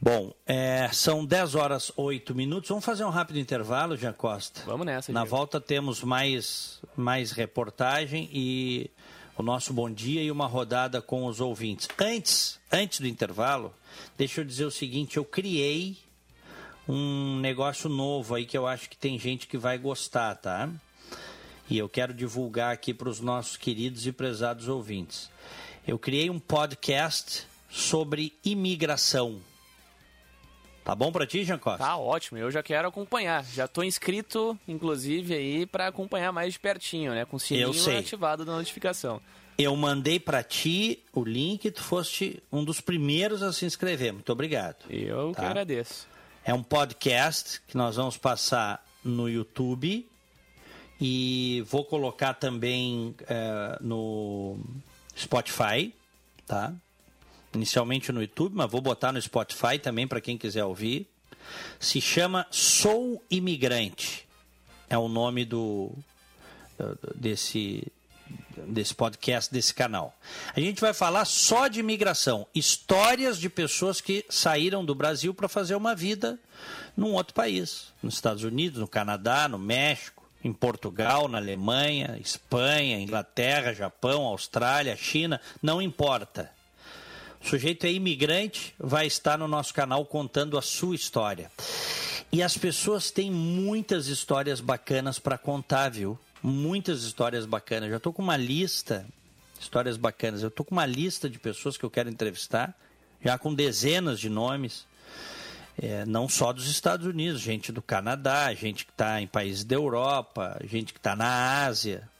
Bom, 0.00 0.32
é, 0.46 0.88
são 0.92 1.24
10 1.24 1.54
horas 1.54 1.92
8 1.96 2.34
minutos. 2.34 2.68
Vamos 2.68 2.84
fazer 2.84 3.04
um 3.04 3.10
rápido 3.10 3.38
intervalo, 3.38 3.96
Jean 3.96 4.12
Costa. 4.12 4.62
Vamos 4.66 4.84
nessa. 4.84 5.12
Na 5.12 5.20
Diego. 5.22 5.36
volta 5.36 5.60
temos 5.60 6.02
mais, 6.02 6.80
mais 6.96 7.32
reportagem 7.32 8.28
e 8.32 8.90
o 9.36 9.42
nosso 9.42 9.72
bom 9.72 9.90
dia 9.90 10.22
e 10.22 10.30
uma 10.30 10.46
rodada 10.46 11.02
com 11.02 11.26
os 11.26 11.40
ouvintes. 11.40 11.88
Antes, 11.98 12.58
antes 12.72 13.00
do 13.00 13.06
intervalo, 13.06 13.72
deixa 14.16 14.40
eu 14.40 14.44
dizer 14.44 14.64
o 14.64 14.70
seguinte: 14.70 15.16
eu 15.16 15.24
criei 15.24 15.98
um 16.88 17.38
negócio 17.40 17.88
novo 17.88 18.34
aí 18.34 18.46
que 18.46 18.56
eu 18.56 18.66
acho 18.66 18.88
que 18.88 18.96
tem 18.96 19.18
gente 19.18 19.46
que 19.46 19.58
vai 19.58 19.76
gostar, 19.76 20.34
tá? 20.36 20.70
E 21.68 21.76
eu 21.76 21.88
quero 21.88 22.14
divulgar 22.14 22.72
aqui 22.72 22.94
para 22.94 23.08
os 23.08 23.20
nossos 23.20 23.56
queridos 23.56 24.06
e 24.06 24.12
prezados 24.12 24.68
ouvintes. 24.68 25.28
Eu 25.86 25.98
criei 25.98 26.30
um 26.30 26.38
podcast 26.38 27.44
sobre 27.70 28.32
imigração. 28.44 29.40
Tá 30.86 30.94
bom 30.94 31.10
para 31.10 31.26
ti, 31.26 31.42
Jean 31.42 31.58
Costa? 31.58 31.78
Tá 31.84 31.96
ótimo, 31.96 32.38
eu 32.38 32.48
já 32.48 32.62
quero 32.62 32.86
acompanhar. 32.86 33.44
Já 33.44 33.66
tô 33.66 33.82
inscrito, 33.82 34.56
inclusive, 34.68 35.34
aí 35.34 35.66
para 35.66 35.88
acompanhar 35.88 36.30
mais 36.30 36.52
de 36.52 36.60
pertinho, 36.60 37.12
né? 37.12 37.24
Com 37.24 37.38
o 37.38 37.40
sininho 37.40 37.72
ativado 37.98 38.44
da 38.44 38.52
notificação. 38.52 39.20
Eu 39.58 39.74
mandei 39.74 40.20
para 40.20 40.44
ti 40.44 41.02
o 41.12 41.24
link, 41.24 41.68
tu 41.72 41.82
foste 41.82 42.40
um 42.52 42.62
dos 42.62 42.80
primeiros 42.80 43.42
a 43.42 43.52
se 43.52 43.64
inscrever. 43.64 44.12
Muito 44.12 44.30
obrigado. 44.30 44.76
Eu 44.88 45.32
Tá. 45.32 45.40
que 45.40 45.46
agradeço. 45.48 46.06
É 46.44 46.54
um 46.54 46.62
podcast 46.62 47.60
que 47.66 47.76
nós 47.76 47.96
vamos 47.96 48.16
passar 48.16 48.80
no 49.02 49.28
YouTube 49.28 50.08
e 51.00 51.64
vou 51.66 51.84
colocar 51.84 52.34
também 52.34 53.12
eh, 53.26 53.78
no 53.80 54.56
Spotify, 55.18 55.92
tá? 56.46 56.72
Inicialmente 57.56 58.12
no 58.12 58.20
YouTube, 58.20 58.54
mas 58.54 58.70
vou 58.70 58.80
botar 58.80 59.12
no 59.12 59.20
Spotify 59.20 59.78
também 59.78 60.06
para 60.06 60.20
quem 60.20 60.36
quiser 60.36 60.64
ouvir. 60.64 61.08
Se 61.80 62.00
chama 62.00 62.46
Sou 62.50 63.22
Imigrante. 63.30 64.26
É 64.88 64.98
o 64.98 65.08
nome 65.08 65.44
do 65.44 65.92
desse 67.14 67.82
desse 68.56 68.94
podcast, 68.94 69.52
desse 69.52 69.72
canal. 69.72 70.16
A 70.54 70.60
gente 70.60 70.80
vai 70.80 70.92
falar 70.92 71.24
só 71.24 71.68
de 71.68 71.80
imigração, 71.80 72.46
histórias 72.54 73.38
de 73.38 73.48
pessoas 73.48 74.00
que 74.00 74.24
saíram 74.28 74.84
do 74.84 74.94
Brasil 74.94 75.32
para 75.32 75.48
fazer 75.48 75.74
uma 75.76 75.94
vida 75.94 76.38
num 76.96 77.12
outro 77.12 77.34
país, 77.34 77.92
nos 78.02 78.14
Estados 78.14 78.42
Unidos, 78.42 78.80
no 78.80 78.88
Canadá, 78.88 79.46
no 79.46 79.58
México, 79.58 80.24
em 80.42 80.52
Portugal, 80.52 81.28
na 81.28 81.38
Alemanha, 81.38 82.18
Espanha, 82.20 82.98
Inglaterra, 82.98 83.72
Japão, 83.72 84.24
Austrália, 84.24 84.96
China, 84.96 85.40
não 85.62 85.80
importa. 85.80 86.50
O 87.46 87.48
sujeito 87.48 87.86
é 87.86 87.92
imigrante, 87.92 88.74
vai 88.76 89.06
estar 89.06 89.38
no 89.38 89.46
nosso 89.46 89.72
canal 89.72 90.04
contando 90.04 90.58
a 90.58 90.62
sua 90.62 90.96
história. 90.96 91.48
E 92.32 92.42
as 92.42 92.58
pessoas 92.58 93.12
têm 93.12 93.30
muitas 93.30 94.08
histórias 94.08 94.60
bacanas 94.60 95.20
para 95.20 95.38
contar, 95.38 95.90
viu? 95.90 96.18
Muitas 96.42 97.04
histórias 97.04 97.46
bacanas. 97.46 97.88
Já 97.88 97.98
estou 97.98 98.12
com 98.12 98.20
uma 98.20 98.36
lista, 98.36 99.06
histórias 99.60 99.96
bacanas. 99.96 100.42
Eu 100.42 100.48
estou 100.48 100.66
com 100.66 100.74
uma 100.74 100.84
lista 100.84 101.30
de 101.30 101.38
pessoas 101.38 101.76
que 101.76 101.84
eu 101.84 101.90
quero 101.90 102.10
entrevistar, 102.10 102.76
já 103.24 103.38
com 103.38 103.54
dezenas 103.54 104.18
de 104.18 104.28
nomes. 104.28 104.84
É, 105.80 106.04
não 106.04 106.28
só 106.28 106.52
dos 106.52 106.68
Estados 106.68 107.06
Unidos, 107.06 107.40
gente 107.40 107.70
do 107.70 107.80
Canadá, 107.80 108.52
gente 108.54 108.84
que 108.84 108.90
está 108.90 109.22
em 109.22 109.26
países 109.28 109.62
da 109.62 109.76
Europa, 109.76 110.60
gente 110.64 110.92
que 110.92 110.98
está 110.98 111.14
na 111.14 111.64
Ásia. 111.64 112.10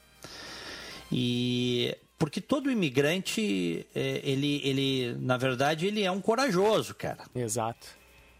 E 1.11 1.97
porque 2.17 2.41
todo 2.41 2.71
imigrante, 2.71 3.85
é, 3.93 4.21
ele, 4.23 4.61
ele, 4.63 5.17
na 5.19 5.37
verdade, 5.37 5.85
ele 5.85 6.03
é 6.03 6.11
um 6.11 6.19
corajoso, 6.19 6.95
cara. 6.95 7.19
Exato. 7.35 7.87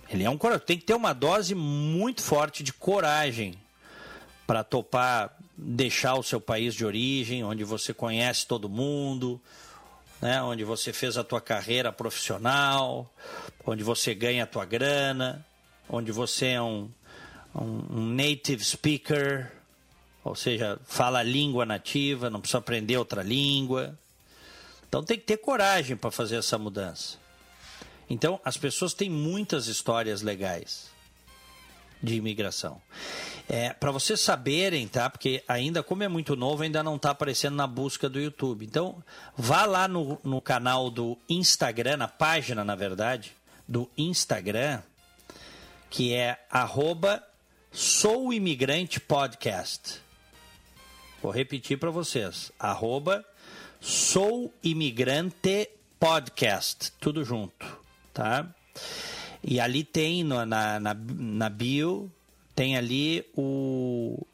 Ele 0.09 0.23
é 0.23 0.29
um 0.29 0.37
corajoso. 0.37 0.65
Tem 0.65 0.77
que 0.77 0.85
ter 0.85 0.95
uma 0.95 1.13
dose 1.13 1.53
muito 1.53 2.21
forte 2.23 2.63
de 2.63 2.73
coragem 2.73 3.53
para 4.47 4.63
topar 4.63 5.37
deixar 5.57 6.15
o 6.15 6.23
seu 6.23 6.39
país 6.39 6.73
de 6.73 6.85
origem, 6.85 7.43
onde 7.43 7.63
você 7.63 7.93
conhece 7.93 8.45
todo 8.45 8.69
mundo, 8.69 9.41
né? 10.21 10.41
onde 10.41 10.63
você 10.63 10.93
fez 10.93 11.17
a 11.17 11.23
tua 11.23 11.41
carreira 11.41 11.91
profissional, 11.91 13.11
onde 13.65 13.83
você 13.83 14.13
ganha 14.13 14.43
a 14.43 14.47
tua 14.47 14.65
grana, 14.65 15.45
onde 15.89 16.11
você 16.11 16.47
é 16.49 16.61
um, 16.61 16.89
um, 17.55 17.85
um 17.89 18.05
native 18.13 18.63
speaker, 18.63 19.51
ou 20.27 20.35
seja, 20.35 20.79
fala 20.85 21.19
a 21.19 21.23
língua 21.23 21.65
nativa, 21.65 22.29
não 22.29 22.39
precisa 22.39 22.57
aprender 22.59 22.97
outra 22.97 23.23
língua. 23.23 23.97
Então 24.87 25.03
tem 25.03 25.17
que 25.17 25.25
ter 25.25 25.37
coragem 25.37 25.95
para 25.95 26.11
fazer 26.11 26.37
essa 26.37 26.57
mudança. 26.57 27.17
Então 28.09 28.39
as 28.43 28.57
pessoas 28.57 28.93
têm 28.93 29.09
muitas 29.09 29.67
histórias 29.67 30.21
legais 30.21 30.89
de 32.01 32.15
imigração. 32.15 32.81
É, 33.49 33.71
para 33.73 33.91
vocês 33.91 34.19
saberem, 34.19 34.87
tá? 34.87 35.09
Porque 35.09 35.43
ainda, 35.47 35.81
como 35.81 36.03
é 36.03 36.07
muito 36.07 36.35
novo, 36.35 36.63
ainda 36.63 36.83
não 36.83 36.97
está 36.97 37.11
aparecendo 37.11 37.55
na 37.55 37.65
busca 37.65 38.09
do 38.09 38.19
YouTube. 38.19 38.65
Então, 38.65 39.01
vá 39.37 39.65
lá 39.65 39.87
no, 39.87 40.19
no 40.23 40.41
canal 40.41 40.89
do 40.89 41.17
Instagram, 41.29 41.97
na 41.97 42.07
página, 42.07 42.63
na 42.63 42.75
verdade, 42.75 43.33
do 43.67 43.89
Instagram, 43.97 44.81
que 45.89 46.13
é 46.13 46.37
arroba 46.49 47.23
Sou 47.71 48.33
Imigrante 48.33 48.99
Podcast. 48.99 50.06
Vou 51.21 51.31
repetir 51.31 51.79
para 51.79 51.89
vocês. 51.89 52.51
Arroba 52.59 53.25
Sou 53.81 54.53
Imigrante 54.63 55.69
Podcast. 55.99 56.91
Tudo 56.99 57.23
junto, 57.23 57.65
tá? 58.13 58.47
E 59.43 59.59
ali 59.59 59.83
tem 59.83 60.23
na, 60.23 60.45
na, 60.45 60.93
na 60.93 61.49
bio, 61.49 62.11
tem 62.55 62.77
ali 62.77 63.25
o 63.35 64.25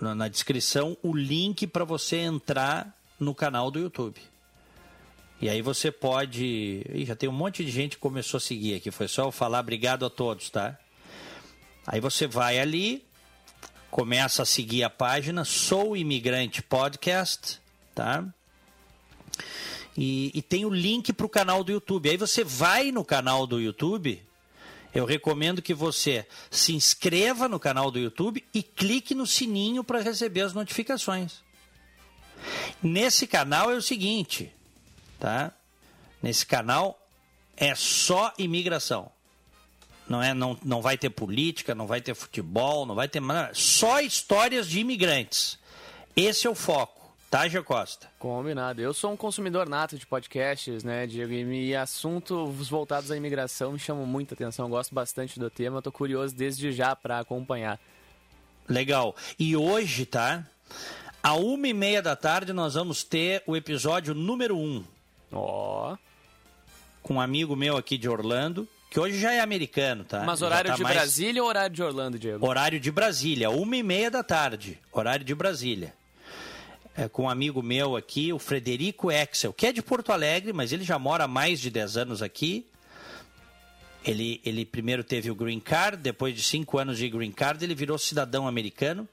na 0.00 0.28
descrição 0.28 0.96
o 1.02 1.14
link 1.14 1.66
para 1.66 1.84
você 1.84 2.16
entrar 2.16 2.96
no 3.18 3.34
canal 3.34 3.70
do 3.70 3.78
YouTube. 3.78 4.18
E 5.40 5.48
aí 5.48 5.62
você 5.62 5.90
pode. 5.90 6.84
Ih, 6.94 7.04
já 7.04 7.16
tem 7.16 7.28
um 7.28 7.32
monte 7.32 7.64
de 7.64 7.70
gente 7.70 7.96
que 7.96 8.02
começou 8.02 8.38
a 8.38 8.40
seguir 8.40 8.76
aqui. 8.76 8.90
Foi 8.90 9.08
só 9.08 9.24
eu 9.24 9.32
falar 9.32 9.60
obrigado 9.60 10.06
a 10.06 10.10
todos, 10.10 10.48
tá? 10.50 10.78
Aí 11.86 12.00
você 12.00 12.26
vai 12.26 12.58
ali, 12.58 13.04
começa 13.90 14.42
a 14.42 14.46
seguir 14.46 14.84
a 14.84 14.90
página 14.90 15.44
Sou 15.44 15.96
Imigrante 15.96 16.62
Podcast, 16.62 17.60
tá? 17.94 18.24
E, 19.96 20.30
e 20.32 20.40
tem 20.40 20.64
o 20.64 20.70
link 20.70 21.12
para 21.12 21.26
o 21.26 21.28
canal 21.28 21.64
do 21.64 21.72
YouTube. 21.72 22.08
Aí 22.08 22.16
você 22.16 22.44
vai 22.44 22.92
no 22.92 23.04
canal 23.04 23.46
do 23.46 23.60
YouTube. 23.60 24.22
Eu 24.94 25.04
recomendo 25.04 25.60
que 25.60 25.74
você 25.74 26.26
se 26.50 26.74
inscreva 26.74 27.48
no 27.48 27.58
canal 27.58 27.90
do 27.90 27.98
YouTube 27.98 28.44
e 28.54 28.62
clique 28.62 29.14
no 29.14 29.26
sininho 29.26 29.82
para 29.82 30.00
receber 30.00 30.42
as 30.42 30.54
notificações. 30.54 31.42
Nesse 32.82 33.26
canal 33.26 33.70
é 33.70 33.74
o 33.74 33.82
seguinte, 33.82 34.52
tá? 35.18 35.52
Nesse 36.22 36.46
canal 36.46 36.98
é 37.56 37.74
só 37.74 38.32
imigração. 38.38 39.12
Não 40.10 40.20
é, 40.20 40.34
não, 40.34 40.58
não 40.64 40.82
vai 40.82 40.98
ter 40.98 41.08
política, 41.08 41.72
não 41.72 41.86
vai 41.86 42.00
ter 42.00 42.14
futebol, 42.14 42.84
não 42.84 42.96
vai 42.96 43.06
ter. 43.06 43.22
Só 43.52 44.00
histórias 44.00 44.66
de 44.68 44.80
imigrantes. 44.80 45.56
Esse 46.16 46.48
é 46.48 46.50
o 46.50 46.54
foco, 46.56 47.14
tá, 47.30 47.46
Gê 47.46 47.62
Costa? 47.62 48.08
Combinado. 48.18 48.80
Eu 48.80 48.92
sou 48.92 49.12
um 49.12 49.16
consumidor 49.16 49.68
nato 49.68 49.96
de 49.96 50.04
podcasts, 50.04 50.82
né, 50.82 51.06
Diego? 51.06 51.32
E 51.32 51.76
assuntos 51.76 52.68
voltados 52.68 53.12
à 53.12 53.16
imigração 53.16 53.70
me 53.70 53.78
chamam 53.78 54.04
muita 54.04 54.34
atenção. 54.34 54.66
Eu 54.66 54.70
gosto 54.70 54.92
bastante 54.92 55.38
do 55.38 55.48
tema. 55.48 55.78
Eu 55.78 55.82
tô 55.82 55.92
curioso 55.92 56.34
desde 56.34 56.72
já 56.72 56.96
para 56.96 57.20
acompanhar. 57.20 57.78
Legal. 58.68 59.14
E 59.38 59.56
hoje, 59.56 60.06
tá? 60.06 60.44
À 61.22 61.34
uma 61.34 61.68
e 61.68 61.72
meia 61.72 62.02
da 62.02 62.16
tarde 62.16 62.52
nós 62.52 62.74
vamos 62.74 63.04
ter 63.04 63.44
o 63.46 63.56
episódio 63.56 64.12
número 64.12 64.56
um 64.56 64.82
Ó. 65.30 65.96
com 67.00 67.14
um 67.14 67.20
amigo 67.20 67.54
meu 67.54 67.76
aqui 67.76 67.96
de 67.96 68.08
Orlando, 68.08 68.66
que 68.90 68.98
hoje 69.00 69.18
já 69.20 69.32
é 69.32 69.40
americano, 69.40 70.04
tá? 70.04 70.24
Mas 70.24 70.42
horário 70.42 70.70
tá 70.72 70.76
de 70.76 70.82
mais- 70.82 70.96
Brasília 70.96 71.42
ou 71.42 71.48
horário 71.48 71.74
de 71.74 71.82
Orlando, 71.82 72.18
Diego? 72.18 72.44
Horário 72.46 72.80
de 72.80 72.90
Brasília, 72.90 73.48
uma 73.48 73.76
e 73.76 73.82
meia 73.82 74.10
da 74.10 74.22
tarde. 74.24 74.78
Horário 74.92 75.24
de 75.24 75.34
Brasília. 75.34 75.94
É, 76.96 77.08
com 77.08 77.22
um 77.22 77.30
amigo 77.30 77.62
meu 77.62 77.96
aqui, 77.96 78.32
o 78.32 78.38
Frederico 78.38 79.10
Excel, 79.12 79.52
que 79.52 79.68
é 79.68 79.72
de 79.72 79.80
Porto 79.80 80.10
Alegre, 80.12 80.52
mas 80.52 80.72
ele 80.72 80.82
já 80.82 80.98
mora 80.98 81.24
há 81.24 81.28
mais 81.28 81.60
de 81.60 81.70
10 81.70 81.96
anos 81.96 82.20
aqui. 82.20 82.66
Ele, 84.04 84.40
ele 84.44 84.64
primeiro 84.64 85.04
teve 85.04 85.30
o 85.30 85.34
green 85.34 85.60
card, 85.60 85.98
depois 85.98 86.34
de 86.34 86.42
cinco 86.42 86.78
anos 86.78 86.98
de 86.98 87.08
green 87.08 87.30
card, 87.30 87.62
ele 87.62 87.74
virou 87.74 87.96
cidadão 87.98 88.48
americano. 88.48 89.06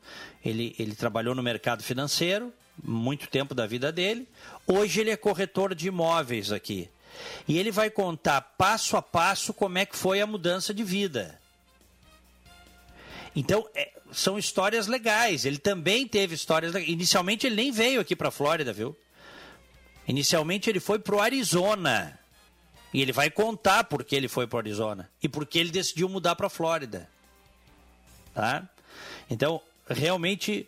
Ele, 0.44 0.74
ele 0.80 0.96
trabalhou 0.96 1.36
no 1.36 1.44
mercado 1.44 1.84
financeiro, 1.84 2.52
muito 2.82 3.28
tempo 3.28 3.54
da 3.54 3.68
vida 3.68 3.92
dele. 3.92 4.28
Hoje 4.66 5.02
ele 5.02 5.12
é 5.12 5.18
corretor 5.18 5.76
de 5.76 5.90
imóveis 5.90 6.52
aqui. 6.52 6.90
E 7.48 7.58
ele 7.58 7.72
vai 7.72 7.90
contar 7.90 8.42
passo 8.42 8.98
a 8.98 9.02
passo 9.02 9.54
como 9.54 9.78
é 9.78 9.86
que 9.86 9.96
foi 9.96 10.22
a 10.22 10.28
mudança 10.28 10.74
de 10.74 10.84
vida. 10.84 11.40
Então, 13.36 13.68
é, 13.76 13.92
são 14.12 14.38
histórias 14.38 14.88
legais. 14.88 15.46
Ele 15.46 15.58
também 15.58 16.08
teve 16.08 16.34
histórias. 16.34 16.74
Inicialmente 16.88 17.46
ele 17.46 17.56
nem 17.56 17.72
veio 17.72 18.02
aqui 18.02 18.16
para 18.16 18.30
a 18.30 18.32
Flórida, 18.32 18.74
viu? 18.74 18.98
Inicialmente 20.08 20.70
ele 20.70 20.80
foi 20.80 21.00
para 21.00 21.16
o 21.16 21.22
Arizona. 21.22 22.20
E 22.94 23.02
ele 23.02 23.12
vai 23.12 23.30
contar 23.30 23.84
por 23.84 24.04
que 24.04 24.16
ele 24.16 24.28
foi 24.28 24.48
para 24.48 24.56
o 24.56 24.60
Arizona 24.60 25.10
e 25.22 25.28
por 25.28 25.46
que 25.46 25.60
ele 25.60 25.70
decidiu 25.70 26.08
mudar 26.08 26.36
para 26.36 26.48
a 26.48 26.50
Flórida. 26.50 27.10
Tá? 28.34 28.68
Então, 29.30 29.62
realmente, 29.90 30.68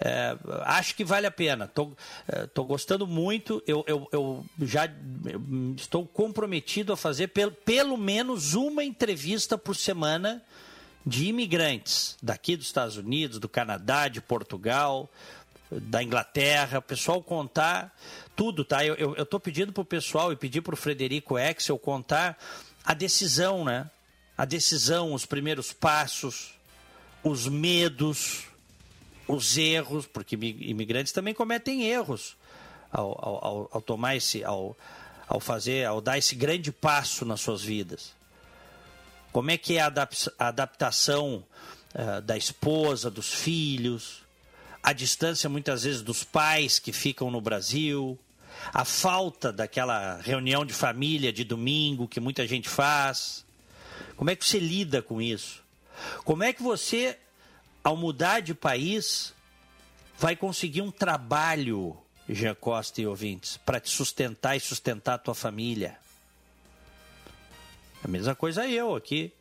é, 0.00 0.34
acho 0.62 0.94
que 0.94 1.04
vale 1.04 1.26
a 1.26 1.30
pena. 1.30 1.68
Tô, 1.68 1.92
é, 2.26 2.46
tô 2.46 2.64
gostando 2.64 3.06
muito. 3.06 3.62
Eu, 3.66 3.84
eu, 3.86 4.08
eu 4.10 4.44
já 4.62 4.86
eu 5.26 5.74
estou 5.76 6.06
comprometido 6.06 6.92
a 6.92 6.96
fazer 6.96 7.28
pelo, 7.28 7.52
pelo 7.52 7.98
menos 7.98 8.54
uma 8.54 8.82
entrevista 8.82 9.58
por 9.58 9.76
semana 9.76 10.42
de 11.04 11.26
imigrantes 11.26 12.16
daqui 12.22 12.56
dos 12.56 12.66
Estados 12.66 12.96
Unidos, 12.96 13.38
do 13.38 13.48
Canadá, 13.48 14.08
de 14.08 14.20
Portugal, 14.20 15.10
da 15.70 16.02
Inglaterra, 16.02 16.78
o 16.78 16.82
pessoal 16.82 17.22
contar 17.22 17.94
tudo, 18.34 18.64
tá? 18.64 18.84
Eu 18.84 19.14
estou 19.14 19.38
pedindo 19.38 19.72
para 19.72 19.82
o 19.82 19.84
pessoal 19.84 20.32
e 20.32 20.36
pedir 20.36 20.62
para 20.62 20.74
o 20.74 20.76
Frederico 20.76 21.38
Excel 21.38 21.78
contar 21.78 22.38
a 22.84 22.94
decisão, 22.94 23.64
né? 23.64 23.88
A 24.36 24.46
decisão, 24.46 25.12
os 25.12 25.26
primeiros 25.26 25.72
passos, 25.72 26.54
os 27.22 27.46
medos, 27.46 28.49
os 29.34 29.56
erros, 29.56 30.06
porque 30.06 30.36
imigrantes 30.36 31.12
também 31.12 31.34
cometem 31.34 31.84
erros 31.84 32.36
ao, 32.90 33.18
ao, 33.24 33.68
ao 33.72 33.82
tomar 33.82 34.16
esse, 34.16 34.44
ao, 34.44 34.76
ao 35.28 35.40
fazer, 35.40 35.86
ao 35.86 36.00
dar 36.00 36.18
esse 36.18 36.34
grande 36.34 36.72
passo 36.72 37.24
nas 37.24 37.40
suas 37.40 37.62
vidas. 37.62 38.12
Como 39.32 39.50
é 39.50 39.56
que 39.56 39.76
é 39.76 39.80
a 39.80 39.92
adaptação 40.38 41.44
uh, 41.94 42.20
da 42.22 42.36
esposa, 42.36 43.10
dos 43.10 43.32
filhos, 43.32 44.22
a 44.82 44.92
distância 44.92 45.48
muitas 45.48 45.84
vezes 45.84 46.02
dos 46.02 46.24
pais 46.24 46.78
que 46.78 46.92
ficam 46.92 47.30
no 47.30 47.40
Brasil, 47.40 48.18
a 48.72 48.84
falta 48.84 49.52
daquela 49.52 50.20
reunião 50.20 50.64
de 50.64 50.72
família 50.72 51.32
de 51.32 51.44
domingo 51.44 52.08
que 52.08 52.20
muita 52.20 52.46
gente 52.46 52.68
faz. 52.68 53.44
Como 54.16 54.30
é 54.30 54.36
que 54.36 54.44
você 54.44 54.58
lida 54.58 55.00
com 55.00 55.20
isso? 55.20 55.62
Como 56.24 56.42
é 56.42 56.52
que 56.52 56.62
você, 56.62 57.18
ao 57.82 57.96
mudar 57.96 58.40
de 58.40 58.54
país, 58.54 59.34
vai 60.18 60.36
conseguir 60.36 60.82
um 60.82 60.90
trabalho, 60.90 61.96
Jean 62.28 62.54
Costa 62.54 63.00
e 63.00 63.06
ouvintes, 63.06 63.56
para 63.58 63.80
te 63.80 63.90
sustentar 63.90 64.56
e 64.56 64.60
sustentar 64.60 65.14
a 65.14 65.18
tua 65.18 65.34
família? 65.34 65.98
A 68.02 68.08
mesma 68.08 68.34
coisa 68.34 68.66
eu 68.66 68.94
aqui. 68.94 69.32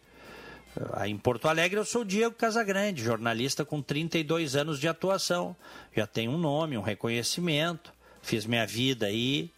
Em 1.06 1.18
Porto 1.18 1.48
Alegre 1.48 1.80
eu 1.80 1.86
sou 1.86 2.06
Diego 2.06 2.36
Casagrande, 2.36 3.04
jornalista 3.04 3.66
com 3.66 3.82
32 3.82 4.56
anos 4.56 4.80
de 4.80 4.88
atuação. 4.88 5.56
Já 5.96 6.06
tenho 6.06 6.32
um 6.32 6.38
nome, 6.38 6.78
um 6.78 6.82
reconhecimento, 6.82 7.92
fiz 8.22 8.46
minha 8.46 8.66
vida 8.66 9.08
aí. 9.08 9.52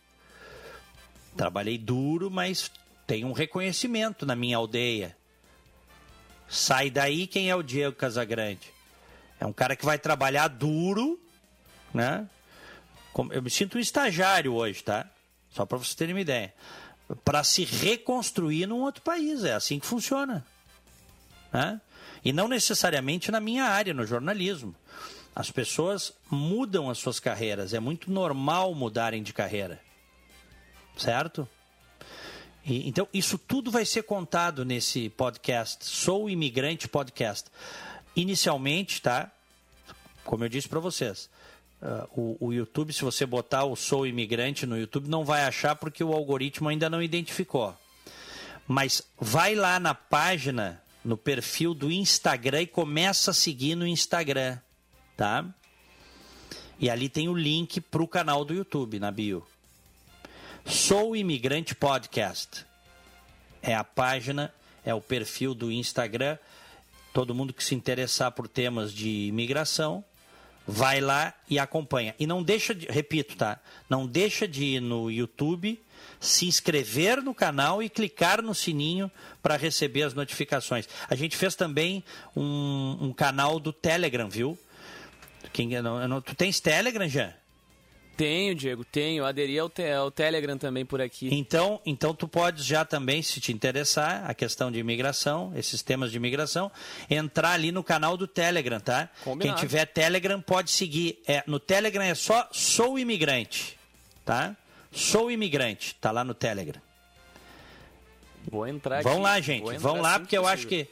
Trabalhei 1.36 1.78
duro, 1.78 2.32
mas 2.32 2.72
tenho 3.06 3.28
um 3.28 3.34
reconhecimento 3.34 4.26
na 4.26 4.36
minha 4.36 4.58
aldeia. 4.58 5.16
Sai 6.52 6.90
daí 6.90 7.28
quem 7.28 7.50
é 7.50 7.56
o 7.56 7.64
Diego 7.64 7.96
Casagrande? 7.96 8.74
É 9.40 9.46
um 9.46 9.54
cara 9.54 9.74
que 9.76 9.86
vai 9.86 9.98
trabalhar 9.98 10.50
duro, 10.50 11.18
né? 11.94 12.28
Eu 13.32 13.42
me 13.42 13.50
sinto 13.50 13.78
um 13.78 13.82
estagiário 13.82 14.54
hoje, 14.54 14.84
tá? 14.84 15.10
Só 15.50 15.66
para 15.66 15.78
vocês 15.78 15.96
terem 15.96 16.14
uma 16.14 16.22
ideia 16.22 16.54
para 17.24 17.44
se 17.44 17.64
reconstruir 17.64 18.68
num 18.68 18.82
outro 18.82 19.02
país. 19.02 19.44
É 19.44 19.54
assim 19.54 19.80
que 19.80 19.86
funciona. 19.86 20.46
Né? 21.52 21.80
E 22.24 22.32
não 22.32 22.48
necessariamente 22.48 23.32
na 23.32 23.40
minha 23.40 23.66
área, 23.66 23.94
no 23.94 24.06
jornalismo. 24.06 24.76
As 25.36 25.50
pessoas 25.50 26.14
mudam 26.30 26.90
as 26.90 26.98
suas 26.98 27.20
carreiras. 27.20 27.74
É 27.74 27.80
muito 27.80 28.12
normal 28.12 28.74
mudarem 28.76 29.24
de 29.24 29.34
carreira. 29.34 29.80
Certo? 30.98 31.48
E, 32.66 32.88
então, 32.88 33.08
isso 33.14 33.38
tudo 33.38 33.72
vai 33.72 33.86
ser 33.86 34.04
contado 34.04 34.64
nesse 34.64 35.10
podcast. 35.10 35.86
Sou 35.86 36.30
Imigrante 36.30 36.88
Podcast. 36.88 37.50
Inicialmente, 38.16 39.02
tá? 39.02 39.32
Como 40.24 40.44
eu 40.44 40.50
disse 40.50 40.70
para 40.70 40.80
vocês, 40.80 41.30
Uh, 41.82 42.38
o, 42.40 42.48
o, 42.48 42.54
YouTube, 42.54 42.94
se 42.94 43.02
você 43.02 43.26
botar 43.26 43.64
o 43.64 43.76
Sou 43.76 44.06
Imigrante 44.06 44.68
no 44.68 44.78
YouTube, 44.78 45.10
não 45.10 45.26
vai 45.26 45.46
achar 45.46 45.76
porque 45.76 46.04
o 46.04 46.14
algoritmo 46.14 46.70
ainda 46.70 46.88
não 46.92 47.02
identificou. 47.02 47.76
Mas 48.68 49.02
vai 49.20 49.56
lá 49.56 49.80
na 49.80 49.96
página, 49.96 50.80
no 51.04 51.18
perfil 51.18 51.74
do 51.74 51.92
Instagram 51.92 52.62
e 52.62 52.68
começa 52.68 53.32
a 53.32 53.34
seguir 53.34 53.74
no 53.74 53.88
Instagram, 53.88 54.60
tá? 55.18 55.44
E 56.80 56.88
ali 56.88 57.10
tem 57.10 57.28
o 57.28 57.36
link 57.36 57.82
para 57.82 58.04
o 58.04 58.08
canal 58.08 58.46
do 58.46 58.54
YouTube 58.54 59.00
na 59.00 59.10
bio. 59.10 59.44
Sou 60.66 61.16
Imigrante 61.16 61.76
Podcast. 61.76 62.66
É 63.62 63.76
a 63.76 63.84
página, 63.84 64.54
é 64.86 64.94
o 64.94 65.02
perfil 65.02 65.54
do 65.54 65.72
Instagram. 65.72 66.38
Todo 67.14 67.36
mundo 67.36 67.54
que 67.54 67.64
se 67.64 67.76
interessar 67.76 68.32
por 68.32 68.48
temas 68.48 68.94
de 68.94 69.28
imigração 69.28 70.04
vai 70.66 71.02
lá 71.02 71.34
e 71.50 71.60
acompanha. 71.60 72.16
E 72.20 72.26
não 72.26 72.42
deixa 72.44 72.74
de, 72.74 72.86
repito, 72.88 73.36
tá? 73.36 73.60
Não 73.90 74.08
deixa 74.08 74.48
de 74.48 74.64
ir 74.64 74.80
no 74.80 75.10
YouTube, 75.12 75.82
se 76.20 76.46
inscrever 76.46 77.22
no 77.22 77.34
canal 77.34 77.82
e 77.84 77.90
clicar 77.90 78.42
no 78.42 78.56
sininho 78.56 79.12
para 79.42 79.58
receber 79.58 80.04
as 80.04 80.14
notificações. 80.14 80.88
A 81.10 81.16
gente 81.16 81.36
fez 81.36 81.56
também 81.56 82.04
um, 82.36 82.98
um 83.02 83.14
canal 83.14 83.60
do 83.60 83.74
Telegram, 83.74 84.30
viu? 84.30 84.58
Quem, 85.52 85.70
não, 85.82 86.08
não, 86.08 86.22
tu 86.22 86.36
tens 86.36 86.60
Telegram, 86.60 87.08
já? 87.10 87.34
Tenho, 88.22 88.54
Diego, 88.54 88.86
tenho. 88.86 89.26
Aderi 89.26 89.58
ao, 89.58 89.68
te 89.68 89.92
ao 89.92 90.12
Telegram 90.12 90.56
também 90.56 90.86
por 90.86 91.02
aqui. 91.02 91.34
Então, 91.34 91.82
então 91.84 92.14
tu 92.14 92.28
podes 92.28 92.64
já 92.64 92.86
também, 92.86 93.24
se 93.24 93.42
te 93.42 93.52
interessar, 93.52 94.30
a 94.30 94.34
questão 94.36 94.72
de 94.72 94.78
imigração, 94.78 95.52
esses 95.56 95.82
temas 95.82 96.12
de 96.12 96.18
imigração, 96.18 96.72
entrar 97.10 97.54
ali 97.54 97.72
no 97.72 97.84
canal 97.84 98.16
do 98.16 98.28
Telegram, 98.28 98.80
tá? 98.80 99.10
Combinado. 99.24 99.58
Quem 99.58 99.68
tiver 99.68 99.88
Telegram 99.88 100.40
pode 100.40 100.70
seguir. 100.70 101.20
É, 101.26 101.44
no 101.48 101.60
Telegram 101.60 102.04
é 102.04 102.14
só 102.14 102.48
Sou 102.52 103.00
Imigrante, 103.00 103.76
tá? 104.24 104.56
Sou 104.92 105.32
Imigrante, 105.32 105.96
tá 105.96 106.12
lá 106.12 106.24
no 106.24 106.36
Telegram. 106.36 106.80
Vou 108.52 108.68
entrar 108.68 109.02
Vão 109.02 109.20
lá, 109.24 109.40
gente. 109.42 109.78
Vão 109.80 110.00
lá, 110.00 110.20
porque 110.20 110.38
eu 110.38 110.46
acho 110.46 110.68
que 110.68 110.88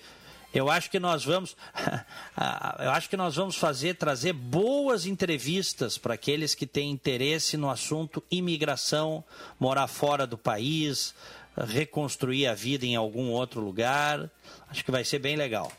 eu 0.53 0.69
acho 0.69 0.89
que 0.89 0.99
nós 0.99 1.23
vamos, 1.23 1.55
eu 2.79 2.91
acho 2.91 3.09
que 3.09 3.17
nós 3.17 3.35
vamos 3.35 3.55
fazer, 3.55 3.95
trazer 3.95 4.33
boas 4.33 5.05
entrevistas 5.05 5.97
para 5.97 6.15
aqueles 6.15 6.55
que 6.55 6.65
têm 6.65 6.89
interesse 6.89 7.55
no 7.55 7.69
assunto 7.69 8.23
imigração, 8.31 9.23
morar 9.59 9.87
fora 9.87 10.25
do 10.25 10.37
país, 10.37 11.13
reconstruir 11.55 12.47
a 12.47 12.53
vida 12.53 12.85
em 12.85 12.95
algum 12.95 13.29
outro 13.29 13.61
lugar. 13.61 14.29
Acho 14.69 14.83
que 14.83 14.91
vai 14.91 15.03
ser 15.03 15.19
bem 15.19 15.35
legal. 15.35 15.71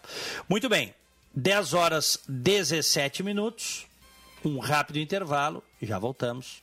Muito 0.49 0.68
bem, 0.68 0.95
10 1.35 1.75
horas 1.75 2.18
17 2.29 3.23
minutos, 3.23 3.87
um 4.45 4.59
rápido 4.59 4.99
intervalo, 4.99 5.62
já 5.83 5.99
voltamos. 5.99 6.62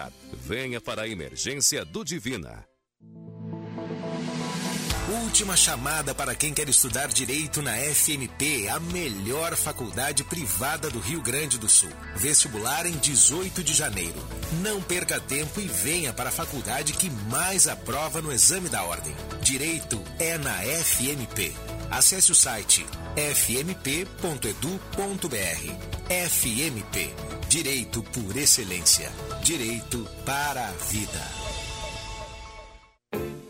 venha 0.31 0.79
para 0.79 1.03
a 1.03 1.07
emergência 1.07 1.83
do 1.83 2.03
Divina. 2.03 2.65
última 5.31 5.55
chamada 5.55 6.13
para 6.13 6.35
quem 6.35 6.53
quer 6.53 6.67
estudar 6.67 7.07
direito 7.07 7.61
na 7.61 7.71
FMP, 7.77 8.67
a 8.67 8.81
melhor 8.81 9.55
faculdade 9.55 10.25
privada 10.25 10.89
do 10.89 10.99
Rio 10.99 11.21
Grande 11.21 11.57
do 11.57 11.69
Sul. 11.69 11.89
Vestibular 12.17 12.85
em 12.85 12.97
18 12.97 13.63
de 13.63 13.73
janeiro. 13.73 14.21
Não 14.61 14.81
perca 14.81 15.21
tempo 15.21 15.61
e 15.61 15.67
venha 15.67 16.11
para 16.11 16.27
a 16.27 16.33
faculdade 16.33 16.91
que 16.91 17.09
mais 17.29 17.65
aprova 17.65 18.21
no 18.21 18.31
exame 18.31 18.67
da 18.67 18.83
ordem. 18.83 19.15
Direito 19.41 20.03
é 20.19 20.37
na 20.37 20.53
FMP. 20.83 21.55
Acesse 21.91 22.31
o 22.31 22.35
site 22.35 22.85
fmp.edu.br. 23.15 23.81
FMP. 26.09 27.13
Direito 27.49 28.01
por 28.01 28.37
excelência. 28.37 29.11
Direito 29.43 30.07
para 30.25 30.69
a 30.69 30.71
vida. 30.71 31.21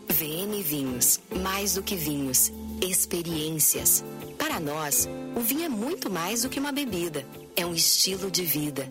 VM 0.08 0.60
Vinhos, 0.62 1.20
mais 1.40 1.74
do 1.74 1.82
que 1.82 1.94
vinhos, 1.94 2.52
experiências. 2.80 4.04
Para 4.36 4.58
nós, 4.58 5.08
o 5.36 5.40
vinho 5.40 5.64
é 5.64 5.68
muito 5.68 6.10
mais 6.10 6.42
do 6.42 6.48
que 6.48 6.58
uma 6.58 6.72
bebida, 6.72 7.24
é 7.56 7.64
um 7.64 7.74
estilo 7.74 8.30
de 8.30 8.44
vida. 8.44 8.90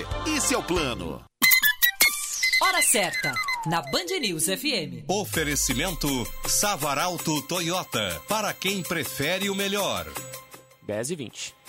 Esse 0.25 0.53
é 0.53 0.57
o 0.57 0.63
plano. 0.63 1.23
Hora 2.61 2.81
certa, 2.81 3.33
na 3.65 3.81
Band 3.81 4.19
News 4.19 4.45
FM. 4.45 5.05
Oferecimento 5.07 6.07
Savaralto 6.47 7.41
Toyota, 7.43 8.21
para 8.27 8.53
quem 8.53 8.83
prefere 8.83 9.49
o 9.49 9.55
melhor. 9.55 10.07
10 10.83 11.11
e 11.11 11.15
20. 11.15 11.60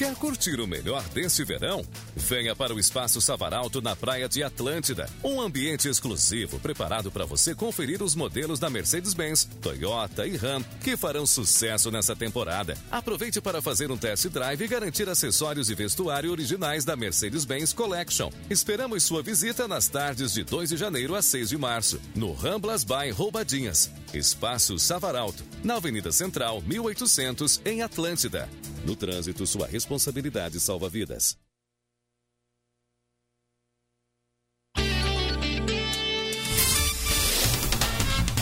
Quer 0.00 0.14
curtir 0.14 0.58
o 0.58 0.66
melhor 0.66 1.06
desse 1.10 1.44
verão? 1.44 1.84
Venha 2.16 2.56
para 2.56 2.74
o 2.74 2.80
Espaço 2.80 3.20
Savaralto 3.20 3.82
na 3.82 3.94
Praia 3.94 4.26
de 4.30 4.42
Atlântida. 4.42 5.06
Um 5.22 5.38
ambiente 5.38 5.88
exclusivo 5.88 6.58
preparado 6.58 7.12
para 7.12 7.26
você 7.26 7.54
conferir 7.54 8.02
os 8.02 8.14
modelos 8.14 8.58
da 8.58 8.70
Mercedes-Benz, 8.70 9.46
Toyota 9.60 10.26
e 10.26 10.38
Ram 10.38 10.64
que 10.82 10.96
farão 10.96 11.26
sucesso 11.26 11.90
nessa 11.90 12.16
temporada. 12.16 12.78
Aproveite 12.90 13.42
para 13.42 13.60
fazer 13.60 13.90
um 13.90 13.96
test 13.98 14.24
drive 14.28 14.64
e 14.64 14.68
garantir 14.68 15.06
acessórios 15.06 15.68
e 15.68 15.74
vestuário 15.74 16.30
originais 16.30 16.82
da 16.82 16.96
Mercedes-Benz 16.96 17.74
Collection. 17.74 18.30
Esperamos 18.48 19.02
sua 19.02 19.22
visita 19.22 19.68
nas 19.68 19.86
tardes 19.86 20.32
de 20.32 20.42
2 20.44 20.70
de 20.70 20.76
janeiro 20.78 21.14
a 21.14 21.20
6 21.20 21.50
de 21.50 21.58
março, 21.58 22.00
no 22.14 22.32
Ramblas 22.32 22.84
by 22.84 23.10
Roubadinhas. 23.10 23.90
Espaço 24.14 24.78
Savaralto, 24.78 25.44
na 25.62 25.76
Avenida 25.76 26.10
Central, 26.10 26.60
1800, 26.62 27.60
em 27.64 27.82
Atlântida. 27.82 28.48
No 28.84 28.96
trânsito, 28.96 29.46
sua 29.46 29.66
responsabilidade 29.66 30.58
salva 30.58 30.88
vidas. 30.88 31.38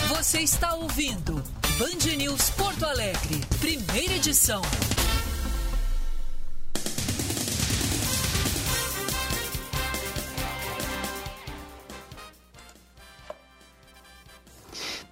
Você 0.07 0.41
está 0.41 0.75
ouvindo 0.75 1.43
Band 1.77 2.15
News 2.17 2.49
Porto 2.51 2.85
Alegre, 2.85 3.39
primeira 3.59 4.13
edição. 4.15 4.61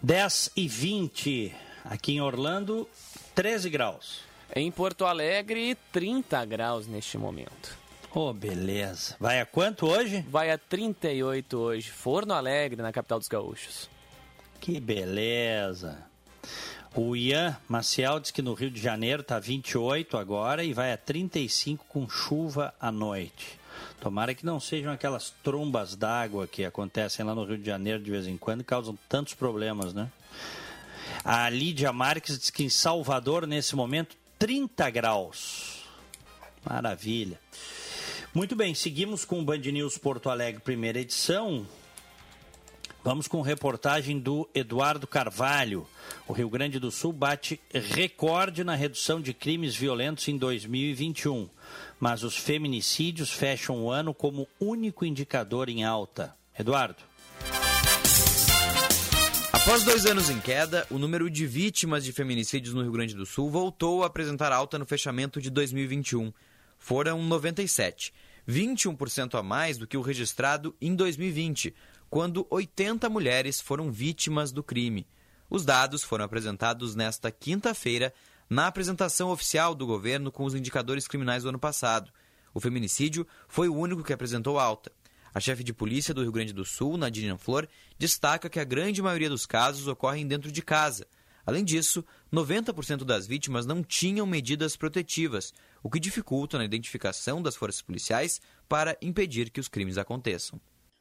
Dez 0.01 0.51
e 0.55 0.67
vinte 0.67 1.53
aqui 1.83 2.13
em 2.13 2.21
Orlando, 2.21 2.87
13 3.33 3.69
graus. 3.69 4.19
Em 4.55 4.71
Porto 4.71 5.05
Alegre, 5.05 5.75
30 5.91 6.45
graus 6.45 6.87
neste 6.87 7.17
momento. 7.17 7.75
Oh, 8.13 8.31
beleza. 8.31 9.15
Vai 9.19 9.41
a 9.41 9.45
quanto 9.45 9.87
hoje? 9.87 10.23
Vai 10.29 10.51
a 10.51 10.57
38 10.57 11.57
hoje. 11.57 11.89
Forno 11.89 12.33
Alegre, 12.33 12.81
na 12.81 12.91
capital 12.91 13.19
dos 13.19 13.27
gaúchos. 13.27 13.89
Que 14.61 14.79
beleza. 14.79 16.05
O 16.95 17.15
Ian 17.15 17.57
Maciel 17.67 18.19
diz 18.19 18.31
que 18.31 18.41
no 18.41 18.53
Rio 18.53 18.71
de 18.71 18.81
Janeiro 18.81 19.23
tá 19.23 19.39
28 19.39 20.17
agora 20.17 20.63
e 20.63 20.73
vai 20.73 20.93
a 20.93 20.97
35 20.97 21.85
com 21.87 22.07
chuva 22.07 22.73
à 22.79 22.91
noite. 22.91 23.59
Tomara 23.99 24.35
que 24.35 24.45
não 24.45 24.59
sejam 24.59 24.91
aquelas 24.91 25.33
trombas 25.43 25.95
d'água 25.95 26.47
que 26.47 26.63
acontecem 26.63 27.25
lá 27.25 27.33
no 27.33 27.43
Rio 27.43 27.57
de 27.57 27.65
Janeiro 27.65 28.01
de 28.01 28.11
vez 28.11 28.27
em 28.27 28.37
quando 28.37 28.61
e 28.61 28.63
causam 28.63 28.97
tantos 29.09 29.33
problemas, 29.33 29.93
né? 29.93 30.09
A 31.23 31.49
Lídia 31.49 31.91
Marques 31.91 32.37
diz 32.37 32.49
que 32.49 32.63
em 32.63 32.69
Salvador, 32.69 33.47
nesse 33.47 33.75
momento, 33.75 34.15
30 34.37 34.89
graus. 34.91 35.83
Maravilha. 36.63 37.39
Muito 38.33 38.55
bem, 38.55 38.75
seguimos 38.75 39.25
com 39.25 39.39
o 39.39 39.43
Band 39.43 39.57
News 39.57 39.97
Porto 39.97 40.29
Alegre, 40.29 40.61
primeira 40.61 40.99
edição. 40.99 41.65
Vamos 43.03 43.27
com 43.27 43.41
reportagem 43.41 44.19
do 44.19 44.47
Eduardo 44.53 45.07
Carvalho. 45.07 45.87
O 46.27 46.33
Rio 46.33 46.49
Grande 46.49 46.77
do 46.77 46.91
Sul 46.91 47.13
bate 47.13 47.59
recorde 47.73 48.63
na 48.63 48.75
redução 48.75 49.21
de 49.21 49.33
crimes 49.33 49.75
violentos 49.75 50.27
em 50.27 50.37
2021, 50.37 51.49
mas 51.99 52.23
os 52.23 52.37
feminicídios 52.37 53.31
fecham 53.31 53.83
o 53.83 53.91
ano 53.91 54.13
como 54.13 54.47
único 54.59 55.05
indicador 55.05 55.69
em 55.69 55.83
alta. 55.83 56.35
Eduardo. 56.57 57.03
Após 59.53 59.83
dois 59.83 60.05
anos 60.05 60.29
em 60.29 60.39
queda, 60.39 60.87
o 60.89 60.97
número 60.97 61.29
de 61.29 61.45
vítimas 61.45 62.05
de 62.05 62.13
feminicídios 62.13 62.73
no 62.73 62.81
Rio 62.81 62.91
Grande 62.91 63.13
do 63.13 63.25
Sul 63.25 63.49
voltou 63.49 64.01
a 64.01 64.07
apresentar 64.07 64.51
alta 64.51 64.79
no 64.79 64.85
fechamento 64.85 65.41
de 65.41 65.49
2021. 65.49 66.31
Foram 66.79 67.21
97, 67.23 68.13
21% 68.47 69.37
a 69.37 69.43
mais 69.43 69.77
do 69.77 69.85
que 69.85 69.97
o 69.97 70.01
registrado 70.01 70.73
em 70.79 70.95
2020, 70.95 71.75
quando 72.09 72.47
80 72.49 73.09
mulheres 73.09 73.59
foram 73.59 73.91
vítimas 73.91 74.51
do 74.53 74.63
crime. 74.63 75.05
Os 75.49 75.65
dados 75.65 76.01
foram 76.01 76.25
apresentados 76.25 76.95
nesta 76.95 77.29
quinta-feira 77.29 78.13
na 78.49 78.67
apresentação 78.67 79.29
oficial 79.29 79.75
do 79.75 79.85
governo 79.85 80.31
com 80.31 80.45
os 80.45 80.55
indicadores 80.55 81.07
criminais 81.07 81.43
do 81.43 81.49
ano 81.49 81.59
passado. 81.59 82.11
O 82.53 82.59
feminicídio 82.59 83.27
foi 83.47 83.69
o 83.69 83.75
único 83.75 84.03
que 84.03 84.13
apresentou 84.13 84.57
alta. 84.59 84.91
A 85.33 85.39
chefe 85.39 85.63
de 85.63 85.73
polícia 85.73 86.13
do 86.13 86.23
Rio 86.23 86.31
Grande 86.31 86.53
do 86.53 86.65
Sul, 86.65 86.97
Nadine 86.97 87.37
Flor, 87.37 87.67
destaca 87.97 88.49
que 88.49 88.59
a 88.59 88.63
grande 88.63 89.01
maioria 89.01 89.29
dos 89.29 89.45
casos 89.45 89.87
ocorrem 89.87 90.27
dentro 90.27 90.51
de 90.51 90.61
casa. 90.61 91.05
Além 91.45 91.63
disso, 91.63 92.03
90% 92.33 93.03
das 93.03 93.27
vítimas 93.27 93.65
não 93.65 93.83
tinham 93.83 94.25
medidas 94.25 94.75
protetivas, 94.75 95.53
o 95.83 95.89
que 95.89 95.99
dificulta 95.99 96.57
na 96.57 96.65
identificação 96.65 97.41
das 97.41 97.55
forças 97.55 97.81
policiais 97.81 98.41
para 98.67 98.97
impedir 99.01 99.49
que 99.49 99.59
os 99.59 99.67
crimes 99.67 99.97
aconteçam. 99.97 100.59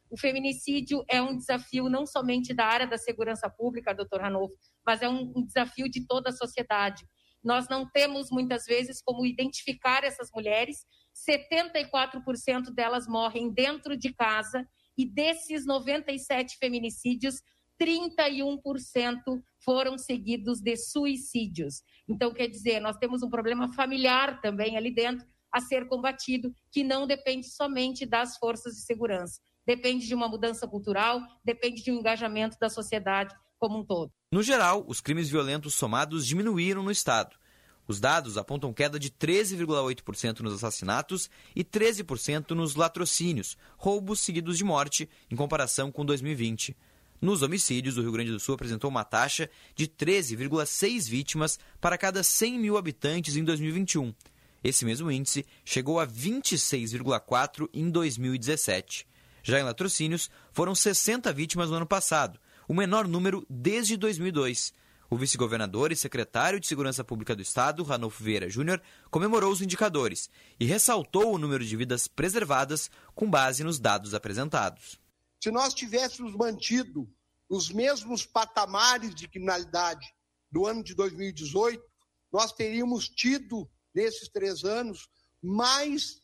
O 0.09 0.17
feminicídio 0.17 1.03
é 1.09 1.21
um 1.21 1.35
desafio 1.35 1.89
não 1.89 2.05
somente 2.05 2.53
da 2.53 2.65
área 2.65 2.87
da 2.87 2.97
segurança 2.97 3.49
pública, 3.49 3.93
doutor 3.93 4.21
Ranolfo, 4.21 4.55
mas 4.85 5.01
é 5.01 5.09
um 5.09 5.45
desafio 5.45 5.89
de 5.89 6.05
toda 6.07 6.29
a 6.29 6.33
sociedade. 6.33 7.05
Nós 7.47 7.69
não 7.69 7.89
temos 7.89 8.29
muitas 8.29 8.65
vezes 8.65 9.01
como 9.01 9.25
identificar 9.25 10.03
essas 10.03 10.29
mulheres 10.35 10.85
74% 11.15 12.73
delas 12.73 13.07
morrem 13.07 13.49
dentro 13.49 13.95
de 13.95 14.13
casa 14.13 14.67
e 14.97 15.05
desses 15.05 15.65
97 15.65 16.57
feminicídios, 16.57 17.41
31% 17.81 19.41
foram 19.63 19.97
seguidos 19.97 20.59
de 20.59 20.75
suicídios. 20.75 21.83
Então, 22.05 22.33
quer 22.33 22.49
dizer, 22.49 22.81
nós 22.81 22.97
temos 22.97 23.23
um 23.23 23.29
problema 23.29 23.71
familiar 23.71 24.41
também 24.41 24.75
ali 24.75 24.93
dentro 24.93 25.25
a 25.49 25.61
ser 25.61 25.87
combatido, 25.87 26.53
que 26.69 26.83
não 26.83 27.07
depende 27.07 27.47
somente 27.47 28.05
das 28.05 28.35
forças 28.35 28.75
de 28.75 28.81
segurança. 28.81 29.39
Depende 29.65 30.05
de 30.05 30.13
uma 30.13 30.27
mudança 30.27 30.67
cultural, 30.67 31.21
depende 31.45 31.81
de 31.81 31.93
um 31.93 31.99
engajamento 31.99 32.57
da 32.59 32.67
sociedade 32.67 33.33
como 33.57 33.79
um 33.79 33.85
todo. 33.85 34.11
No 34.29 34.43
geral, 34.43 34.83
os 34.89 34.99
crimes 34.99 35.29
violentos 35.29 35.73
somados 35.75 36.27
diminuíram 36.27 36.83
no 36.83 36.91
Estado. 36.91 37.37
Os 37.87 38.01
dados 38.01 38.37
apontam 38.37 38.73
queda 38.73 38.99
de 38.99 39.09
13,8% 39.09 40.41
nos 40.41 40.55
assassinatos 40.55 41.29
e 41.55 41.63
13% 41.63 42.51
nos 42.51 42.75
latrocínios, 42.75 43.57
roubos 43.77 44.19
seguidos 44.19 44.57
de 44.57 44.65
morte, 44.65 45.09
em 45.31 45.35
comparação 45.37 45.89
com 45.93 46.03
2020. 46.03 46.75
Nos 47.21 47.41
homicídios, 47.41 47.97
o 47.97 48.01
Rio 48.01 48.11
Grande 48.11 48.31
do 48.31 48.39
Sul 48.39 48.55
apresentou 48.55 48.89
uma 48.89 49.05
taxa 49.05 49.49
de 49.73 49.87
13,6 49.87 51.09
vítimas 51.09 51.57
para 51.79 51.97
cada 51.97 52.21
100 52.21 52.59
mil 52.59 52.77
habitantes 52.77 53.37
em 53.37 53.45
2021. 53.45 54.13
Esse 54.61 54.83
mesmo 54.83 55.09
índice 55.09 55.45
chegou 55.63 56.01
a 56.01 56.05
26,4 56.05 57.69
em 57.73 57.89
2017. 57.89 59.07
Já 59.41 59.57
em 59.57 59.63
latrocínios, 59.63 60.29
foram 60.51 60.75
60 60.75 61.31
vítimas 61.31 61.69
no 61.69 61.77
ano 61.77 61.87
passado, 61.87 62.37
o 62.67 62.73
menor 62.73 63.07
número 63.07 63.45
desde 63.49 63.95
2002. 63.95 64.73
O 65.09 65.15
vice-governador 65.15 65.93
e 65.93 65.95
secretário 65.95 66.59
de 66.59 66.67
Segurança 66.67 67.01
Pública 67.01 67.33
do 67.33 67.41
Estado, 67.41 67.81
Ranolfo 67.81 68.21
Vieira 68.21 68.49
Júnior, 68.49 68.81
comemorou 69.09 69.49
os 69.51 69.61
indicadores 69.61 70.29
e 70.59 70.65
ressaltou 70.65 71.33
o 71.33 71.37
número 71.37 71.63
de 71.63 71.77
vidas 71.77 72.09
preservadas 72.09 72.91
com 73.15 73.29
base 73.29 73.63
nos 73.63 73.79
dados 73.79 74.13
apresentados. 74.13 74.99
Se 75.41 75.49
nós 75.49 75.73
tivéssemos 75.73 76.35
mantido 76.35 77.09
os 77.47 77.71
mesmos 77.71 78.25
patamares 78.25 79.15
de 79.15 79.29
criminalidade 79.29 80.13
do 80.51 80.65
ano 80.65 80.83
de 80.83 80.93
2018, 80.93 81.81
nós 82.33 82.51
teríamos 82.51 83.07
tido, 83.07 83.65
nesses 83.93 84.27
três 84.27 84.65
anos, 84.65 85.07
mais 85.41 86.21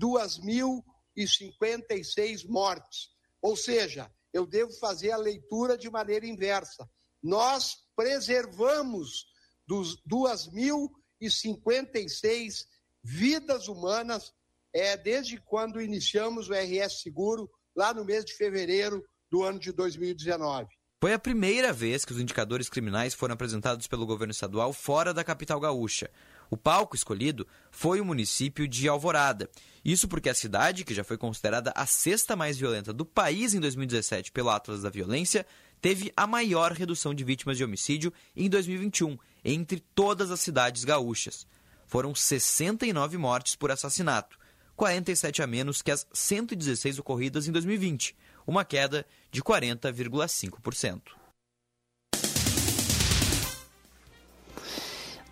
2.056 0.00 2.48
mortes. 2.48 3.10
Ou 3.42 3.54
seja, 3.56 4.10
eu 4.32 4.46
devo 4.46 4.72
fazer 4.78 5.10
a 5.10 5.16
leitura 5.16 5.76
de 5.76 5.90
maneira 5.90 6.24
inversa. 6.26 6.88
Nós 7.22 7.76
preservamos 7.94 9.26
dos 9.66 9.96
2.056 10.08 12.64
vidas 13.04 13.68
humanas 13.68 14.32
é, 14.74 14.96
desde 14.96 15.38
quando 15.38 15.80
iniciamos 15.80 16.48
o 16.48 16.54
RS 16.54 17.02
Seguro, 17.02 17.50
lá 17.76 17.92
no 17.92 18.04
mês 18.04 18.24
de 18.24 18.34
fevereiro 18.34 19.04
do 19.30 19.42
ano 19.42 19.58
de 19.58 19.72
2019. 19.72 20.68
Foi 21.00 21.12
a 21.12 21.18
primeira 21.18 21.72
vez 21.72 22.04
que 22.04 22.12
os 22.12 22.20
indicadores 22.20 22.68
criminais 22.68 23.12
foram 23.12 23.34
apresentados 23.34 23.86
pelo 23.86 24.06
governo 24.06 24.30
estadual 24.30 24.72
fora 24.72 25.12
da 25.12 25.24
capital 25.24 25.58
gaúcha. 25.58 26.10
O 26.52 26.56
palco 26.58 26.94
escolhido 26.94 27.48
foi 27.70 27.98
o 27.98 28.04
município 28.04 28.68
de 28.68 28.86
Alvorada. 28.86 29.48
Isso 29.82 30.06
porque 30.06 30.28
a 30.28 30.34
cidade, 30.34 30.84
que 30.84 30.92
já 30.92 31.02
foi 31.02 31.16
considerada 31.16 31.72
a 31.74 31.86
sexta 31.86 32.36
mais 32.36 32.58
violenta 32.58 32.92
do 32.92 33.06
país 33.06 33.54
em 33.54 33.58
2017 33.58 34.30
pelo 34.30 34.50
Atlas 34.50 34.82
da 34.82 34.90
Violência, 34.90 35.46
teve 35.80 36.12
a 36.14 36.26
maior 36.26 36.72
redução 36.72 37.14
de 37.14 37.24
vítimas 37.24 37.56
de 37.56 37.64
homicídio 37.64 38.12
em 38.36 38.50
2021, 38.50 39.16
entre 39.42 39.80
todas 39.94 40.30
as 40.30 40.40
cidades 40.40 40.84
gaúchas. 40.84 41.46
Foram 41.86 42.14
69 42.14 43.16
mortes 43.16 43.56
por 43.56 43.70
assassinato, 43.70 44.38
47 44.76 45.40
a 45.40 45.46
menos 45.46 45.80
que 45.80 45.90
as 45.90 46.06
116 46.12 46.98
ocorridas 46.98 47.48
em 47.48 47.50
2020, 47.50 48.14
uma 48.46 48.62
queda 48.62 49.06
de 49.30 49.42
40,5%. 49.42 51.21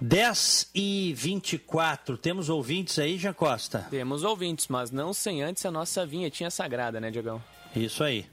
10 0.00 0.70
e 0.74 1.12
24. 1.16 2.16
Temos 2.16 2.48
ouvintes 2.48 2.98
aí, 2.98 3.18
Jean 3.18 3.32
Costa? 3.32 3.86
Temos 3.90 4.24
ouvintes, 4.24 4.66
mas 4.68 4.90
não 4.90 5.12
sem 5.12 5.42
antes 5.42 5.64
a 5.66 5.70
nossa 5.70 6.06
vinhetinha 6.06 6.50
sagrada, 6.50 7.00
né, 7.00 7.10
Diogão? 7.10 7.42
Isso 7.74 8.02
aí. 8.02 8.26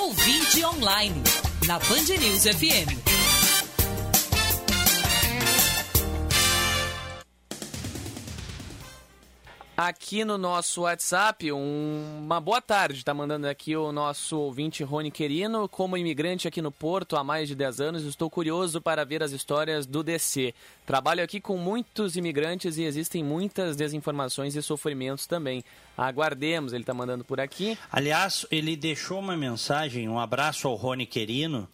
Ouvinte 0.00 0.64
online, 0.64 1.22
na 1.66 1.78
Band 1.78 2.18
News 2.18 2.44
FM. 2.44 3.11
Aqui 9.84 10.24
no 10.24 10.38
nosso 10.38 10.82
WhatsApp, 10.82 11.50
um, 11.50 12.20
uma 12.20 12.40
boa 12.40 12.62
tarde, 12.62 12.98
está 12.98 13.12
mandando 13.12 13.48
aqui 13.48 13.74
o 13.74 13.90
nosso 13.90 14.38
ouvinte 14.38 14.84
Rony 14.84 15.10
Querino. 15.10 15.68
Como 15.68 15.96
imigrante 15.96 16.46
aqui 16.46 16.62
no 16.62 16.70
Porto 16.70 17.16
há 17.16 17.24
mais 17.24 17.48
de 17.48 17.56
10 17.56 17.80
anos, 17.80 18.04
estou 18.04 18.30
curioso 18.30 18.80
para 18.80 19.04
ver 19.04 19.24
as 19.24 19.32
histórias 19.32 19.84
do 19.84 20.04
DC. 20.04 20.54
Trabalho 20.86 21.24
aqui 21.24 21.40
com 21.40 21.56
muitos 21.56 22.14
imigrantes 22.14 22.76
e 22.78 22.84
existem 22.84 23.24
muitas 23.24 23.74
desinformações 23.74 24.54
e 24.54 24.62
sofrimentos 24.62 25.26
também. 25.26 25.64
Aguardemos, 25.98 26.72
ele 26.72 26.84
está 26.84 26.94
mandando 26.94 27.24
por 27.24 27.40
aqui. 27.40 27.76
Aliás, 27.90 28.46
ele 28.52 28.76
deixou 28.76 29.18
uma 29.18 29.36
mensagem, 29.36 30.08
um 30.08 30.20
abraço 30.20 30.68
ao 30.68 30.76
Rony 30.76 31.06
Querino, 31.06 31.68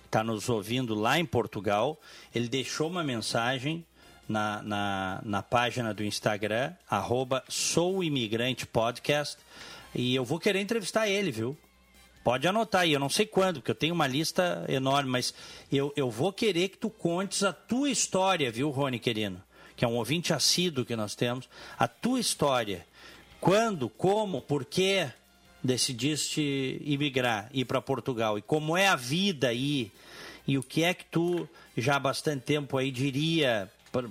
que 0.00 0.06
está 0.06 0.24
nos 0.24 0.48
ouvindo 0.48 0.96
lá 0.96 1.16
em 1.16 1.24
Portugal. 1.24 1.96
Ele 2.34 2.48
deixou 2.48 2.88
uma 2.88 3.04
mensagem 3.04 3.86
na, 4.28 4.62
na, 4.62 5.20
na 5.24 5.42
página 5.42 5.92
do 5.92 6.04
Instagram, 6.04 6.72
souimigrantepodcast, 7.48 9.36
e 9.94 10.14
eu 10.14 10.24
vou 10.24 10.38
querer 10.38 10.60
entrevistar 10.60 11.08
ele, 11.08 11.30
viu? 11.30 11.56
Pode 12.24 12.46
anotar 12.46 12.82
aí, 12.82 12.92
eu 12.92 13.00
não 13.00 13.08
sei 13.08 13.26
quando, 13.26 13.56
porque 13.56 13.72
eu 13.72 13.74
tenho 13.74 13.94
uma 13.94 14.06
lista 14.06 14.64
enorme, 14.68 15.10
mas 15.10 15.34
eu, 15.70 15.92
eu 15.96 16.08
vou 16.08 16.32
querer 16.32 16.68
que 16.68 16.78
tu 16.78 16.88
contes 16.88 17.42
a 17.42 17.52
tua 17.52 17.90
história, 17.90 18.50
viu, 18.50 18.70
Rony 18.70 19.00
Querino? 19.00 19.42
Que 19.76 19.84
é 19.84 19.88
um 19.88 19.96
ouvinte 19.96 20.32
assíduo 20.32 20.84
que 20.84 20.94
nós 20.94 21.16
temos. 21.16 21.48
A 21.76 21.88
tua 21.88 22.20
história. 22.20 22.86
Quando, 23.40 23.88
como, 23.88 24.40
por 24.40 24.64
que 24.64 25.08
decidiste 25.64 26.80
imigrar, 26.84 27.50
ir 27.52 27.64
para 27.64 27.82
Portugal? 27.82 28.38
E 28.38 28.42
como 28.42 28.76
é 28.76 28.86
a 28.86 28.94
vida 28.94 29.48
aí? 29.48 29.90
E 30.46 30.56
o 30.56 30.62
que 30.62 30.84
é 30.84 30.94
que 30.94 31.04
tu, 31.06 31.48
já 31.76 31.96
há 31.96 32.00
bastante 32.00 32.42
tempo 32.42 32.78
aí, 32.78 32.92
diria 32.92 33.68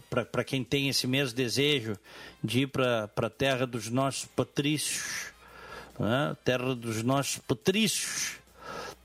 para 0.09 0.43
quem 0.43 0.63
tem 0.63 0.89
esse 0.89 1.07
mesmo 1.07 1.35
desejo 1.35 1.97
de 2.43 2.61
ir 2.61 2.67
para 2.67 3.09
a 3.15 3.29
terra 3.29 3.65
dos 3.65 3.89
nossos 3.89 4.25
patrícios, 4.25 5.31
né? 5.99 6.35
terra 6.43 6.75
dos 6.75 7.01
nossos 7.01 7.37
patrícios. 7.39 8.40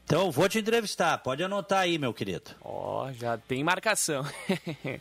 Então, 0.07 0.31
vou 0.31 0.49
te 0.49 0.61
entrevistar. 0.61 1.19
Pode 1.19 1.43
anotar 1.43 1.81
aí, 1.81 1.99
meu 1.99 2.15
querido. 2.15 2.53
Ó, 2.63 3.09
oh, 3.09 3.13
já 3.13 3.37
tem 3.37 3.65
marcação. 3.65 4.25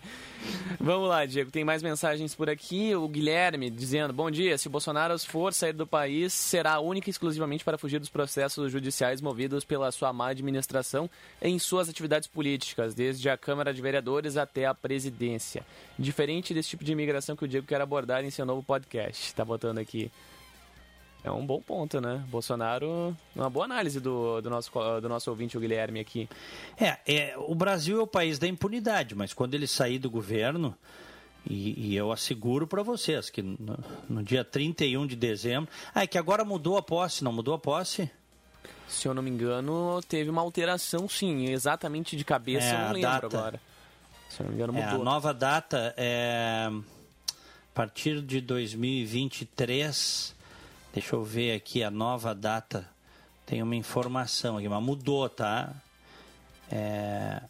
Vamos 0.82 1.08
lá, 1.08 1.28
Diego. 1.28 1.52
Tem 1.52 1.64
mais 1.64 1.84
mensagens 1.84 2.34
por 2.34 2.50
aqui. 2.50 2.96
O 2.96 3.08
Guilherme 3.08 3.70
dizendo: 3.70 4.12
Bom 4.12 4.32
dia. 4.32 4.58
Se 4.58 4.66
o 4.66 4.72
Bolsonaro 4.72 5.18
for 5.20 5.54
sair 5.54 5.74
do 5.74 5.86
país, 5.86 6.34
será 6.34 6.80
única 6.80 7.08
e 7.08 7.12
exclusivamente 7.12 7.64
para 7.64 7.78
fugir 7.78 8.00
dos 8.00 8.10
processos 8.10 8.72
judiciais 8.72 9.22
movidos 9.22 9.64
pela 9.64 9.92
sua 9.92 10.12
má 10.12 10.30
administração 10.30 11.08
em 11.40 11.60
suas 11.60 11.88
atividades 11.88 12.28
políticas, 12.28 12.96
desde 12.96 13.30
a 13.30 13.38
Câmara 13.38 13.72
de 13.72 13.84
Vereadores 13.84 14.38
até 14.38 14.66
a 14.66 14.74
presidência. 14.74 15.64
Diferente 16.00 16.52
desse 16.52 16.70
tipo 16.70 16.84
de 16.84 16.94
imigração 16.94 17.36
que 17.36 17.46
o 17.46 17.48
Diego 17.48 17.68
quer 17.68 17.80
abordar 17.80 18.26
em 18.26 18.32
seu 18.32 18.44
novo 18.46 18.64
podcast. 18.64 19.28
Está 19.28 19.46
botando 19.46 19.78
aqui. 19.78 20.12
É 21.26 21.32
um 21.32 21.44
bom 21.44 21.60
ponto, 21.60 22.00
né? 22.00 22.24
Bolsonaro, 22.30 23.18
uma 23.36 23.50
boa 23.50 23.66
análise 23.66 24.00
do, 24.00 24.40
do, 24.42 24.48
nosso, 24.48 24.72
do 25.02 25.10
nosso 25.10 25.28
ouvinte, 25.32 25.58
o 25.58 25.60
Guilherme, 25.60 26.00
aqui. 26.00 26.30
É, 26.80 27.00
é, 27.04 27.36
o 27.36 27.56
Brasil 27.56 28.00
é 28.00 28.04
o 28.04 28.06
país 28.06 28.38
da 28.38 28.48
impunidade, 28.48 29.16
mas 29.16 29.34
quando 29.34 29.56
ele 29.56 29.66
sair 29.66 29.98
do 29.98 30.08
governo, 30.08 30.78
e, 31.50 31.90
e 31.90 31.96
eu 31.96 32.12
asseguro 32.12 32.68
para 32.68 32.84
vocês 32.84 33.32
que 33.32 33.42
no, 33.42 33.76
no, 34.08 34.22
dia 34.22 34.44
31 34.44 35.08
de 35.08 35.16
dezembro. 35.16 35.68
Ah, 35.96 36.04
é 36.04 36.08
que 36.08 36.20
agora 36.20 36.46
mudou 36.46 36.78
a 36.78 36.84
posse, 36.84 37.24
não 37.24 37.34
mudou 37.34 37.56
a 37.56 37.60
posse? 37.60 38.08
Se 38.88 39.08
eu 39.08 39.14
não 39.16 39.24
me 39.24 39.32
engano, 39.32 40.00
teve 40.08 40.30
uma 40.30 40.44
alteração, 40.44 41.10
sim. 41.10 41.48
Exatamente 41.48 42.16
de 42.16 42.24
cabeça, 42.24 42.68
é, 42.68 42.74
eu 42.74 42.80
não 42.82 42.92
lembro 42.92 43.02
data, 43.02 43.26
agora. 43.26 43.62
Se 44.30 44.42
eu 44.42 44.44
não 44.44 44.52
me 44.52 44.58
engano, 44.58 44.74
mudou. 44.74 44.90
É, 44.90 44.94
a 44.94 45.04
nova 45.04 45.34
data 45.34 45.92
é. 45.98 46.70
A 46.70 47.74
partir 47.76 48.22
de 48.22 48.40
2023 48.42 50.35
Deixa 50.96 51.14
eu 51.14 51.26
ver 51.26 51.52
aqui 51.52 51.84
a 51.84 51.92
nova 51.92 52.34
data. 52.34 52.90
Tem 53.46 53.62
uma 53.62 53.76
informação 53.76 54.58
aqui, 54.58 54.70
mas 54.70 54.82
mudou, 54.82 55.28
tá? 55.28 55.76
É... 56.72 57.42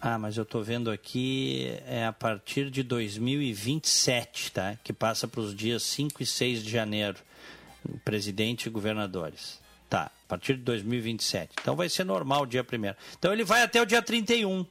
Ah, 0.00 0.16
mas 0.16 0.36
eu 0.36 0.44
estou 0.44 0.62
vendo 0.62 0.88
aqui 0.88 1.66
é 1.84 2.06
a 2.06 2.12
partir 2.12 2.70
de 2.70 2.84
2027, 2.84 4.52
tá? 4.52 4.78
Que 4.84 4.92
passa 4.92 5.26
para 5.26 5.40
os 5.40 5.52
dias 5.52 5.82
5 5.82 6.22
e 6.22 6.26
6 6.26 6.62
de 6.62 6.70
janeiro, 6.70 7.18
presidente 8.04 8.66
e 8.66 8.70
governadores. 8.70 9.60
Tá, 9.90 10.04
a 10.04 10.28
partir 10.28 10.54
de 10.54 10.62
2027. 10.62 11.56
Então 11.60 11.74
vai 11.74 11.88
ser 11.88 12.04
normal 12.04 12.42
o 12.42 12.46
dia 12.46 12.62
1 12.62 12.94
Então 13.18 13.32
ele 13.32 13.42
vai 13.42 13.62
até 13.62 13.82
o 13.82 13.86
dia 13.86 14.00
31 14.00 14.64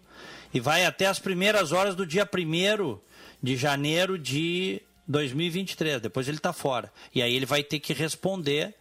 e 0.54 0.62
vai 0.62 0.86
até 0.86 1.06
as 1.06 1.20
primeiras 1.20 1.74
horas 1.74 1.96
do 1.96 2.06
dia 2.06 2.26
1 2.26 2.98
de 3.44 3.58
janeiro 3.58 4.18
de 4.18 4.82
2023, 5.08 6.01
depois 6.01 6.28
ele 6.28 6.38
está 6.38 6.53
fora. 6.53 6.91
E 7.14 7.22
aí 7.22 7.34
ele 7.36 7.45
vai 7.45 7.64
ter 7.64 7.80
que 7.80 7.93
responder 7.93 8.74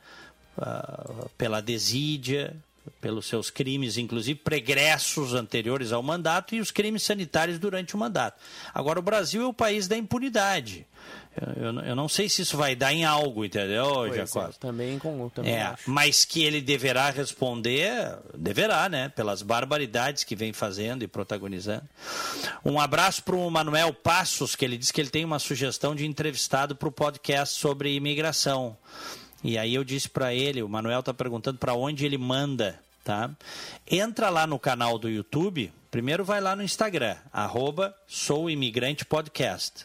uh, 0.59 1.29
pela 1.37 1.61
desídia, 1.61 2.57
pelos 3.01 3.27
seus 3.27 3.51
crimes, 3.51 3.97
inclusive 3.97 4.39
pregressos 4.39 5.35
anteriores 5.35 5.93
ao 5.93 6.03
mandato 6.03 6.55
e 6.55 6.61
os 6.61 6.71
crimes 6.71 7.03
sanitários 7.03 7.59
durante 7.59 7.95
o 7.95 7.99
mandato. 7.99 8.41
Agora, 8.73 8.99
o 8.99 9.03
Brasil 9.03 9.43
é 9.43 9.47
o 9.47 9.55
país 9.55 9.89
da 9.89 9.97
impunidade. 9.97 10.87
Eu, 11.57 11.81
eu, 11.81 11.97
não 11.97 12.09
sei 12.09 12.29
se 12.29 12.43
isso 12.43 12.57
vai 12.57 12.77
dar 12.77 12.93
em 12.93 13.05
algo, 13.05 13.45
entendeu, 13.45 14.13
Jacó? 14.15 14.47
É, 14.47 14.53
também 14.53 14.99
com 14.99 15.29
também 15.31 15.55
É, 15.55 15.63
acho. 15.63 15.91
mas 15.91 16.25
que 16.25 16.45
ele 16.45 16.61
deverá 16.61 17.11
responder, 17.11 18.17
deverá, 18.37 18.89
né? 18.89 19.09
Pelas 19.09 19.43
barbaridades 19.43 20.23
que 20.23 20.37
vem 20.37 20.53
fazendo 20.53 21.03
e 21.03 21.09
protagonizando. 21.09 21.83
Um 22.65 22.79
abraço 22.79 23.23
para 23.25 23.35
o 23.35 23.51
Manuel 23.51 23.93
Passos, 23.93 24.55
que 24.55 24.65
ele 24.65 24.77
disse 24.77 24.93
que 24.93 25.01
ele 25.01 25.11
tem 25.11 25.25
uma 25.25 25.41
sugestão 25.41 25.95
de 25.95 26.07
entrevistado 26.07 26.77
para 26.77 26.89
o 26.89 26.93
podcast 26.93 27.59
sobre 27.59 27.95
imigração. 27.95 28.77
E 29.43 29.59
aí 29.59 29.75
eu 29.75 29.83
disse 29.83 30.09
para 30.09 30.33
ele, 30.33 30.63
o 30.63 30.69
Manuel 30.69 31.01
está 31.01 31.13
perguntando 31.13 31.59
para 31.59 31.75
onde 31.75 32.07
ele 32.07 32.17
manda, 32.17 32.81
tá? 33.03 33.31
Entra 33.91 34.31
lá 34.31 34.47
no 34.47 34.59
canal 34.59 34.99
do 34.99 35.11
YouTube, 35.11 35.73
primeiro 35.91 36.25
vai 36.25 36.41
lá 36.41 36.55
no 36.55 36.63
Instagram, 36.63 37.17
arroba 37.33 37.95
Sou 38.07 38.49
Imigrante 38.49 39.05
Podcast. 39.05 39.85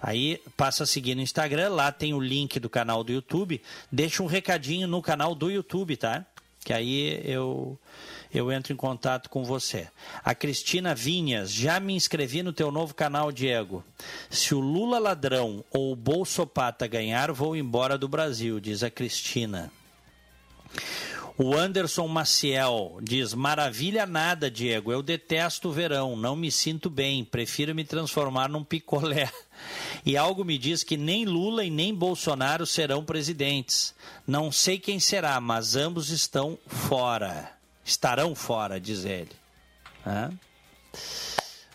Aí 0.00 0.40
passa 0.56 0.84
a 0.84 0.86
seguir 0.86 1.14
no 1.14 1.22
Instagram, 1.22 1.70
lá 1.70 1.90
tem 1.90 2.14
o 2.14 2.20
link 2.20 2.60
do 2.60 2.70
canal 2.70 3.02
do 3.02 3.12
YouTube. 3.12 3.60
Deixa 3.90 4.22
um 4.22 4.26
recadinho 4.26 4.86
no 4.86 5.02
canal 5.02 5.34
do 5.34 5.50
YouTube, 5.50 5.96
tá? 5.96 6.24
Que 6.64 6.72
aí 6.72 7.20
eu, 7.24 7.78
eu 8.32 8.52
entro 8.52 8.72
em 8.72 8.76
contato 8.76 9.28
com 9.30 9.44
você. 9.44 9.88
A 10.24 10.34
Cristina 10.34 10.94
Vinhas, 10.94 11.50
já 11.50 11.80
me 11.80 11.94
inscrevi 11.94 12.42
no 12.42 12.52
teu 12.52 12.70
novo 12.70 12.94
canal, 12.94 13.32
Diego. 13.32 13.82
Se 14.30 14.54
o 14.54 14.60
Lula 14.60 14.98
ladrão 14.98 15.64
ou 15.70 15.92
o 15.92 15.96
Bolsopata 15.96 16.86
ganhar, 16.86 17.32
vou 17.32 17.56
embora 17.56 17.98
do 17.98 18.08
Brasil, 18.08 18.60
diz 18.60 18.82
a 18.82 18.90
Cristina. 18.90 19.72
O 21.40 21.56
Anderson 21.56 22.08
Maciel 22.08 22.98
diz: 23.00 23.32
Maravilha 23.32 24.04
nada, 24.04 24.50
Diego. 24.50 24.90
Eu 24.90 25.00
detesto 25.00 25.68
o 25.68 25.72
verão, 25.72 26.16
não 26.16 26.34
me 26.34 26.50
sinto 26.50 26.90
bem, 26.90 27.24
prefiro 27.24 27.72
me 27.76 27.84
transformar 27.84 28.48
num 28.48 28.64
picolé. 28.64 29.30
E 30.06 30.16
algo 30.16 30.44
me 30.44 30.56
diz 30.56 30.82
que 30.82 30.96
nem 30.96 31.24
Lula 31.24 31.64
e 31.64 31.70
nem 31.70 31.94
Bolsonaro 31.94 32.64
serão 32.64 33.04
presidentes. 33.04 33.94
Não 34.26 34.50
sei 34.50 34.78
quem 34.78 34.98
será, 34.98 35.40
mas 35.40 35.76
ambos 35.76 36.10
estão 36.10 36.58
fora. 36.66 37.52
Estarão 37.84 38.34
fora, 38.34 38.80
diz 38.80 39.04
ele. 39.04 39.32
Hã? 40.06 40.32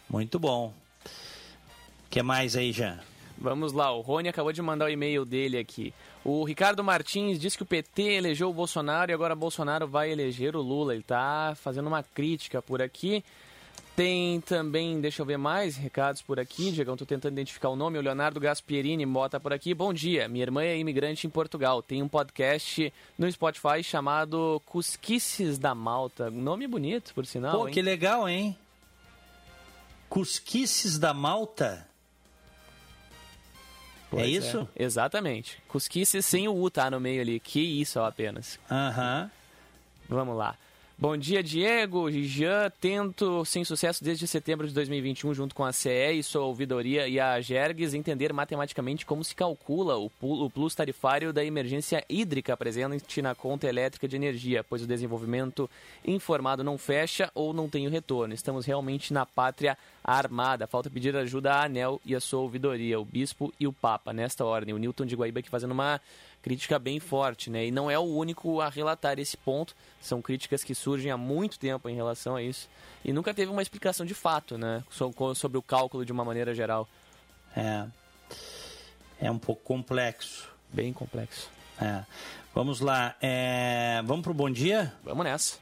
Muito 0.09 0.39
bom. 0.39 0.73
O 1.05 2.09
que 2.09 2.21
mais 2.21 2.55
aí, 2.55 2.71
Jean? 2.71 2.99
Vamos 3.37 3.73
lá, 3.73 3.91
o 3.91 4.01
Rony 4.01 4.29
acabou 4.29 4.53
de 4.53 4.61
mandar 4.61 4.85
o 4.85 4.89
e-mail 4.89 5.25
dele 5.25 5.57
aqui. 5.57 5.93
O 6.25 6.45
Ricardo 6.45 6.83
Martins 6.83 7.37
diz 7.37 7.55
que 7.55 7.63
o 7.63 7.65
PT 7.65 8.01
elegeu 8.01 8.49
o 8.49 8.53
Bolsonaro 8.53 9.11
e 9.11 9.13
agora 9.13 9.35
Bolsonaro 9.35 9.85
vai 9.87 10.09
eleger 10.09 10.55
o 10.55 10.61
Lula. 10.61 10.93
Ele 10.93 11.01
está 11.01 11.53
fazendo 11.55 11.87
uma 11.87 12.01
crítica 12.01 12.61
por 12.61 12.81
aqui. 12.81 13.23
Tem 13.95 14.41
também, 14.41 14.99
deixa 15.01 15.21
eu 15.21 15.25
ver 15.25 15.37
mais 15.37 15.75
recados 15.75 16.21
por 16.21 16.39
aqui. 16.39 16.71
Diegão, 16.71 16.95
tô 16.95 17.05
tentando 17.05 17.33
identificar 17.33 17.69
o 17.69 17.75
nome. 17.75 17.99
O 17.99 18.01
Leonardo 18.01 18.39
Gaspierini 18.39 19.05
bota 19.05 19.39
por 19.39 19.51
aqui. 19.51 19.73
Bom 19.73 19.93
dia, 19.93 20.27
minha 20.29 20.43
irmã 20.43 20.63
é 20.63 20.77
imigrante 20.77 21.27
em 21.27 21.29
Portugal. 21.29 21.83
Tem 21.83 22.01
um 22.01 22.07
podcast 22.07 22.91
no 23.17 23.29
Spotify 23.31 23.83
chamado 23.83 24.61
Cusquices 24.65 25.59
da 25.59 25.75
Malta. 25.75 26.31
Nome 26.31 26.67
bonito, 26.67 27.13
por 27.13 27.25
sinal. 27.25 27.59
Pô, 27.59 27.67
hein? 27.67 27.73
que 27.73 27.81
legal, 27.81 28.27
hein? 28.27 28.57
Cusquices 30.09 30.97
da 30.97 31.13
Malta? 31.13 31.92
Pois 34.15 34.27
é 34.27 34.29
isso? 34.29 34.67
Exatamente. 34.75 35.61
Cusquices 35.67 36.25
sem 36.25 36.47
o 36.47 36.55
U 36.55 36.69
tá 36.69 36.89
no 36.89 36.99
meio 36.99 37.21
ali. 37.21 37.39
Que 37.39 37.59
isso, 37.59 37.99
ó, 37.99 38.05
apenas. 38.05 38.59
Aham. 38.69 39.29
Vamos 40.07 40.37
lá. 40.37 40.55
Bom 40.95 41.17
dia, 41.17 41.41
Diego. 41.41 42.09
Jean, 42.11 42.71
tento, 42.79 43.43
sem 43.45 43.65
sucesso 43.65 44.03
desde 44.03 44.27
setembro 44.27 44.67
de 44.67 44.73
2021, 44.75 45.33
junto 45.33 45.55
com 45.55 45.65
a 45.65 45.73
CE 45.73 46.13
e 46.13 46.23
sua 46.23 46.43
ouvidoria 46.43 47.07
e 47.07 47.19
a 47.19 47.41
Gergs, 47.41 47.95
entender 47.95 48.31
matematicamente 48.31 49.03
como 49.05 49.23
se 49.23 49.35
calcula 49.35 49.97
o 49.97 50.11
o 50.21 50.49
plus 50.49 50.75
tarifário 50.75 51.33
da 51.33 51.43
emergência 51.43 52.05
hídrica 52.07 52.55
presente 52.55 53.21
na 53.21 53.33
conta 53.33 53.67
elétrica 53.67 54.07
de 54.07 54.15
energia, 54.15 54.63
pois 54.63 54.83
o 54.83 54.87
desenvolvimento 54.87 55.69
informado 56.05 56.63
não 56.63 56.77
fecha 56.77 57.29
ou 57.33 57.53
não 57.53 57.67
tem 57.67 57.87
o 57.87 57.89
retorno. 57.89 58.33
Estamos 58.33 58.65
realmente 58.65 59.11
na 59.11 59.25
pátria 59.25 59.77
armada. 60.03 60.67
Falta 60.67 60.89
pedir 60.89 61.15
ajuda 61.15 61.53
à 61.53 61.65
ANEL 61.65 61.99
e 62.05 62.13
a 62.13 62.19
sua 62.19 62.41
ouvidoria, 62.41 62.99
o 62.99 63.05
bispo 63.05 63.51
e 63.59 63.65
o 63.65 63.73
papa, 63.73 64.13
nesta 64.13 64.45
ordem. 64.45 64.73
O 64.73 64.77
Newton 64.77 65.05
de 65.05 65.15
Guaíba 65.15 65.39
aqui 65.39 65.49
fazendo 65.49 65.71
uma 65.71 65.99
crítica 66.43 66.77
bem 66.77 66.99
forte, 66.99 67.49
né? 67.49 67.65
E 67.65 67.71
não 67.71 67.89
é 67.89 67.97
o 67.97 68.03
único 68.03 68.61
a 68.61 68.69
relatar 68.69 69.17
esse 69.17 69.35
ponto. 69.35 69.73
São 70.01 70.21
críticas 70.21 70.63
que 70.63 70.75
surgem 70.75 71.09
há 71.09 71.17
muito 71.17 71.57
tempo 71.57 71.89
em 71.89 71.95
relação 71.95 72.35
a 72.35 72.43
isso. 72.43 72.69
E 73.03 73.11
nunca 73.11 73.33
teve 73.33 73.51
uma 73.51 73.61
explicação 73.61 74.05
de 74.05 74.13
fato, 74.13 74.57
né? 74.57 74.83
So- 74.91 75.11
Sobre 75.35 75.57
o 75.57 75.61
cálculo 75.63 76.05
de 76.05 76.11
uma 76.11 76.23
maneira 76.23 76.53
geral. 76.53 76.87
É. 77.55 77.85
É 79.19 79.31
um 79.31 79.39
pouco 79.39 79.63
complexo. 79.63 80.49
Bem 80.71 80.91
complexo. 80.93 81.49
É. 81.81 82.03
Vamos 82.53 82.81
lá. 82.81 83.15
É... 83.21 84.01
Vamos 84.05 84.21
pro 84.23 84.33
bom 84.33 84.49
dia? 84.49 84.93
Vamos 85.03 85.23
nessa. 85.23 85.57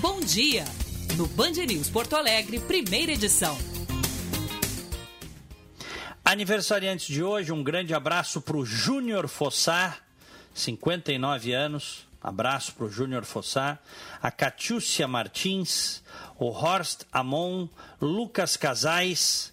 Bom 0.00 0.20
dia! 0.20 0.64
No 1.16 1.26
Band 1.28 1.52
News 1.52 1.88
Porto 1.88 2.16
Alegre, 2.16 2.58
primeira 2.60 3.12
edição. 3.12 3.56
Aniversariantes 6.32 7.08
de 7.08 7.22
hoje, 7.22 7.52
um 7.52 7.62
grande 7.62 7.92
abraço 7.92 8.40
pro 8.40 8.64
Júnior 8.64 9.28
Fossá, 9.28 9.98
59 10.54 11.52
anos. 11.52 12.06
Abraço 12.22 12.72
pro 12.74 12.88
Júnior 12.88 13.26
Fossá, 13.26 13.78
a 14.22 14.30
Catiúcia 14.30 15.06
Martins, 15.06 16.02
o 16.38 16.46
Horst 16.46 17.02
Amon, 17.12 17.68
Lucas 18.00 18.56
Casais, 18.56 19.52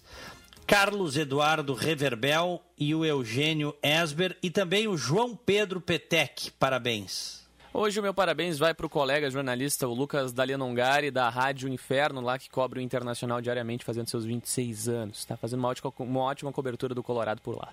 Carlos 0.66 1.18
Eduardo 1.18 1.74
Reverbel 1.74 2.62
e 2.78 2.94
o 2.94 3.04
Eugênio 3.04 3.76
Esber 3.82 4.38
e 4.42 4.48
também 4.48 4.88
o 4.88 4.96
João 4.96 5.36
Pedro 5.36 5.82
Petec. 5.82 6.50
Parabéns. 6.52 7.39
Hoje 7.72 8.00
o 8.00 8.02
meu 8.02 8.12
parabéns 8.12 8.58
vai 8.58 8.74
para 8.74 8.84
o 8.84 8.88
colega 8.90 9.30
jornalista, 9.30 9.86
o 9.86 9.94
Lucas 9.94 10.32
Dalianongari, 10.32 11.10
da 11.10 11.28
Rádio 11.28 11.68
Inferno, 11.68 12.20
lá 12.20 12.36
que 12.38 12.50
cobre 12.50 12.80
o 12.80 12.82
Internacional 12.82 13.40
diariamente, 13.40 13.84
fazendo 13.84 14.08
seus 14.08 14.24
26 14.24 14.88
anos. 14.88 15.18
Está 15.18 15.36
fazendo 15.36 15.60
uma 15.60 15.68
ótima, 15.68 15.92
uma 16.00 16.20
ótima 16.20 16.52
cobertura 16.52 16.94
do 16.94 17.02
Colorado 17.02 17.40
por 17.40 17.56
lá. 17.56 17.68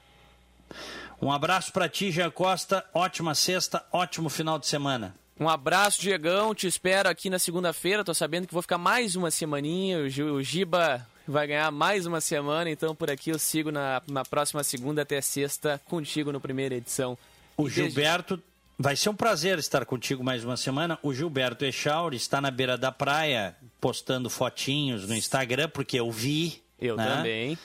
Um 1.19 1.31
abraço 1.31 1.73
para 1.73 1.89
ti, 1.89 2.11
Jean 2.11 2.29
Costa. 2.29 2.85
Ótima 2.93 3.33
sexta, 3.33 3.83
ótimo 3.91 4.29
final 4.29 4.59
de 4.59 4.67
semana. 4.67 5.15
Um 5.39 5.49
abraço, 5.49 5.99
Diegão. 6.01 6.53
Te 6.53 6.67
espero 6.67 7.09
aqui 7.09 7.29
na 7.29 7.39
segunda-feira. 7.39 8.03
Tô 8.03 8.13
sabendo 8.13 8.45
que 8.47 8.53
vou 8.53 8.61
ficar 8.61 8.77
mais 8.77 9.15
uma 9.15 9.31
semaninha. 9.31 9.99
O 9.99 10.09
Gi- 10.09 10.23
O 10.23 10.43
Giba 10.43 11.05
vai 11.27 11.47
ganhar 11.47 11.71
mais 11.71 12.05
uma 12.05 12.21
semana. 12.21 12.69
Então, 12.69 12.95
por 12.95 13.09
aqui 13.09 13.31
eu 13.31 13.39
sigo 13.39 13.71
na, 13.71 14.01
na 14.07 14.23
próxima 14.23 14.63
segunda 14.63 15.01
até 15.01 15.21
sexta 15.21 15.81
contigo 15.85 16.31
no 16.31 16.39
primeira 16.41 16.75
edição. 16.75 17.17
O 17.55 17.67
Gilberto, 17.69 18.41
vai 18.77 18.95
ser 18.95 19.09
um 19.09 19.15
prazer 19.15 19.57
estar 19.57 19.85
contigo 19.85 20.23
mais 20.23 20.43
uma 20.43 20.55
semana. 20.55 20.99
O 21.01 21.13
Gilberto 21.13 21.65
Echauri 21.65 22.15
está 22.15 22.39
na 22.39 22.51
beira 22.51 22.77
da 22.77 22.91
praia 22.91 23.55
postando 23.81 24.29
fotinhos 24.29 25.07
no 25.07 25.15
Instagram, 25.15 25.69
porque 25.69 25.99
eu 25.99 26.11
vi. 26.11 26.61
Eu 26.79 26.95
né? 26.95 27.05
também. 27.05 27.57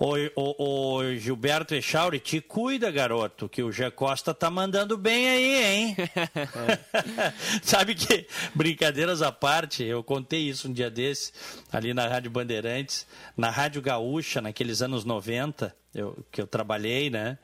O, 0.00 0.14
o, 0.36 0.98
o 0.98 1.16
Gilberto 1.16 1.74
Echauri, 1.74 2.20
te 2.20 2.40
cuida, 2.40 2.88
garoto, 2.88 3.48
que 3.48 3.64
o 3.64 3.72
Gé 3.72 3.90
Costa 3.90 4.32
tá 4.32 4.48
mandando 4.48 4.96
bem 4.96 5.28
aí, 5.28 5.64
hein? 5.64 5.96
Sabe 7.62 7.96
que, 7.96 8.26
brincadeiras 8.54 9.22
à 9.22 9.32
parte, 9.32 9.82
eu 9.82 10.02
contei 10.04 10.48
isso 10.48 10.68
um 10.68 10.72
dia 10.72 10.88
desse, 10.88 11.32
ali 11.72 11.92
na 11.92 12.06
Rádio 12.06 12.30
Bandeirantes, 12.30 13.06
na 13.36 13.50
Rádio 13.50 13.82
Gaúcha, 13.82 14.40
naqueles 14.40 14.82
anos 14.82 15.04
90, 15.04 15.74
eu, 15.94 16.16
que 16.30 16.40
eu 16.40 16.46
trabalhei, 16.46 17.08
né? 17.08 17.38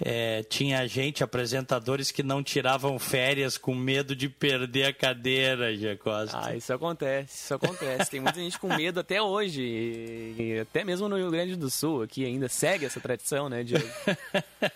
É, 0.00 0.42
tinha 0.42 0.86
gente, 0.86 1.22
apresentadores 1.22 2.10
que 2.10 2.22
não 2.22 2.42
tiravam 2.42 2.98
férias 2.98 3.56
com 3.56 3.74
medo 3.74 4.14
de 4.14 4.28
perder 4.28 4.86
a 4.86 4.92
cadeira, 4.92 5.74
Gé 5.76 5.96
Costa. 5.96 6.38
Ah, 6.42 6.56
isso 6.56 6.72
acontece, 6.72 7.44
isso 7.44 7.54
acontece. 7.54 8.10
Tem 8.10 8.20
muita 8.20 8.40
gente 8.40 8.58
com 8.58 8.68
medo 8.68 9.00
até 9.00 9.22
hoje. 9.22 9.62
E, 9.62 10.34
e 10.38 10.58
até 10.60 10.84
mesmo 10.84 11.08
no 11.08 11.16
Rio 11.16 11.30
Grande 11.30 11.54
do 11.54 11.70
Sul, 11.70 12.02
aqui 12.02 12.24
ainda 12.24 12.48
segue 12.48 12.84
essa 12.84 13.00
tradição, 13.00 13.48
né, 13.48 13.62
Diego? 13.62 13.86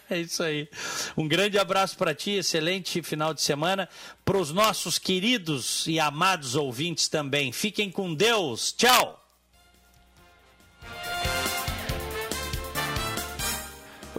É 0.08 0.18
isso 0.18 0.42
aí. 0.42 0.68
Um 1.16 1.26
grande 1.26 1.56
abraço 1.58 1.96
para 1.96 2.14
ti, 2.14 2.32
excelente 2.32 3.00
final 3.02 3.32
de 3.32 3.40
semana. 3.42 3.88
Para 4.24 4.36
os 4.36 4.52
nossos 4.52 4.98
queridos 4.98 5.86
e 5.86 6.00
amados 6.00 6.54
ouvintes 6.56 7.08
também. 7.08 7.52
Fiquem 7.52 7.90
com 7.90 8.12
Deus. 8.12 8.72
Tchau! 8.72 9.19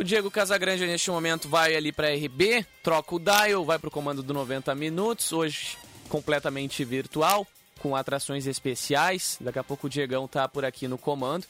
O 0.01 0.03
Diego 0.03 0.31
Casagrande 0.31 0.87
neste 0.87 1.11
momento 1.11 1.47
vai 1.47 1.75
ali 1.75 1.91
para 1.91 2.11
RB, 2.11 2.65
troca 2.81 3.13
o 3.13 3.19
dial, 3.19 3.63
vai 3.63 3.77
para 3.77 3.87
o 3.87 3.91
comando 3.91 4.23
do 4.23 4.33
90 4.33 4.73
minutos, 4.73 5.31
hoje 5.31 5.77
completamente 6.09 6.83
virtual, 6.83 7.45
com 7.77 7.95
atrações 7.95 8.47
especiais. 8.47 9.37
Daqui 9.39 9.59
a 9.59 9.63
pouco 9.63 9.85
o 9.85 9.89
Diegão 9.91 10.27
tá 10.27 10.49
por 10.49 10.65
aqui 10.65 10.87
no 10.87 10.97
comando. 10.97 11.45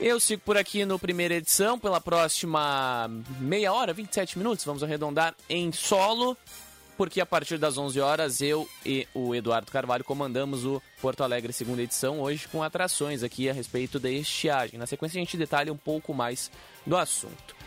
Eu 0.00 0.18
sigo 0.18 0.40
por 0.46 0.56
aqui 0.56 0.86
no 0.86 0.98
primeira 0.98 1.34
edição, 1.34 1.78
pela 1.78 2.00
próxima 2.00 3.06
meia 3.38 3.70
hora, 3.70 3.92
27 3.92 4.38
minutos, 4.38 4.64
vamos 4.64 4.82
arredondar 4.82 5.34
em 5.46 5.70
solo. 5.70 6.34
porque 6.96 7.20
a 7.20 7.26
partir 7.26 7.58
das 7.58 7.76
11 7.76 8.00
horas 8.00 8.40
eu 8.40 8.66
e 8.84 9.06
o 9.12 9.34
Eduardo 9.34 9.70
Carvalho 9.70 10.04
comandamos 10.04 10.64
o 10.64 10.80
Porto 11.02 11.22
Alegre 11.22 11.52
segunda 11.52 11.82
edição, 11.82 12.18
hoje 12.18 12.48
com 12.48 12.62
atrações 12.62 13.22
aqui 13.22 13.50
a 13.50 13.52
respeito 13.52 14.00
da 14.00 14.08
estiagem. 14.10 14.78
Na 14.78 14.86
sequência 14.86 15.18
a 15.18 15.22
gente 15.22 15.36
detalha 15.36 15.70
um 15.70 15.76
pouco 15.76 16.14
mais 16.14 16.50
do 16.86 16.96
assunto. 16.96 17.59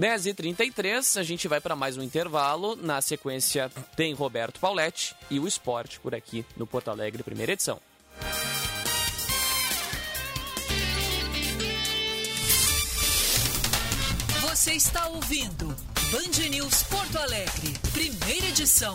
10h33, 0.00 1.20
a 1.20 1.22
gente 1.22 1.46
vai 1.46 1.60
para 1.60 1.76
mais 1.76 1.98
um 1.98 2.02
intervalo. 2.02 2.74
Na 2.74 3.02
sequência 3.02 3.70
tem 3.94 4.14
Roberto 4.14 4.58
Pauletti 4.58 5.14
e 5.30 5.38
o 5.38 5.46
esporte 5.46 6.00
por 6.00 6.14
aqui 6.14 6.44
no 6.56 6.66
Porto 6.66 6.90
Alegre, 6.90 7.22
primeira 7.22 7.52
edição. 7.52 7.78
Você 14.40 14.72
está 14.72 15.06
ouvindo 15.08 15.66
Band 16.10 16.48
News 16.48 16.82
Porto 16.84 17.18
Alegre, 17.18 17.74
primeira 17.92 18.46
edição. 18.46 18.94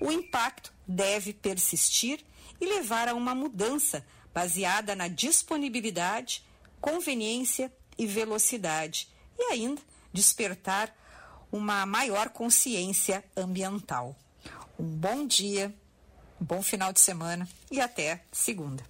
o 0.00 0.10
impacto 0.10 0.72
deve 0.86 1.32
persistir 1.32 2.24
e 2.60 2.66
levar 2.66 3.08
a 3.08 3.14
uma 3.14 3.34
mudança 3.34 4.04
baseada 4.34 4.96
na 4.96 5.06
disponibilidade, 5.06 6.44
conveniência 6.80 7.72
e 7.96 8.06
velocidade, 8.06 9.08
e 9.38 9.52
ainda 9.52 9.80
despertar 10.12 10.94
uma 11.52 11.86
maior 11.86 12.30
consciência 12.30 13.22
ambiental. 13.36 14.16
Um 14.78 14.84
bom 14.84 15.26
dia, 15.26 15.74
um 16.40 16.44
bom 16.44 16.62
final 16.62 16.92
de 16.92 17.00
semana 17.00 17.48
e 17.70 17.80
até 17.80 18.24
segunda. 18.32 18.82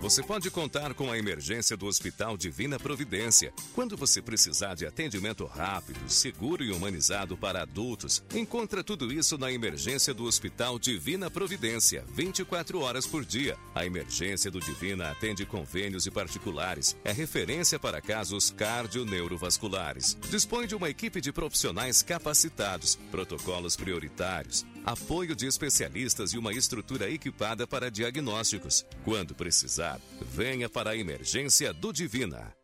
Você 0.00 0.22
pode 0.22 0.50
contar 0.50 0.94
com 0.94 1.12
a 1.12 1.18
emergência 1.18 1.76
do 1.76 1.84
Hospital 1.84 2.34
Divina 2.34 2.80
Providência. 2.80 3.52
Quando 3.74 3.98
você 3.98 4.22
precisar 4.22 4.74
de 4.74 4.86
atendimento 4.86 5.44
rápido, 5.44 6.00
seguro 6.08 6.64
e 6.64 6.72
humanizado 6.72 7.36
para 7.36 7.60
adultos, 7.60 8.24
encontra 8.34 8.82
tudo 8.82 9.12
isso 9.12 9.36
na 9.36 9.52
emergência 9.52 10.14
do 10.14 10.24
Hospital 10.24 10.78
Divina 10.78 11.30
Providência, 11.30 12.02
24 12.14 12.80
horas 12.80 13.06
por 13.06 13.26
dia. 13.26 13.58
A 13.74 13.84
emergência 13.84 14.50
do 14.50 14.58
Divina 14.58 15.10
atende 15.10 15.44
convênios 15.44 16.06
e 16.06 16.10
particulares. 16.10 16.96
É 17.04 17.12
referência 17.12 17.78
para 17.78 18.00
casos 18.00 18.50
cardio-neurovasculares. 18.56 20.16
Dispõe 20.30 20.66
de 20.66 20.74
uma 20.74 20.88
equipe 20.88 21.20
de 21.20 21.30
profissionais 21.30 22.02
capacitados, 22.02 22.98
protocolos 23.10 23.76
prioritários, 23.76 24.64
apoio 24.84 25.36
de 25.36 25.46
especialistas 25.46 26.32
e 26.32 26.38
uma 26.38 26.54
estrutura 26.54 27.10
equipada 27.10 27.66
para 27.66 27.90
diagnósticos. 27.90 28.86
Quando 29.04 29.34
precisar, 29.34 29.89
venha 30.20 30.68
para 30.68 30.90
a 30.90 30.96
emergência 30.96 31.72
do 31.72 31.92
Divina. 31.92 32.54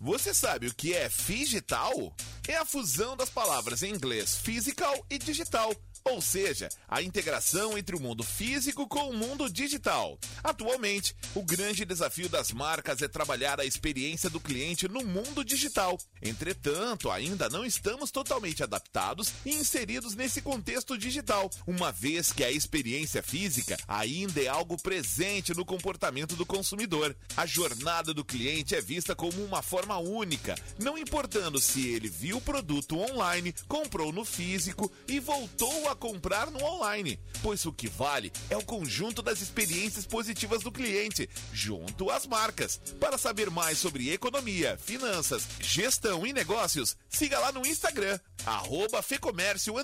Você 0.00 0.32
sabe 0.32 0.68
o 0.68 0.74
que 0.74 0.94
é 0.94 1.08
digital? 1.08 2.14
É 2.46 2.56
a 2.56 2.64
fusão 2.64 3.16
das 3.16 3.28
palavras 3.28 3.82
em 3.82 3.92
inglês 3.92 4.36
physical 4.36 5.04
e 5.10 5.18
digital. 5.18 5.74
Ou 6.04 6.20
seja, 6.20 6.68
a 6.88 7.02
integração 7.02 7.76
entre 7.76 7.96
o 7.96 8.00
mundo 8.00 8.22
físico 8.22 8.86
com 8.86 9.10
o 9.10 9.16
mundo 9.16 9.48
digital. 9.50 10.18
Atualmente, 10.42 11.14
o 11.34 11.42
grande 11.42 11.84
desafio 11.84 12.28
das 12.28 12.52
marcas 12.52 13.02
é 13.02 13.08
trabalhar 13.08 13.60
a 13.60 13.64
experiência 13.64 14.30
do 14.30 14.40
cliente 14.40 14.88
no 14.88 15.04
mundo 15.04 15.44
digital. 15.44 15.98
Entretanto, 16.22 17.10
ainda 17.10 17.48
não 17.48 17.64
estamos 17.64 18.10
totalmente 18.10 18.62
adaptados 18.62 19.32
e 19.44 19.54
inseridos 19.54 20.14
nesse 20.14 20.40
contexto 20.40 20.96
digital, 20.96 21.50
uma 21.66 21.92
vez 21.92 22.32
que 22.32 22.44
a 22.44 22.50
experiência 22.50 23.22
física 23.22 23.76
ainda 23.86 24.42
é 24.42 24.48
algo 24.48 24.80
presente 24.80 25.54
no 25.54 25.64
comportamento 25.64 26.36
do 26.36 26.46
consumidor. 26.46 27.16
A 27.36 27.46
jornada 27.46 28.12
do 28.12 28.24
cliente 28.24 28.74
é 28.74 28.80
vista 28.80 29.14
como 29.14 29.44
uma 29.44 29.62
forma 29.62 29.98
única, 29.98 30.54
não 30.78 30.98
importando 30.98 31.60
se 31.60 31.88
ele 31.88 32.08
viu 32.08 32.38
o 32.38 32.40
produto 32.40 32.98
online, 32.98 33.54
comprou 33.66 34.12
no 34.12 34.24
físico 34.24 34.90
e 35.06 35.20
voltou 35.20 35.87
a 35.88 35.96
comprar 35.96 36.50
no 36.50 36.62
online, 36.62 37.18
pois 37.42 37.64
o 37.66 37.72
que 37.72 37.88
vale 37.88 38.32
é 38.50 38.56
o 38.56 38.64
conjunto 38.64 39.22
das 39.22 39.40
experiências 39.40 40.06
positivas 40.06 40.62
do 40.62 40.72
cliente, 40.72 41.28
junto 41.52 42.10
às 42.10 42.26
marcas. 42.26 42.80
Para 43.00 43.18
saber 43.18 43.50
mais 43.50 43.78
sobre 43.78 44.12
economia, 44.12 44.78
finanças, 44.78 45.46
gestão 45.60 46.26
e 46.26 46.32
negócios, 46.32 46.96
siga 47.08 47.38
lá 47.38 47.52
no 47.52 47.66
Instagram, 47.66 48.18
arroba 48.44 49.02
Fecomércio 49.02 49.74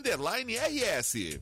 RS. 0.57 1.41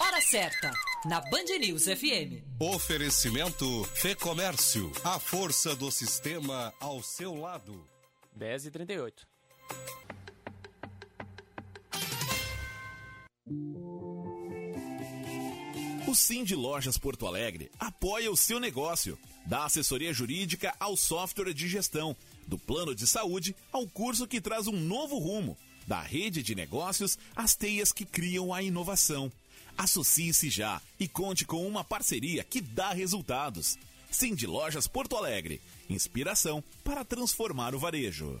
Hora 0.00 0.20
certa, 0.20 0.72
na 1.04 1.20
Band 1.20 1.58
News 1.60 1.84
FM. 1.84 2.42
Oferecimento 2.58 3.84
Fê 3.94 4.14
Comércio, 4.14 4.90
a 5.04 5.18
força 5.18 5.76
do 5.76 5.90
sistema 5.90 6.72
ao 6.80 7.02
seu 7.02 7.34
lado. 7.34 7.86
10 8.34 8.66
e 8.66 8.70
38. 8.70 9.26
O 16.08 16.14
Sim 16.14 16.42
de 16.42 16.54
Lojas 16.54 16.96
Porto 16.96 17.26
Alegre 17.26 17.70
apoia 17.78 18.30
o 18.30 18.36
seu 18.36 18.58
negócio. 18.58 19.18
Da 19.46 19.66
assessoria 19.66 20.12
jurídica 20.14 20.74
ao 20.80 20.96
software 20.96 21.52
de 21.52 21.68
gestão, 21.68 22.16
do 22.46 22.56
plano 22.58 22.94
de 22.94 23.06
saúde 23.06 23.54
ao 23.70 23.86
curso 23.86 24.26
que 24.26 24.40
traz 24.40 24.66
um 24.66 24.80
novo 24.80 25.18
rumo, 25.18 25.54
da 25.86 26.00
rede 26.00 26.42
de 26.42 26.54
negócios 26.54 27.18
às 27.36 27.54
teias 27.54 27.92
que 27.92 28.06
criam 28.06 28.54
a 28.54 28.62
inovação. 28.62 29.30
Associe-se 29.76 30.48
já 30.50 30.80
e 30.98 31.08
conte 31.08 31.44
com 31.44 31.66
uma 31.66 31.82
parceria 31.82 32.44
que 32.44 32.60
dá 32.60 32.92
resultados. 32.92 33.76
Cindy 34.10 34.46
Lojas 34.46 34.86
Porto 34.86 35.16
Alegre. 35.16 35.60
Inspiração 35.90 36.62
para 36.84 37.04
transformar 37.04 37.74
o 37.74 37.78
varejo. 37.78 38.40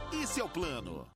Esse 0.11 0.39
é 0.39 0.43
o 0.43 0.49
plano. 0.49 1.07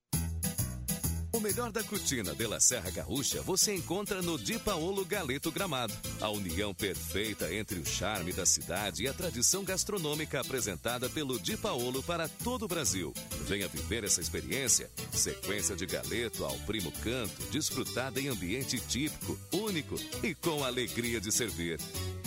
O 1.36 1.40
melhor 1.42 1.70
da 1.70 1.84
cutina 1.84 2.34
de 2.34 2.48
La 2.48 2.62
Serra 2.62 2.90
Gaúcha 2.90 3.42
você 3.42 3.76
encontra 3.76 4.22
no 4.22 4.40
Di 4.40 4.58
Paolo 4.58 5.04
Galeto 5.04 5.52
Gramado. 5.52 5.94
A 6.22 6.30
união 6.30 6.74
perfeita 6.74 7.54
entre 7.54 7.78
o 7.78 7.86
charme 7.86 8.32
da 8.32 8.46
cidade 8.46 9.04
e 9.04 9.08
a 9.10 9.14
tradição 9.14 9.62
gastronômica 9.62 10.40
apresentada 10.40 11.10
pelo 11.10 11.38
Di 11.38 11.58
Paolo 11.58 12.02
para 12.02 12.30
todo 12.30 12.64
o 12.64 12.68
Brasil. 12.70 13.14
Venha 13.42 13.68
viver 13.68 14.06
essa 14.06 14.22
experiência. 14.22 14.90
Sequência 15.12 15.76
de 15.76 15.86
galeto 15.86 16.46
ao 16.46 16.58
primo 16.60 16.90
canto, 17.04 17.44
desfrutada 17.52 18.18
em 18.22 18.30
ambiente 18.30 18.80
típico, 18.80 19.38
único 19.52 19.96
e 20.24 20.34
com 20.34 20.64
alegria 20.64 21.20
de 21.20 21.34
servir. 21.34 21.82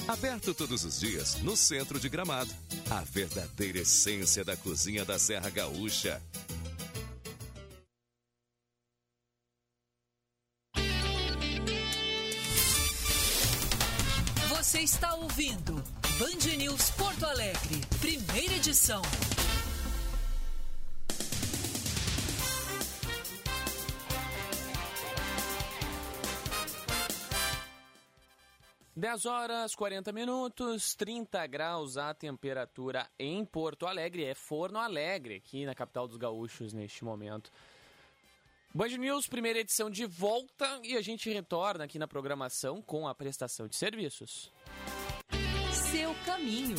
Aberto 0.06 0.52
todos 0.52 0.84
os 0.84 1.00
dias 1.00 1.36
no 1.36 1.56
centro 1.56 1.98
de 1.98 2.10
Gramado. 2.10 2.50
A 2.90 3.00
verdadeira 3.00 3.78
essência 3.78 4.44
da 4.44 4.54
cozinha 4.54 5.02
da 5.02 5.18
Serra 5.18 5.48
Gaúcha. 5.48 6.20
Você 14.68 14.80
está 14.80 15.14
ouvindo 15.14 15.82
Band 16.18 16.56
News 16.58 16.90
Porto 16.90 17.24
Alegre, 17.24 17.80
primeira 18.02 18.52
edição. 18.52 19.00
Dez 28.94 29.24
horas 29.24 29.74
40 29.74 30.12
minutos, 30.12 30.94
30 30.94 31.46
graus 31.46 31.96
a 31.96 32.12
temperatura 32.12 33.08
em 33.18 33.46
Porto 33.46 33.86
Alegre. 33.86 34.26
É 34.26 34.34
Forno 34.34 34.78
Alegre, 34.78 35.36
aqui 35.36 35.64
na 35.64 35.74
capital 35.74 36.06
dos 36.06 36.18
gaúchos 36.18 36.74
neste 36.74 37.06
momento. 37.06 37.50
Band 38.74 38.88
News, 38.98 39.26
primeira 39.26 39.58
edição 39.60 39.88
de 39.88 40.04
volta 40.04 40.80
e 40.84 40.94
a 40.94 41.00
gente 41.00 41.30
retorna 41.30 41.84
aqui 41.84 41.98
na 41.98 42.06
programação 42.06 42.82
com 42.82 43.08
a 43.08 43.14
prestação 43.14 43.66
de 43.66 43.74
serviços. 43.74 44.52
Seu 45.90 46.14
caminho. 46.26 46.76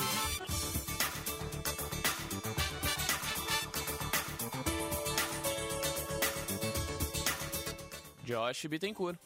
Josh 8.23 8.67
Bittencourt. 8.67 9.17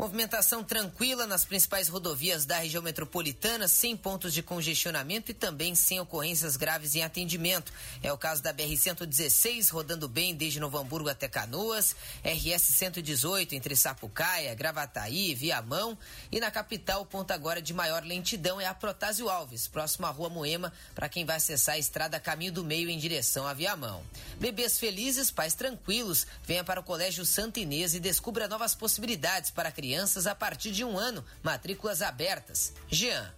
Movimentação 0.00 0.64
tranquila 0.64 1.26
nas 1.26 1.44
principais 1.44 1.86
rodovias 1.86 2.46
da 2.46 2.56
região 2.56 2.82
metropolitana, 2.82 3.68
sem 3.68 3.94
pontos 3.94 4.32
de 4.32 4.42
congestionamento 4.42 5.30
e 5.30 5.34
também 5.34 5.74
sem 5.74 6.00
ocorrências 6.00 6.56
graves 6.56 6.94
em 6.94 7.02
atendimento. 7.02 7.70
É 8.02 8.10
o 8.10 8.16
caso 8.16 8.42
da 8.42 8.50
BR-116, 8.50 9.70
rodando 9.70 10.08
bem 10.08 10.34
desde 10.34 10.58
Novo 10.58 10.78
Hamburgo 10.78 11.10
até 11.10 11.28
Canoas, 11.28 11.94
RS-118 12.24 13.52
entre 13.52 13.76
Sapucaia, 13.76 14.54
Gravataí, 14.54 15.34
Viamão 15.34 15.98
e 16.32 16.40
na 16.40 16.50
capital 16.50 17.02
o 17.02 17.06
ponto 17.06 17.32
agora 17.32 17.60
de 17.60 17.74
maior 17.74 18.02
lentidão 18.02 18.58
é 18.58 18.64
a 18.64 18.72
Protásio 18.72 19.28
Alves, 19.28 19.68
próximo 19.68 20.06
à 20.06 20.10
Rua 20.10 20.30
Moema, 20.30 20.72
para 20.94 21.10
quem 21.10 21.26
vai 21.26 21.36
acessar 21.36 21.74
a 21.74 21.78
estrada 21.78 22.18
Caminho 22.18 22.52
do 22.52 22.64
Meio 22.64 22.88
em 22.88 22.96
direção 22.96 23.46
a 23.46 23.52
Viamão. 23.52 24.02
Bebês 24.38 24.78
felizes, 24.78 25.30
pais 25.30 25.52
tranquilos, 25.52 26.26
venha 26.46 26.64
para 26.64 26.80
o 26.80 26.84
Colégio 26.84 27.26
Santa 27.26 27.60
Inês 27.60 27.94
e 27.94 28.00
descubra 28.00 28.48
novas 28.48 28.74
possibilidades 28.74 29.50
para 29.50 29.70
crianças 29.70 29.89
crianças 29.90 30.28
a 30.28 30.36
partir 30.36 30.70
de 30.70 30.84
um 30.84 30.96
ano, 30.96 31.24
matrículas 31.42 32.00
abertas. 32.00 32.72
Jean. 32.88 33.34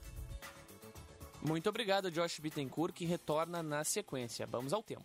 Muito 1.40 1.66
obrigado, 1.66 2.10
Josh 2.10 2.40
Bittencourt, 2.40 2.92
que 2.92 3.06
retorna 3.06 3.62
na 3.62 3.82
sequência. 3.84 4.46
Vamos 4.46 4.74
ao 4.74 4.82
tempo. 4.82 5.02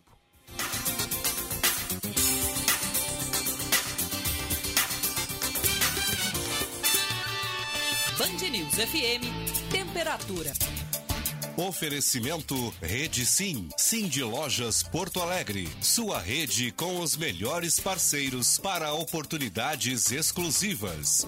Band 8.17 8.49
News 8.49 8.75
FM, 8.75 9.71
temperatura. 9.71 10.51
Oferecimento 11.57 12.69
Rede 12.79 13.25
Sim, 13.25 13.67
Sim 13.75 14.07
de 14.07 14.23
Lojas 14.23 14.83
Porto 14.83 15.19
Alegre. 15.19 15.67
Sua 15.81 16.19
rede 16.19 16.71
com 16.71 16.99
os 16.99 17.17
melhores 17.17 17.79
parceiros 17.79 18.59
para 18.59 18.93
oportunidades 18.93 20.11
exclusivas. 20.11 21.25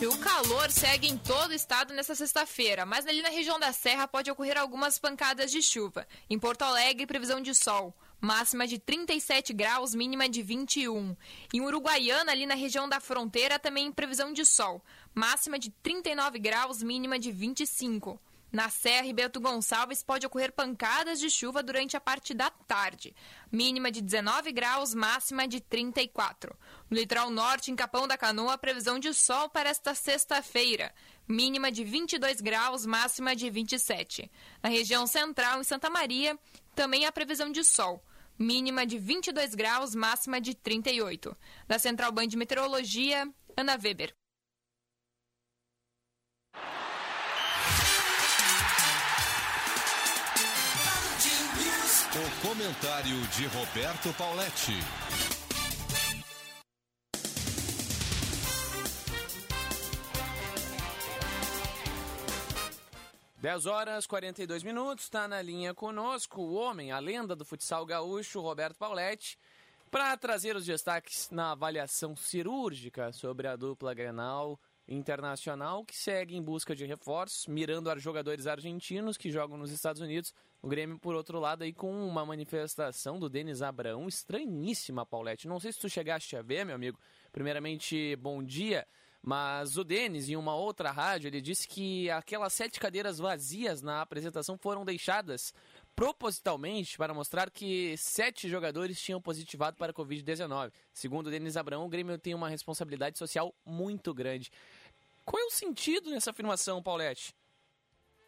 O 0.00 0.18
calor 0.18 0.70
segue 0.70 1.08
em 1.08 1.18
todo 1.18 1.50
o 1.50 1.54
estado 1.54 1.92
nesta 1.92 2.14
sexta-feira, 2.14 2.86
mas 2.86 3.08
ali 3.08 3.22
na 3.22 3.28
região 3.28 3.58
da 3.58 3.72
Serra 3.72 4.06
pode 4.06 4.30
ocorrer 4.30 4.56
algumas 4.56 5.00
pancadas 5.00 5.50
de 5.50 5.60
chuva. 5.60 6.06
Em 6.30 6.38
Porto 6.38 6.62
Alegre, 6.62 7.04
previsão 7.04 7.40
de 7.40 7.56
sol. 7.56 7.92
Máxima 8.20 8.68
de 8.68 8.78
37 8.78 9.52
graus, 9.52 9.96
mínima 9.96 10.28
de 10.28 10.44
21. 10.44 11.16
Em 11.52 11.60
Uruguaiana, 11.60 12.30
ali 12.30 12.46
na 12.46 12.54
região 12.54 12.88
da 12.88 13.00
fronteira, 13.00 13.58
também 13.58 13.90
previsão 13.90 14.32
de 14.32 14.44
sol. 14.44 14.80
Máxima 15.12 15.58
de 15.58 15.70
39 15.82 16.38
graus, 16.38 16.84
mínima 16.84 17.18
de 17.18 17.32
25. 17.32 18.20
Na 18.54 18.70
Serra 18.70 19.08
e 19.08 19.12
Bento 19.12 19.40
Gonçalves 19.40 20.04
pode 20.04 20.24
ocorrer 20.24 20.52
pancadas 20.52 21.18
de 21.18 21.28
chuva 21.28 21.60
durante 21.60 21.96
a 21.96 22.00
parte 22.00 22.32
da 22.32 22.50
tarde. 22.50 23.12
Mínima 23.50 23.90
de 23.90 24.00
19 24.00 24.52
graus, 24.52 24.94
máxima 24.94 25.48
de 25.48 25.60
34. 25.60 26.56
No 26.88 26.96
litoral 26.96 27.30
norte, 27.30 27.72
em 27.72 27.74
Capão 27.74 28.06
da 28.06 28.16
Canoa, 28.16 28.56
previsão 28.56 28.96
de 28.96 29.12
sol 29.12 29.48
para 29.48 29.70
esta 29.70 29.92
sexta-feira. 29.92 30.94
Mínima 31.26 31.72
de 31.72 31.82
22 31.82 32.40
graus, 32.40 32.86
máxima 32.86 33.34
de 33.34 33.50
27. 33.50 34.30
Na 34.62 34.68
região 34.68 35.04
central, 35.04 35.60
em 35.60 35.64
Santa 35.64 35.90
Maria, 35.90 36.38
também 36.76 37.06
há 37.06 37.10
previsão 37.10 37.50
de 37.50 37.64
sol. 37.64 38.04
Mínima 38.38 38.86
de 38.86 39.00
22 39.00 39.56
graus, 39.56 39.96
máxima 39.96 40.40
de 40.40 40.54
38. 40.54 41.36
Da 41.66 41.76
Central 41.80 42.12
Band 42.12 42.28
de 42.28 42.36
Meteorologia, 42.36 43.28
Ana 43.56 43.76
Weber. 43.82 44.14
O 52.16 52.46
comentário 52.46 53.20
de 53.36 53.44
Roberto 53.46 54.16
Pauletti. 54.16 54.70
Dez 63.36 63.66
horas 63.66 64.06
42 64.06 64.62
minutos, 64.62 65.06
está 65.06 65.26
na 65.26 65.42
linha 65.42 65.74
conosco 65.74 66.40
o 66.40 66.54
homem, 66.54 66.92
a 66.92 67.00
lenda 67.00 67.34
do 67.34 67.44
futsal 67.44 67.84
gaúcho, 67.84 68.40
Roberto 68.40 68.76
Pauletti, 68.76 69.36
para 69.90 70.16
trazer 70.16 70.54
os 70.54 70.66
destaques 70.66 71.28
na 71.32 71.50
avaliação 71.50 72.14
cirúrgica 72.14 73.10
sobre 73.10 73.48
a 73.48 73.56
dupla 73.56 73.92
Grenal 73.92 74.56
internacional 74.86 75.84
que 75.84 75.96
segue 75.96 76.36
em 76.36 76.42
busca 76.42 76.76
de 76.76 76.84
reforços, 76.84 77.48
mirando 77.48 77.90
a 77.90 77.98
jogadores 77.98 78.46
argentinos 78.46 79.16
que 79.16 79.32
jogam 79.32 79.58
nos 79.58 79.72
Estados 79.72 80.00
Unidos. 80.00 80.32
O 80.64 80.66
Grêmio, 80.66 80.98
por 80.98 81.14
outro 81.14 81.38
lado, 81.38 81.62
aí 81.62 81.74
com 81.74 81.92
uma 82.08 82.24
manifestação 82.24 83.18
do 83.18 83.28
Denis 83.28 83.60
Abraão 83.60 84.08
estranhíssima, 84.08 85.04
Paulette. 85.04 85.46
Não 85.46 85.60
sei 85.60 85.70
se 85.70 85.78
tu 85.78 85.90
chegaste 85.90 86.38
a 86.38 86.40
ver, 86.40 86.64
meu 86.64 86.74
amigo. 86.74 86.98
Primeiramente, 87.30 88.16
bom 88.16 88.42
dia. 88.42 88.86
Mas 89.22 89.76
o 89.76 89.84
Denis, 89.84 90.30
em 90.30 90.36
uma 90.36 90.56
outra 90.56 90.90
rádio, 90.90 91.28
ele 91.28 91.42
disse 91.42 91.68
que 91.68 92.08
aquelas 92.08 92.54
sete 92.54 92.80
cadeiras 92.80 93.18
vazias 93.18 93.82
na 93.82 94.00
apresentação 94.00 94.56
foram 94.56 94.86
deixadas 94.86 95.52
propositalmente 95.94 96.96
para 96.96 97.12
mostrar 97.12 97.50
que 97.50 97.94
sete 97.98 98.48
jogadores 98.48 98.98
tinham 98.98 99.20
positivado 99.20 99.76
para 99.76 99.92
a 99.92 99.94
Covid-19. 99.94 100.72
Segundo 100.94 101.30
Denis 101.30 101.58
Abraão, 101.58 101.84
o 101.84 101.90
Grêmio 101.90 102.16
tem 102.16 102.32
uma 102.34 102.48
responsabilidade 102.48 103.18
social 103.18 103.54
muito 103.66 104.14
grande. 104.14 104.50
Qual 105.26 105.42
é 105.42 105.44
o 105.44 105.50
sentido 105.50 106.08
nessa 106.08 106.30
afirmação, 106.30 106.82
Paulette? 106.82 107.34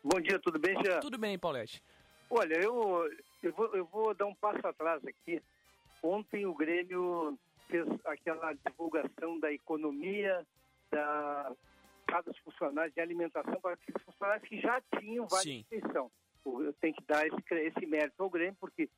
Bom 0.05 0.21
dia, 0.21 0.39
tudo 0.39 0.59
bem, 0.59 0.77
Jean? 0.85 1.01
Tudo 1.01 1.17
bem, 1.17 1.39
Paulette. 1.39 1.83
Olha, 2.31 2.55
eu, 2.61 3.09
eu, 3.43 3.53
vou, 3.53 3.75
eu 3.75 3.85
vou 3.87 4.15
dar 4.15 4.27
um 4.27 4.35
passo 4.35 4.67
atrás 4.67 5.05
aqui. 5.07 5.43
Ontem 6.03 6.47
o 6.47 6.55
Grêmio 6.55 7.39
fez 7.69 7.87
aquela 8.05 8.53
divulgação 8.53 9.39
da 9.39 9.53
economia, 9.53 10.47
da 10.91 11.53
cada 12.07 12.33
funcionários 12.45 12.95
de 12.95 13.01
alimentação 13.01 13.61
para 13.61 13.75
aqueles 13.75 14.01
funcionários 14.03 14.49
que 14.49 14.61
já 14.61 14.81
tinham 14.99 15.27
vale. 15.27 15.67
Eu 16.45 16.73
tenho 16.75 16.95
que 16.95 17.05
dar 17.05 17.27
esse, 17.27 17.55
esse 17.55 17.87
mérito 17.87 18.23
ao 18.23 18.31
Grêmio, 18.31 18.57
porque 18.61 18.89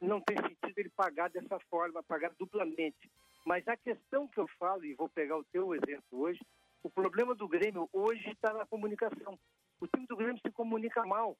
não 0.00 0.20
tem 0.20 0.36
sentido 0.36 0.76
ele 0.76 0.90
pagar 0.90 1.30
dessa 1.30 1.58
forma, 1.70 2.02
pagar 2.02 2.32
duplamente. 2.36 3.08
Mas 3.44 3.66
a 3.68 3.76
questão 3.76 4.26
que 4.26 4.38
eu 4.38 4.48
falo, 4.58 4.84
e 4.84 4.94
vou 4.94 5.08
pegar 5.08 5.36
o 5.36 5.44
teu 5.44 5.72
exemplo 5.74 6.20
hoje, 6.20 6.40
o 6.82 6.90
problema 6.90 7.34
do 7.34 7.48
Grêmio 7.48 7.88
hoje 7.92 8.28
está 8.30 8.52
na 8.52 8.66
comunicação. 8.66 9.38
O 9.80 9.86
time 9.86 10.06
do 10.06 10.16
Grêmio 10.16 10.40
se 10.44 10.50
comunica 10.50 11.04
mal. 11.06 11.36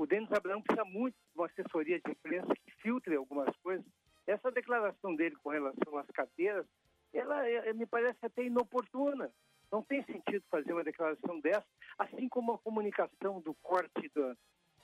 O 0.00 0.06
Denis 0.06 0.32
Abraão 0.32 0.62
precisa 0.62 0.82
muito 0.82 1.12
de 1.14 1.38
uma 1.38 1.44
assessoria 1.44 2.00
de 2.00 2.10
imprensa 2.10 2.54
que 2.54 2.70
filtre 2.80 3.14
algumas 3.16 3.54
coisas. 3.58 3.84
Essa 4.26 4.50
declaração 4.50 5.14
dele 5.14 5.36
com 5.42 5.50
relação 5.50 5.98
às 5.98 6.06
cadeiras, 6.06 6.64
ela 7.12 7.46
é, 7.46 7.70
me 7.74 7.84
parece 7.84 8.16
até 8.22 8.42
inoportuna. 8.42 9.30
Não 9.70 9.82
tem 9.82 10.02
sentido 10.04 10.42
fazer 10.50 10.72
uma 10.72 10.82
declaração 10.82 11.38
dessa, 11.40 11.66
assim 11.98 12.30
como 12.30 12.54
a 12.54 12.58
comunicação 12.58 13.42
do 13.42 13.54
corte 13.60 14.10
da, 14.14 14.34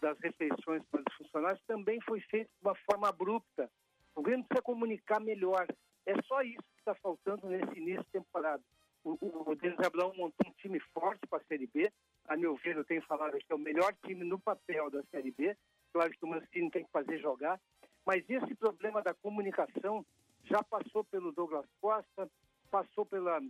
das 0.02 0.18
refeições 0.18 0.82
para 0.90 1.00
os 1.00 1.16
funcionários 1.16 1.62
também 1.66 1.98
foi 2.02 2.20
feita 2.20 2.50
de 2.50 2.68
uma 2.68 2.74
forma 2.74 3.08
abrupta. 3.08 3.70
O 4.14 4.20
Grêmio 4.20 4.44
precisa 4.44 4.62
comunicar 4.62 5.18
melhor. 5.18 5.66
É 6.04 6.20
só 6.24 6.42
isso 6.42 6.60
que 6.60 6.80
está 6.80 6.94
faltando 6.96 7.48
nesse 7.48 7.78
início 7.78 8.04
de 8.04 8.10
temporada. 8.10 8.62
O, 9.02 9.16
o, 9.18 9.50
o 9.50 9.54
Denis 9.54 9.80
Abraão 9.80 10.12
montou 10.14 10.46
um 10.46 10.52
time 10.58 10.78
forte 10.92 11.26
para 11.26 11.38
a 11.38 11.46
Série 11.46 11.68
B. 11.68 11.90
A 12.28 12.36
meu 12.36 12.56
ver, 12.56 12.76
eu 12.76 12.84
tenho 12.84 13.02
falado 13.02 13.38
que 13.38 13.52
é 13.52 13.54
o 13.54 13.58
melhor 13.58 13.94
time 14.04 14.24
no 14.24 14.38
papel 14.38 14.90
da 14.90 15.02
Série 15.04 15.30
B. 15.30 15.56
Claro 15.92 16.10
que 16.10 16.24
o 16.24 16.28
Mancini 16.28 16.70
tem 16.70 16.84
que 16.84 16.90
fazer 16.90 17.18
jogar. 17.18 17.60
Mas 18.04 18.28
esse 18.28 18.54
problema 18.54 19.02
da 19.02 19.14
comunicação 19.14 20.04
já 20.44 20.62
passou 20.62 21.04
pelo 21.04 21.32
Douglas 21.32 21.66
Costa, 21.80 22.30
passou 22.70 23.04
pela, 23.06 23.40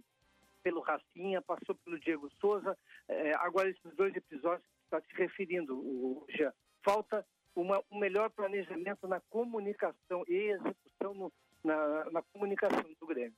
pelo 0.63 0.81
Rafinha, 0.81 1.43
passou 1.43 1.75
pelo 1.75 1.99
Diego 2.01 2.31
Souza. 2.41 2.77
É, 3.09 3.33
agora, 3.37 3.69
esses 3.69 3.95
dois 3.95 4.15
episódios 4.15 4.67
que 4.67 4.85
está 4.85 5.01
se 5.01 5.15
referindo, 5.15 5.77
o 5.77 6.25
Jean, 6.29 6.53
falta 6.83 7.27
uma, 7.55 7.83
um 7.91 7.99
melhor 7.99 8.31
planejamento 8.31 9.07
na 9.09 9.21
comunicação 9.21 10.25
e 10.29 10.53
execução 10.53 11.15
no, 11.15 11.33
na, 11.65 12.11
na 12.11 12.23
comunicação 12.23 12.85
do 13.01 13.07
Grêmio. 13.07 13.35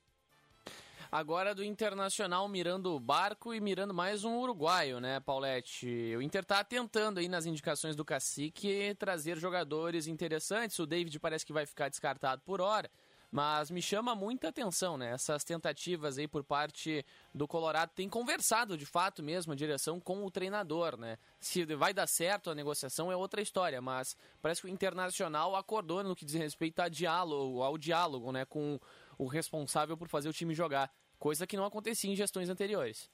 Agora 1.11 1.55
do 1.55 1.65
Internacional 1.65 2.47
mirando 2.49 2.95
o 2.95 3.01
barco 3.01 3.55
e 3.55 3.61
mirando 3.63 3.95
mais 3.95 4.25
um 4.25 4.37
uruguaio, 4.41 5.01
né, 5.01 5.21
Paulette? 5.21 5.87
O 6.15 6.21
Inter 6.21 6.45
tá 6.45 6.63
tentando 6.63 7.19
aí 7.19 7.29
nas 7.29 7.47
indicações 7.47 7.97
do 7.97 8.05
Cacique 8.05 8.95
trazer 8.99 9.39
jogadores 9.39 10.07
interessantes. 10.07 10.79
O 10.79 10.87
David 10.87 11.19
parece 11.19 11.47
que 11.47 11.53
vai 11.53 11.65
ficar 11.65 11.89
descartado 11.89 12.43
por 12.45 12.61
hora. 12.61 12.91
Mas 13.31 13.71
me 13.71 13.83
chama 13.83 14.15
muita 14.15 14.49
atenção, 14.49 14.97
né? 14.97 15.13
Essas 15.13 15.45
tentativas 15.45 16.17
aí 16.17 16.27
por 16.27 16.43
parte 16.43 17.05
do 17.35 17.47
Colorado 17.47 17.91
tem 17.95 18.09
conversado 18.09 18.77
de 18.77 18.87
fato 18.87 19.23
mesmo 19.23 19.53
a 19.53 19.57
direção 19.57 20.01
com 20.01 20.25
o 20.25 20.31
treinador, 20.31 20.99
né? 20.99 21.19
Se 21.39 21.65
vai 21.75 21.93
dar 21.93 22.07
certo 22.07 22.51
a 22.51 22.55
negociação 22.55 23.13
é 23.13 23.17
outra 23.17 23.43
história, 23.43 23.83
mas 23.83 24.17
parece 24.41 24.63
que 24.63 24.67
o 24.67 24.71
Internacional 24.71 25.57
acordou 25.57 26.03
no 26.03 26.17
que 26.17 26.25
diz 26.25 26.35
respeito 26.35 26.81
a 26.81 26.89
diálogo, 26.89 27.63
ao 27.63 27.77
diálogo, 27.77 28.33
né, 28.33 28.47
com 28.47 28.81
o 29.19 29.27
responsável 29.27 29.97
por 29.97 30.09
fazer 30.09 30.28
o 30.28 30.32
time 30.32 30.55
jogar, 30.55 30.90
coisa 31.19 31.47
que 31.47 31.57
não 31.57 31.65
acontecia 31.65 32.11
em 32.11 32.16
gestões 32.16 32.49
anteriores. 32.49 33.11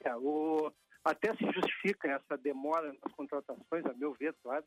É, 0.00 0.14
o, 0.16 0.72
até 1.04 1.34
se 1.34 1.44
justifica 1.52 2.08
essa 2.08 2.38
demora 2.38 2.92
nas 2.92 3.12
contratações, 3.14 3.84
a 3.84 3.92
meu 3.94 4.14
ver, 4.14 4.34
claro, 4.42 4.64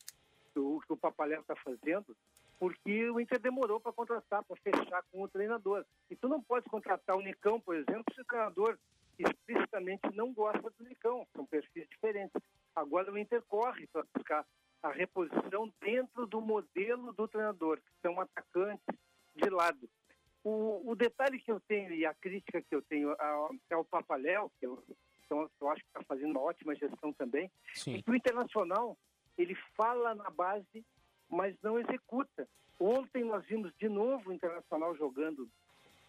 o 0.55 0.81
que 0.81 0.93
o 0.93 0.97
Papaléu 0.97 1.41
está 1.41 1.55
fazendo, 1.55 2.15
porque 2.59 3.09
o 3.09 3.19
Inter 3.19 3.39
demorou 3.39 3.79
para 3.79 3.93
contratar, 3.93 4.43
para 4.43 4.57
fechar 4.57 5.03
com 5.11 5.21
o 5.21 5.27
treinador. 5.27 5.85
E 6.09 6.15
tu 6.15 6.27
não 6.27 6.41
pode 6.41 6.67
contratar 6.69 7.15
o 7.15 7.21
Nicão, 7.21 7.59
por 7.59 7.75
exemplo, 7.75 8.03
se 8.13 8.21
o 8.21 8.25
treinador 8.25 8.77
explicitamente 9.19 10.15
não 10.15 10.33
gosta 10.33 10.69
do 10.77 10.83
Nicão, 10.83 11.25
são 11.35 11.45
perfis 11.45 11.87
diferentes. 11.89 12.41
Agora 12.75 13.11
o 13.11 13.17
Inter 13.17 13.41
corre 13.47 13.87
para 13.87 14.05
buscar 14.13 14.45
a 14.83 14.91
reposição 14.91 15.71
dentro 15.81 16.25
do 16.27 16.41
modelo 16.41 17.13
do 17.13 17.27
treinador, 17.27 17.77
que 17.77 17.91
são 18.01 18.19
atacantes 18.19 18.95
de 19.35 19.49
lado. 19.49 19.89
O, 20.47 20.91
o 20.91 20.95
detalhe 20.95 21.39
que 21.39 21.51
eu 21.51 21.59
tenho 21.59 21.93
e 21.93 22.05
a 22.05 22.13
crítica 22.13 22.61
que 22.61 22.73
eu 22.73 22.81
tenho 22.81 23.15
ao, 23.19 23.51
ao 23.71 23.85
Papaléu, 23.85 24.51
que 24.59 24.65
eu, 24.65 24.81
então, 25.25 25.49
eu 25.59 25.69
acho 25.69 25.81
que 25.81 25.89
está 25.89 26.03
fazendo 26.03 26.31
uma 26.31 26.41
ótima 26.41 26.75
gestão 26.75 27.11
também, 27.13 27.51
Sim. 27.73 27.97
é 27.97 28.01
que 28.01 28.11
o 28.11 28.15
Internacional 28.15 28.97
ele 29.37 29.55
fala 29.75 30.15
na 30.15 30.29
base 30.29 30.85
mas 31.29 31.55
não 31.61 31.79
executa. 31.79 32.47
Ontem 32.79 33.23
nós 33.23 33.45
vimos 33.45 33.73
de 33.77 33.89
novo 33.89 34.29
o 34.29 34.33
Internacional 34.33 34.95
jogando 34.95 35.49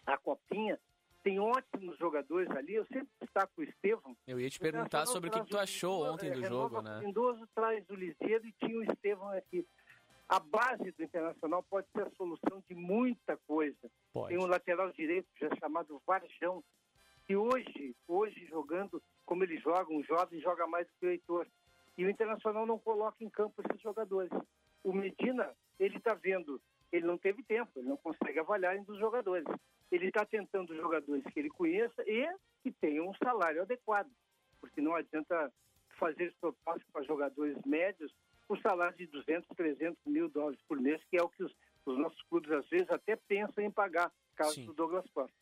a 0.05 0.17
Copinha. 0.17 0.79
Tem 1.23 1.39
ótimos 1.39 1.97
jogadores 1.97 2.49
ali. 2.51 2.75
Eu 2.75 2.85
sempre 2.85 3.09
destaco 3.19 3.51
o 3.57 3.63
Estevão. 3.63 4.15
Eu 4.25 4.39
ia 4.39 4.49
te 4.49 4.59
perguntar 4.59 5.05
sobre 5.05 5.29
o 5.29 5.33
que, 5.33 5.41
que 5.41 5.49
tu 5.49 5.57
achou 5.57 6.05
ontem 6.05 6.31
do 6.31 6.43
é, 6.43 6.47
jogo, 6.47 6.81
né? 6.81 6.99
Lindoso 6.99 7.45
traz 7.53 7.87
o 7.89 7.95
Liseiro 7.95 8.47
e 8.47 8.53
tinha 8.53 8.77
o 8.77 8.83
Estevão 8.83 9.29
aqui. 9.29 9.65
A 10.29 10.39
base 10.39 10.91
do 10.91 11.03
Internacional 11.03 11.63
pode 11.63 11.87
ser 11.91 12.03
a 12.03 12.11
solução 12.11 12.63
de 12.67 12.75
muita 12.75 13.35
coisa. 13.47 13.91
Pode. 14.13 14.29
Tem 14.29 14.37
um 14.37 14.47
lateral 14.47 14.91
direito 14.93 15.27
já 15.39 15.49
chamado 15.59 16.01
Varjão, 16.05 16.63
que 17.25 17.35
hoje, 17.35 17.95
hoje 18.07 18.45
jogando 18.45 19.01
como 19.25 19.43
ele 19.43 19.57
joga, 19.57 19.91
um 19.91 20.03
jovem 20.03 20.39
joga 20.39 20.67
mais 20.67 20.87
do 20.87 20.93
que 20.99 21.05
o 21.05 21.09
Heitor. 21.09 21.47
E 21.97 22.05
o 22.05 22.09
Internacional 22.09 22.65
não 22.65 22.79
coloca 22.79 23.23
em 23.23 23.29
campo 23.29 23.61
esses 23.61 23.81
jogadores 23.81 24.31
o 24.83 24.93
Medina, 24.93 25.53
ele 25.79 25.97
está 25.97 26.13
vendo, 26.13 26.61
ele 26.91 27.05
não 27.05 27.17
teve 27.17 27.43
tempo, 27.43 27.71
ele 27.75 27.89
não 27.89 27.97
consegue 27.97 28.39
avaliar 28.39 28.75
entre 28.75 28.91
os 28.91 28.99
jogadores. 28.99 29.45
Ele 29.91 30.07
está 30.07 30.25
tentando 30.25 30.75
jogadores 30.75 31.23
que 31.25 31.39
ele 31.39 31.49
conheça 31.49 32.03
e 32.07 32.27
que 32.63 32.71
tenham 32.71 33.09
um 33.09 33.13
salário 33.15 33.61
adequado, 33.61 34.09
porque 34.59 34.81
não 34.81 34.95
adianta 34.95 35.51
fazer 35.97 36.33
propostas 36.39 36.87
para 36.91 37.03
jogadores 37.03 37.57
médios 37.65 38.11
por 38.49 38.59
salário 38.61 38.97
de 38.97 39.05
200, 39.05 39.47
300 39.55 40.03
mil 40.07 40.27
dólares 40.27 40.59
por 40.67 40.81
mês, 40.81 40.99
que 41.07 41.17
é 41.17 41.21
o 41.21 41.29
que 41.29 41.43
os, 41.43 41.55
os 41.85 41.99
nossos 41.99 42.19
clubes 42.23 42.51
às 42.51 42.67
vezes 42.67 42.89
até 42.89 43.15
pensam 43.15 43.63
em 43.63 43.69
pagar, 43.69 44.11
caso 44.35 44.55
Sim. 44.55 44.65
do 44.65 44.73
Douglas 44.73 45.07
Costa. 45.13 45.37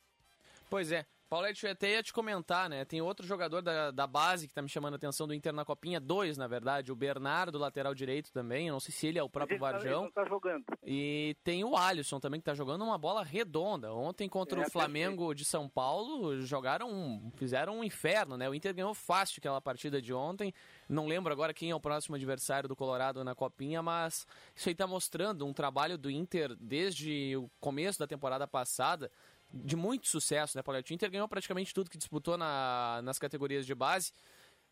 Pois 0.69 0.91
é. 0.91 1.05
Paulette, 1.29 1.65
eu 1.65 1.71
até 1.71 1.91
ia 1.91 2.03
te 2.03 2.13
comentar, 2.13 2.69
né? 2.69 2.85
Tem 2.85 3.01
outro 3.01 3.27
jogador 3.27 3.61
da, 3.61 3.91
da 3.91 4.07
base 4.07 4.47
que 4.47 4.53
tá 4.53 4.61
me 4.61 4.69
chamando 4.69 4.93
a 4.93 4.95
atenção 4.95 5.27
do 5.27 5.33
Inter 5.33 5.51
na 5.51 5.65
Copinha, 5.65 5.99
dois, 5.99 6.37
na 6.37 6.47
verdade. 6.47 6.91
O 6.91 6.95
Bernardo, 6.95 7.57
lateral 7.57 7.93
direito 7.93 8.31
também. 8.31 8.67
Eu 8.67 8.73
não 8.73 8.79
sei 8.79 8.93
se 8.93 9.07
ele 9.07 9.19
é 9.19 9.23
o 9.23 9.29
próprio 9.29 9.55
ele 9.55 9.59
Varjão. 9.59 10.09
Tá, 10.11 10.23
tá 10.23 10.29
jogando. 10.29 10.63
E 10.85 11.35
tem 11.43 11.65
o 11.65 11.75
Alisson 11.75 12.19
também, 12.19 12.39
que 12.39 12.45
tá 12.45 12.53
jogando 12.53 12.83
uma 12.83 12.97
bola 12.97 13.23
redonda. 13.23 13.93
Ontem 13.93 14.29
contra 14.29 14.61
É, 14.61 14.67
o 14.67 14.71
Flamengo 14.71 15.33
de 15.33 15.43
São 15.43 15.67
Paulo, 15.67 16.39
jogaram, 16.41 17.31
fizeram 17.35 17.79
um 17.79 17.83
inferno, 17.83 18.37
né? 18.37 18.49
O 18.49 18.55
Inter 18.55 18.73
ganhou 18.73 18.93
fácil 18.93 19.39
aquela 19.39 19.59
partida 19.59 20.01
de 20.01 20.13
ontem. 20.13 20.53
Não 20.87 21.07
lembro 21.07 21.33
agora 21.33 21.53
quem 21.53 21.71
é 21.71 21.75
o 21.75 21.79
próximo 21.79 22.15
adversário 22.15 22.69
do 22.69 22.75
Colorado 22.75 23.21
na 23.23 23.35
Copinha, 23.35 23.81
mas 23.83 24.25
isso 24.55 24.69
aí 24.69 24.75
tá 24.75 24.87
mostrando 24.87 25.45
um 25.45 25.51
trabalho 25.51 25.97
do 25.97 26.09
Inter 26.09 26.55
desde 26.55 27.35
o 27.35 27.49
começo 27.59 27.99
da 27.99 28.07
temporada 28.07 28.47
passada 28.47 29.11
de 29.53 29.75
muito 29.75 30.07
sucesso, 30.07 30.57
né, 30.57 30.63
Paulette? 30.63 30.91
O 30.91 30.95
Inter 30.95 31.09
ganhou 31.09 31.27
praticamente 31.27 31.73
tudo 31.73 31.89
que 31.89 31.97
disputou 31.97 32.37
na, 32.37 33.01
nas 33.03 33.17
categorias 33.17 33.65
de 33.65 33.73
base. 33.73 34.11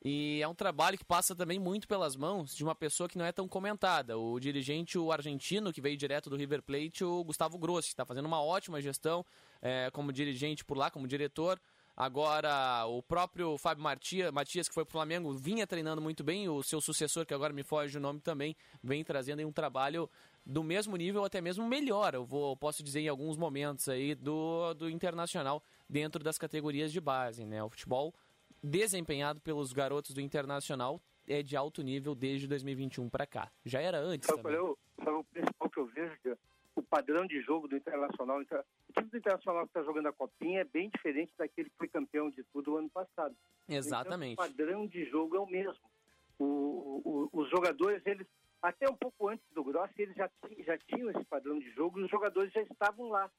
E 0.04 0.40
é 0.42 0.48
um 0.48 0.54
trabalho 0.54 0.98
que 0.98 1.04
passa 1.04 1.36
também 1.36 1.58
muito 1.58 1.88
pelas 1.88 2.16
mãos 2.16 2.56
de 2.56 2.64
uma 2.64 2.76
pessoa 2.76 3.10
que 3.10 3.18
não 3.18 3.26
é 3.26 3.32
tão 3.32 3.48
comentada. 3.48 4.18
O 4.18 4.40
dirigente, 4.40 5.00
o 5.00 5.12
argentino, 5.12 5.74
que 5.74 5.82
veio 5.82 5.98
direto 5.98 6.30
do 6.30 6.36
River 6.36 6.62
Plate, 6.62 7.04
o 7.04 7.24
Gustavo 7.24 7.58
Grossi, 7.58 7.88
está 7.88 8.06
fazendo 8.06 8.26
uma 8.26 8.42
ótima 8.42 8.80
gestão 8.82 9.26
é, 9.62 9.90
como 9.92 10.14
dirigente 10.14 10.64
por 10.64 10.78
lá, 10.78 10.92
como 10.92 11.08
diretor. 11.08 11.60
Agora, 11.98 12.86
o 12.88 13.02
próprio 13.02 13.58
Fábio 13.58 13.82
Matias, 13.82 14.30
Matias, 14.30 14.68
que 14.68 14.74
foi 14.74 14.84
pro 14.84 14.92
Flamengo, 14.92 15.34
vinha 15.34 15.66
treinando 15.66 16.02
muito 16.02 16.26
bem. 16.26 16.50
O 16.50 16.62
seu 16.62 16.82
sucessor, 16.82 17.26
que 17.26 17.34
agora 17.34 17.54
me 17.54 17.64
foge 17.64 17.98
o 17.98 18.02
nome 18.02 18.20
também, 18.20 18.56
vem 18.84 19.04
trazendo 19.04 19.48
um 19.48 19.52
trabalho 19.52 20.10
do 20.46 20.64
mesmo 20.64 20.96
nível, 20.96 21.26
até 21.26 21.42
mesmo 21.42 21.68
melhor, 21.68 22.14
eu 22.14 22.24
vou 22.24 22.56
posso 22.56 22.84
dizer 22.84 23.00
em 23.00 23.08
alguns 23.08 23.36
momentos 23.36 23.90
aí, 23.90 24.14
do, 24.14 24.74
do 24.76 24.90
Internacional 24.90 25.64
dentro 25.90 26.24
das 26.24 26.38
categorias 26.38 26.92
de 26.92 27.02
base. 27.02 27.46
Né? 27.46 27.64
O 27.64 27.70
futebol 27.70 28.14
desempenhado 28.62 29.42
pelos 29.42 29.74
garotos 29.74 30.14
do 30.14 30.22
Internacional 30.22 31.02
é 31.28 31.42
de 31.42 31.56
alto 31.56 31.82
nível 31.82 32.14
desde 32.14 32.48
2021 32.48 33.10
para 33.10 33.26
cá. 33.26 33.52
Já 33.66 33.82
era 33.82 33.98
antes 34.00 34.28
Sabe 34.28 34.44
também. 34.44 34.58
é 34.58 34.62
o, 34.62 34.78
sabe 35.04 35.18
o 35.18 35.24
principal 35.24 35.70
que 35.70 35.80
eu 35.80 35.86
vejo? 35.88 36.16
Que 36.22 36.38
o 36.76 36.84
padrão 36.84 37.26
de 37.26 37.42
jogo 37.42 37.68
do 37.68 37.76
Internacional. 37.76 38.40
O 38.40 38.94
time 38.94 39.10
do 39.10 39.18
Internacional 39.18 39.64
que 39.64 39.70
está 39.70 39.84
jogando 39.84 40.08
a 40.08 40.14
Copinha 40.14 40.62
é 40.62 40.64
bem 40.64 40.90
diferente 40.90 41.32
daquele 41.38 41.70
que 41.70 41.78
foi 41.78 41.88
campeão 41.88 42.30
de 42.30 42.44
tudo 42.54 42.74
o 42.74 42.78
ano 42.78 42.90
passado. 42.90 43.36
Exatamente. 43.68 44.34
Então, 44.34 44.46
o 44.46 44.48
padrão 44.50 44.88
de 44.88 45.06
jogo 45.10 45.36
é 45.36 45.40
o 45.40 45.48
mesmo. 45.48 45.90
O, 46.38 47.02
o, 47.34 47.42
os 47.42 47.50
jogadores, 47.50 48.06
eles 48.06 48.28
Até 48.66 48.90
um 48.90 48.96
pouco 48.96 49.30
antes 49.30 49.46
do 49.52 49.64
Grossi, 49.64 49.94
eles 50.02 50.16
já, 50.16 50.28
já 50.66 50.76
tinham 50.80 51.12
esse 51.12 51.24
padrão 51.26 51.60
de 51.60 51.70
jogo 51.70 52.00
e 52.00 52.04
os 52.04 52.10
jogadores 52.10 52.52
já 52.52 52.64
estavam 52.64 53.10
lá. 53.10 53.30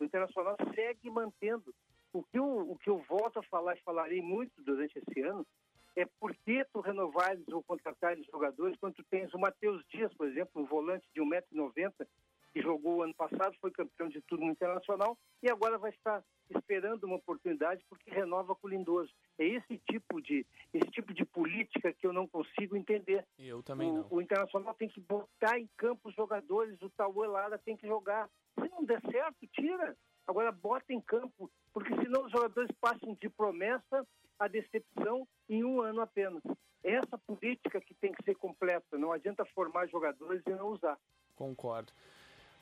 O 0.00 0.04
Internacional 0.04 0.56
segue 0.74 1.08
mantendo. 1.08 1.72
O 2.12 2.20
que 2.24 2.36
eu, 2.36 2.44
o 2.44 2.76
que 2.76 2.90
eu 2.90 2.98
volto 3.08 3.38
a 3.38 3.44
falar 3.44 3.76
e 3.76 3.82
falarei 3.82 4.20
muito 4.20 4.60
durante 4.60 4.98
esse 4.98 5.20
ano 5.20 5.46
é 5.94 6.04
por 6.18 6.34
que 6.34 6.64
tu 6.72 6.80
renovares 6.80 7.46
ou 7.48 7.62
contratares 7.62 8.26
jogadores 8.26 8.76
quando 8.80 8.94
tu 8.94 9.04
tens 9.04 9.32
o 9.32 9.38
Matheus 9.38 9.84
Dias, 9.88 10.12
por 10.14 10.26
exemplo, 10.26 10.60
um 10.60 10.66
volante 10.66 11.06
de 11.14 11.20
1,90m, 11.20 12.06
que 12.52 12.60
jogou 12.60 12.96
o 12.96 13.02
ano 13.02 13.14
passado, 13.14 13.56
foi 13.60 13.70
campeão 13.70 14.08
de 14.08 14.20
tudo 14.22 14.44
no 14.44 14.52
Internacional 14.52 15.16
e 15.42 15.50
agora 15.50 15.78
vai 15.78 15.90
estar 15.90 16.22
esperando 16.50 17.04
uma 17.04 17.16
oportunidade 17.16 17.82
porque 17.88 18.10
renova 18.10 18.54
com 18.54 18.66
o 18.66 18.70
Lindoso. 18.70 19.10
É 19.38 19.46
esse 19.46 19.78
tipo 19.90 20.20
de 20.20 20.46
esse 20.72 20.90
tipo 20.90 21.14
de 21.14 21.24
política 21.24 21.92
que 21.92 22.06
eu 22.06 22.12
não 22.12 22.26
consigo 22.28 22.76
entender. 22.76 23.26
Eu 23.38 23.62
também 23.62 23.90
o, 23.90 23.94
não. 23.94 24.06
o 24.10 24.20
Internacional 24.20 24.74
tem 24.74 24.88
que 24.88 25.00
botar 25.00 25.58
em 25.58 25.68
campo 25.76 26.08
os 26.08 26.14
jogadores, 26.14 26.80
o 26.82 26.90
Tauê 26.90 27.26
Lara 27.26 27.58
tem 27.58 27.76
que 27.76 27.86
jogar. 27.86 28.28
Se 28.58 28.68
não 28.68 28.84
der 28.84 29.00
certo, 29.10 29.46
tira. 29.52 29.96
Agora 30.26 30.52
bota 30.52 30.92
em 30.92 31.00
campo, 31.00 31.50
porque 31.72 31.94
senão 31.96 32.24
os 32.24 32.30
jogadores 32.30 32.70
passam 32.80 33.16
de 33.20 33.28
promessa 33.28 34.06
a 34.38 34.46
decepção 34.46 35.26
em 35.48 35.64
um 35.64 35.80
ano 35.80 36.00
apenas. 36.00 36.42
É 36.84 36.94
essa 36.94 37.18
política 37.18 37.80
que 37.80 37.94
tem 37.94 38.12
que 38.12 38.22
ser 38.24 38.34
completa. 38.36 38.98
Não 38.98 39.12
adianta 39.12 39.44
formar 39.46 39.86
jogadores 39.88 40.42
e 40.46 40.50
não 40.50 40.68
usar. 40.68 40.98
Concordo. 41.34 41.92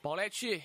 Paulette, 0.03 0.65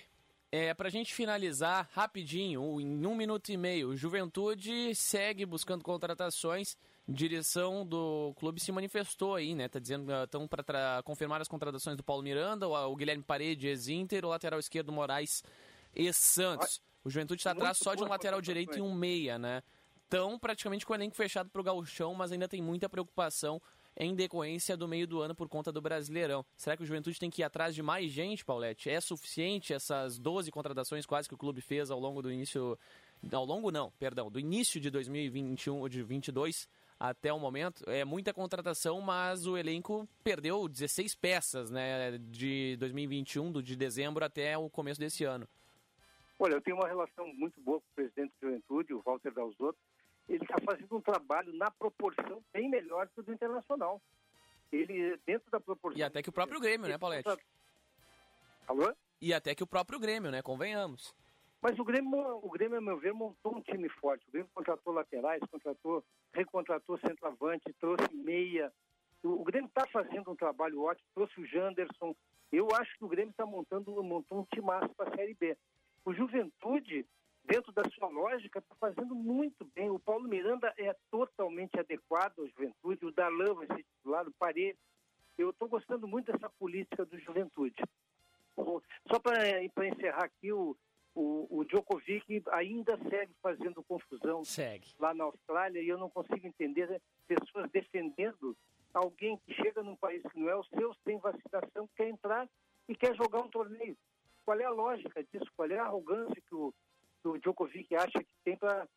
é, 0.51 0.73
pra 0.73 0.89
gente 0.89 1.13
finalizar 1.13 1.89
rapidinho, 1.91 2.79
em 2.79 3.05
um 3.05 3.15
minuto 3.15 3.49
e 3.51 3.57
meio, 3.57 3.89
o 3.89 3.95
Juventude 3.95 4.95
segue 4.95 5.45
buscando 5.45 5.83
contratações. 5.83 6.77
Direção 7.07 7.85
do 7.85 8.33
clube 8.37 8.59
se 8.59 8.71
manifestou 8.71 9.35
aí, 9.35 9.53
né? 9.53 9.67
Tá 9.67 9.77
dizendo 9.77 10.11
estão 10.23 10.47
para 10.47 11.03
confirmar 11.03 11.39
as 11.39 11.47
contratações 11.47 11.95
do 11.97 12.03
Paulo 12.03 12.23
Miranda, 12.23 12.67
o, 12.67 12.91
o 12.91 12.95
Guilherme 12.95 13.23
Parede, 13.23 13.67
ex-Inter, 13.67 14.25
o 14.25 14.29
lateral 14.29 14.59
esquerdo 14.59 14.91
Moraes 14.91 15.43
e 15.93 16.11
Santos. 16.13 16.81
O 17.03 17.09
Juventude 17.09 17.41
está 17.41 17.51
atrás 17.51 17.77
só 17.77 17.93
de 17.93 18.03
um 18.03 18.07
lateral 18.07 18.41
direito 18.41 18.77
e 18.77 18.81
um 18.81 18.93
meia, 18.93 19.37
né? 19.37 19.61
Estão 20.03 20.39
praticamente 20.39 20.85
com 20.85 20.93
o 20.93 20.95
elenco 20.95 21.15
fechado 21.15 21.49
pro 21.49 21.61
gauchão, 21.61 22.15
mas 22.15 22.31
ainda 22.31 22.47
tem 22.47 22.61
muita 22.61 22.87
preocupação 22.87 23.61
em 23.97 24.15
decorrência 24.15 24.75
do 24.75 24.87
meio 24.87 25.07
do 25.07 25.21
ano 25.21 25.33
por 25.33 25.47
conta 25.47 25.71
do 25.71 25.81
Brasileirão. 25.81 26.45
Será 26.55 26.75
que 26.75 26.83
o 26.83 26.85
Juventude 26.85 27.19
tem 27.19 27.29
que 27.29 27.41
ir 27.41 27.45
atrás 27.45 27.73
de 27.73 27.81
mais 27.81 28.11
gente, 28.11 28.43
Paulette? 28.43 28.89
É 28.89 28.99
suficiente 28.99 29.73
essas 29.73 30.19
12 30.19 30.51
contratações 30.51 31.05
quase 31.05 31.27
que 31.27 31.35
o 31.35 31.37
clube 31.37 31.61
fez 31.61 31.89
ao 31.89 31.99
longo 31.99 32.21
do 32.21 32.31
início... 32.31 32.77
Ao 33.31 33.45
longo 33.45 33.71
não, 33.71 33.91
perdão, 33.91 34.29
do 34.29 34.39
início 34.39 34.79
de 34.79 34.89
2021 34.91 35.79
ou 35.79 35.89
de 35.89 36.03
22 36.03 36.67
até 36.99 37.31
o 37.31 37.39
momento. 37.39 37.83
É 37.89 38.05
muita 38.05 38.33
contratação, 38.33 39.01
mas 39.01 39.47
o 39.47 39.57
elenco 39.57 40.07
perdeu 40.23 40.67
16 40.67 41.15
peças, 41.15 41.71
né, 41.71 42.17
de 42.17 42.75
2021, 42.77 43.51
do 43.51 43.63
de 43.63 43.75
dezembro 43.75 44.23
até 44.23 44.57
o 44.57 44.69
começo 44.69 44.99
desse 44.99 45.23
ano. 45.23 45.47
Olha, 46.37 46.53
eu 46.53 46.61
tenho 46.61 46.77
uma 46.77 46.87
relação 46.87 47.33
muito 47.33 47.59
boa 47.61 47.79
com 47.79 47.87
o 47.87 47.95
presidente 47.95 48.33
da 48.41 48.47
Juventude, 48.47 48.93
o 48.93 49.01
Walter 49.01 49.31
Dalzotto. 49.31 49.79
Ele 50.27 50.43
está 50.43 50.55
fazendo 50.63 50.95
um 50.95 51.01
trabalho 51.01 51.53
na 51.53 51.69
proporção 51.69 52.43
bem 52.51 52.69
melhor 52.69 53.07
que 53.09 53.19
o 53.19 53.23
do 53.23 53.33
Internacional. 53.33 54.01
Ele, 54.71 55.17
dentro 55.25 55.49
da 55.51 55.59
proporção... 55.59 55.99
E 55.99 56.03
até 56.03 56.21
que 56.21 56.29
o 56.29 56.33
próprio 56.33 56.59
Grêmio, 56.59 56.89
né, 56.89 56.97
Paulette? 56.97 57.29
Alô? 58.67 58.93
E 59.21 59.33
até 59.33 59.53
que 59.53 59.63
o 59.63 59.67
próprio 59.67 59.99
Grêmio, 59.99 60.31
né, 60.31 60.41
convenhamos. 60.41 61.15
Mas 61.61 61.79
o 61.79 61.83
Grêmio, 61.83 62.39
o 62.43 62.49
Grêmio, 62.49 62.77
a 62.77 62.81
meu 62.81 62.97
ver, 62.97 63.13
montou 63.13 63.55
um 63.55 63.61
time 63.61 63.89
forte. 63.89 64.27
O 64.27 64.31
Grêmio 64.31 64.49
contratou 64.53 64.93
laterais, 64.93 65.41
contratou, 65.49 66.03
recontratou 66.33 66.97
centroavante, 66.99 67.73
trouxe 67.79 68.13
meia. 68.13 68.71
O, 69.23 69.41
o 69.41 69.43
Grêmio 69.43 69.67
está 69.67 69.85
fazendo 69.87 70.29
um 70.29 70.35
trabalho 70.35 70.81
ótimo, 70.81 71.07
trouxe 71.15 71.39
o 71.39 71.45
Janderson. 71.47 72.15
Eu 72.51 72.67
acho 72.75 72.95
que 72.97 73.03
o 73.03 73.07
Grêmio 73.07 73.31
está 73.31 73.45
montando 73.45 73.91
montou 74.03 74.41
um 74.41 74.45
timaço 74.53 74.89
para 74.95 75.09
a 75.09 75.15
Série 75.15 75.33
B. 75.33 75.57
O 76.03 76.13
Juventude, 76.13 77.05
dentro 77.47 77.71
da 77.71 77.83
sua 77.91 78.09
lógica, 78.09 78.59
está 78.59 78.75
fazendo 78.75 79.15
muito 79.15 79.65
bem. 79.73 79.89
O 79.89 79.99
Paulo 79.99 80.27
Miranda 80.27 80.73
é 80.77 80.95
totalmente 81.09 81.79
adequado 81.79 82.39
à 82.39 82.47
Juventude. 82.47 83.05
O 83.05 83.11
Darlan 83.11 83.53
vai 83.53 83.67
ser 83.67 83.83
titular, 83.83 84.27
o 84.27 84.33
Paredes. 84.33 84.81
Eu 85.37 85.49
estou 85.49 85.67
gostando 85.67 86.07
muito 86.07 86.31
dessa 86.31 86.49
política 86.49 87.05
do 87.05 87.19
Juventude. 87.19 87.83
Só 89.11 89.19
para 89.19 89.63
encerrar 89.63 90.23
aqui, 90.23 90.51
o, 90.51 90.75
o, 91.13 91.59
o 91.59 91.65
Djokovic 91.65 92.43
ainda 92.51 92.97
segue 93.09 93.33
fazendo 93.41 93.83
confusão 93.83 94.43
segue. 94.43 94.93
lá 94.99 95.13
na 95.13 95.25
Austrália 95.25 95.81
e 95.81 95.87
eu 95.87 95.97
não 95.97 96.09
consigo 96.09 96.47
entender 96.47 96.89
né, 96.89 96.99
pessoas 97.27 97.69
defendendo 97.71 98.55
alguém 98.93 99.37
que 99.45 99.53
chega 99.53 99.83
num 99.83 99.95
país 99.95 100.21
que 100.23 100.39
não 100.39 100.49
é 100.49 100.55
o 100.55 100.63
seu, 100.63 100.93
sem 101.03 101.17
vacinação, 101.19 101.89
quer 101.95 102.09
entrar 102.09 102.47
e 102.87 102.95
quer 102.95 103.13
jogar 103.15 103.41
um 103.41 103.49
torneio. 103.49 103.97
Qual 104.45 104.59
é 104.59 104.63
a 104.63 104.69
lógica 104.69 105.23
disso? 105.23 105.51
Qual 105.55 105.69
é 105.69 105.77
a 105.77 105.85
arrogância 105.85 106.41
que 106.47 106.55
o, 106.55 106.73
o 107.25 107.37
Djokovic 107.39 107.95
acha 107.95 108.19
que 108.19 108.29
tem 108.43 108.57
para 108.57 108.87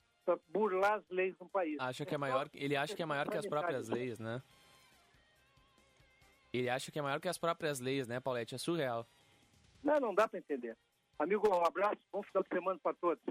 burlar 0.48 0.98
as 0.98 1.08
leis 1.08 1.34
no 1.38 1.48
país? 1.48 1.76
Acha 1.80 2.04
que 2.04 2.14
é 2.14 2.18
maior, 2.18 2.48
ele 2.52 2.76
acha 2.76 2.94
que 2.94 3.02
é 3.02 3.06
maior 3.06 3.28
que 3.28 3.36
as 3.36 3.46
próprias 3.46 3.88
leis, 3.88 4.18
né? 4.18 4.42
Ele 6.52 6.68
acha 6.68 6.90
que 6.90 6.98
é 6.98 7.02
maior 7.02 7.20
que 7.20 7.28
as 7.28 7.38
próprias 7.38 7.80
leis, 7.80 8.06
né, 8.06 8.20
Paulette? 8.20 8.54
É 8.54 8.58
surreal. 8.58 9.06
Não, 9.82 10.00
não 10.00 10.14
dá 10.14 10.26
para 10.26 10.38
entender. 10.38 10.76
Amigo, 11.18 11.48
um 11.48 11.66
abraço, 11.66 11.98
bom 12.12 12.22
final 12.22 12.42
de 12.42 12.48
semana 12.48 12.78
para 12.82 12.94
todos. 12.94 13.22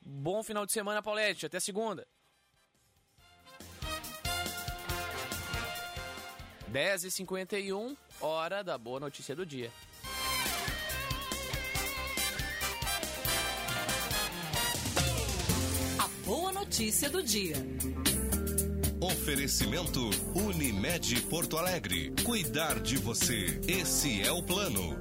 Bom 0.00 0.42
final 0.42 0.66
de 0.66 0.72
semana, 0.72 1.02
Paulette. 1.02 1.46
Até 1.46 1.60
segunda. 1.60 2.06
10h51, 6.70 7.96
hora 8.20 8.64
da 8.64 8.76
boa 8.76 8.98
notícia 8.98 9.36
do 9.36 9.46
dia. 9.46 9.70
Notícia 16.74 17.08
do 17.08 17.22
dia. 17.22 17.54
Oferecimento 19.00 20.10
Unimed 20.34 21.22
Porto 21.26 21.56
Alegre. 21.56 22.12
Cuidar 22.24 22.80
de 22.80 22.96
você. 22.96 23.60
Esse 23.68 24.20
é 24.20 24.32
o 24.32 24.42
plano. 24.42 24.98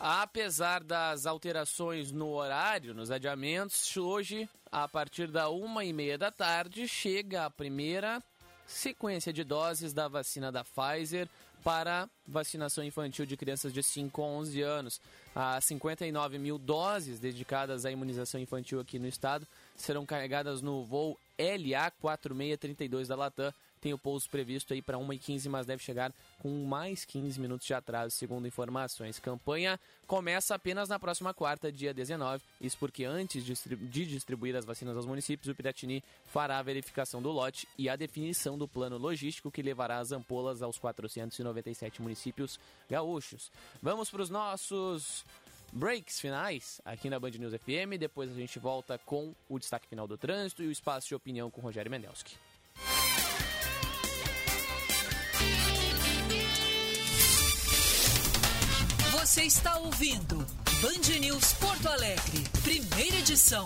Apesar 0.00 0.82
das 0.82 1.26
alterações 1.26 2.10
no 2.10 2.30
horário, 2.30 2.94
nos 2.94 3.10
adiamentos, 3.10 3.94
hoje, 3.98 4.48
a 4.72 4.86
partir 4.86 5.28
da 5.28 5.48
uma 5.48 5.84
e 5.84 5.92
meia 5.92 6.16
da 6.16 6.30
tarde, 6.30 6.86
chega 6.86 7.44
a 7.44 7.50
primeira 7.50 8.22
sequência 8.66 9.32
de 9.32 9.42
doses 9.42 9.92
da 9.92 10.06
vacina 10.06 10.52
da 10.52 10.64
Pfizer 10.64 11.28
para 11.62 12.08
vacinação 12.26 12.82
infantil 12.84 13.26
de 13.26 13.36
crianças 13.36 13.72
de 13.72 13.82
5 13.82 14.22
a 14.22 14.24
11 14.24 14.62
anos. 14.62 15.00
As 15.34 15.64
59 15.64 16.38
mil 16.38 16.58
doses 16.58 17.18
dedicadas 17.18 17.84
à 17.84 17.90
imunização 17.90 18.40
infantil 18.40 18.80
aqui 18.80 18.98
no 18.98 19.06
estado 19.06 19.46
serão 19.76 20.06
carregadas 20.06 20.62
no 20.62 20.84
voo 20.84 21.18
LA 21.38 21.90
4632 22.00 23.08
da 23.08 23.16
Latam. 23.16 23.52
Tem 23.80 23.94
o 23.94 23.98
pouso 23.98 24.28
previsto 24.28 24.72
aí 24.74 24.82
para 24.82 24.98
1h15, 24.98 25.48
mas 25.48 25.64
deve 25.66 25.82
chegar 25.82 26.12
com 26.38 26.48
mais 26.66 27.04
15 27.04 27.40
minutos 27.40 27.66
de 27.66 27.72
atraso, 27.72 28.14
segundo 28.14 28.46
informações. 28.46 29.18
Campanha 29.18 29.80
começa 30.06 30.54
apenas 30.54 30.88
na 30.88 30.98
próxima 30.98 31.32
quarta, 31.32 31.72
dia 31.72 31.94
19. 31.94 32.42
Isso 32.60 32.76
porque 32.78 33.04
antes 33.04 33.42
de 33.44 33.52
distri- 33.52 33.76
de 33.76 34.06
distribuir 34.06 34.54
as 34.56 34.64
vacinas 34.64 34.96
aos 34.96 35.06
municípios, 35.06 35.48
o 35.48 35.54
Piratini 35.54 36.04
fará 36.26 36.58
a 36.58 36.62
verificação 36.62 37.22
do 37.22 37.30
lote 37.30 37.66
e 37.78 37.88
a 37.88 37.96
definição 37.96 38.58
do 38.58 38.68
plano 38.68 38.98
logístico 38.98 39.50
que 39.50 39.62
levará 39.62 39.98
as 39.98 40.12
ampolas 40.12 40.60
aos 40.62 40.78
497 40.78 42.02
municípios 42.02 42.60
gaúchos. 42.88 43.50
Vamos 43.82 44.10
para 44.10 44.22
os 44.22 44.28
nossos 44.30 45.24
breaks 45.72 46.20
finais 46.20 46.80
aqui 46.84 47.08
na 47.08 47.18
Band 47.20 47.30
News 47.30 47.54
FM. 47.54 47.96
Depois 47.98 48.30
a 48.30 48.34
gente 48.34 48.58
volta 48.58 48.98
com 48.98 49.34
o 49.48 49.58
destaque 49.58 49.86
final 49.88 50.06
do 50.06 50.18
trânsito 50.18 50.62
e 50.62 50.66
o 50.66 50.70
espaço 50.72 51.08
de 51.08 51.14
opinião 51.14 51.50
com 51.50 51.60
Rogério 51.60 51.90
Mendelski. 51.90 52.34
Você 59.30 59.44
está 59.44 59.78
ouvindo 59.78 60.44
Band 60.82 61.20
News 61.20 61.52
Porto 61.52 61.86
Alegre, 61.86 62.42
primeira 62.64 63.16
edição. 63.18 63.64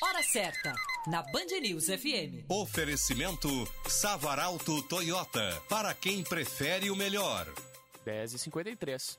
Hora 0.00 0.22
certa, 0.22 0.72
na 1.08 1.22
Band 1.22 1.58
News 1.60 1.86
FM. 1.86 2.48
Oferecimento 2.48 3.48
Savaralto 3.88 4.80
Toyota. 4.84 5.60
Para 5.68 5.92
quem 5.92 6.22
prefere 6.22 6.88
o 6.88 6.94
melhor. 6.94 7.52
10h53. 8.06 9.18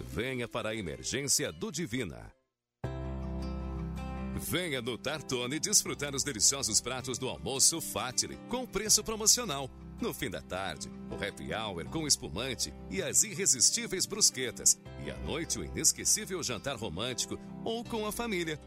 venha 0.00 0.48
para 0.48 0.70
a 0.70 0.74
emergência 0.74 1.52
do 1.52 1.70
Divina. 1.70 2.32
Venha 4.34 4.82
no 4.82 4.98
Tartone 4.98 5.60
desfrutar 5.60 6.14
os 6.14 6.24
deliciosos 6.24 6.80
pratos 6.80 7.16
do 7.16 7.28
almoço 7.28 7.80
Fatile 7.80 8.36
com 8.48 8.66
preço 8.66 9.04
promocional. 9.04 9.70
No 10.00 10.12
fim 10.12 10.28
da 10.28 10.42
tarde, 10.42 10.90
o 11.08 11.14
happy 11.14 11.54
hour 11.54 11.84
com 11.88 12.08
espumante 12.08 12.74
e 12.90 13.00
as 13.00 13.22
irresistíveis 13.22 14.04
brusquetas. 14.04 14.80
E 15.06 15.10
à 15.10 15.16
noite, 15.18 15.60
o 15.60 15.64
inesquecível 15.64 16.42
jantar 16.42 16.76
romântico 16.76 17.38
ou 17.64 17.84
com 17.84 18.04
a 18.04 18.10
família. 18.10 18.58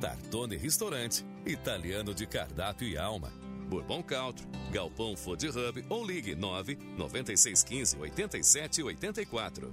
Tartone 0.00 0.56
Restaurante, 0.56 1.26
italiano 1.44 2.14
de 2.14 2.24
cardápio 2.24 2.86
e 2.86 2.96
alma. 2.96 3.32
Bourbon 3.68 4.02
Country, 4.02 4.46
Galpão 4.70 5.16
Food 5.16 5.48
Hub 5.48 5.84
ou 5.88 6.04
ligue 6.04 6.34
9 6.34 6.76
9615 6.96 7.96
87 7.98 8.82
84. 8.82 9.72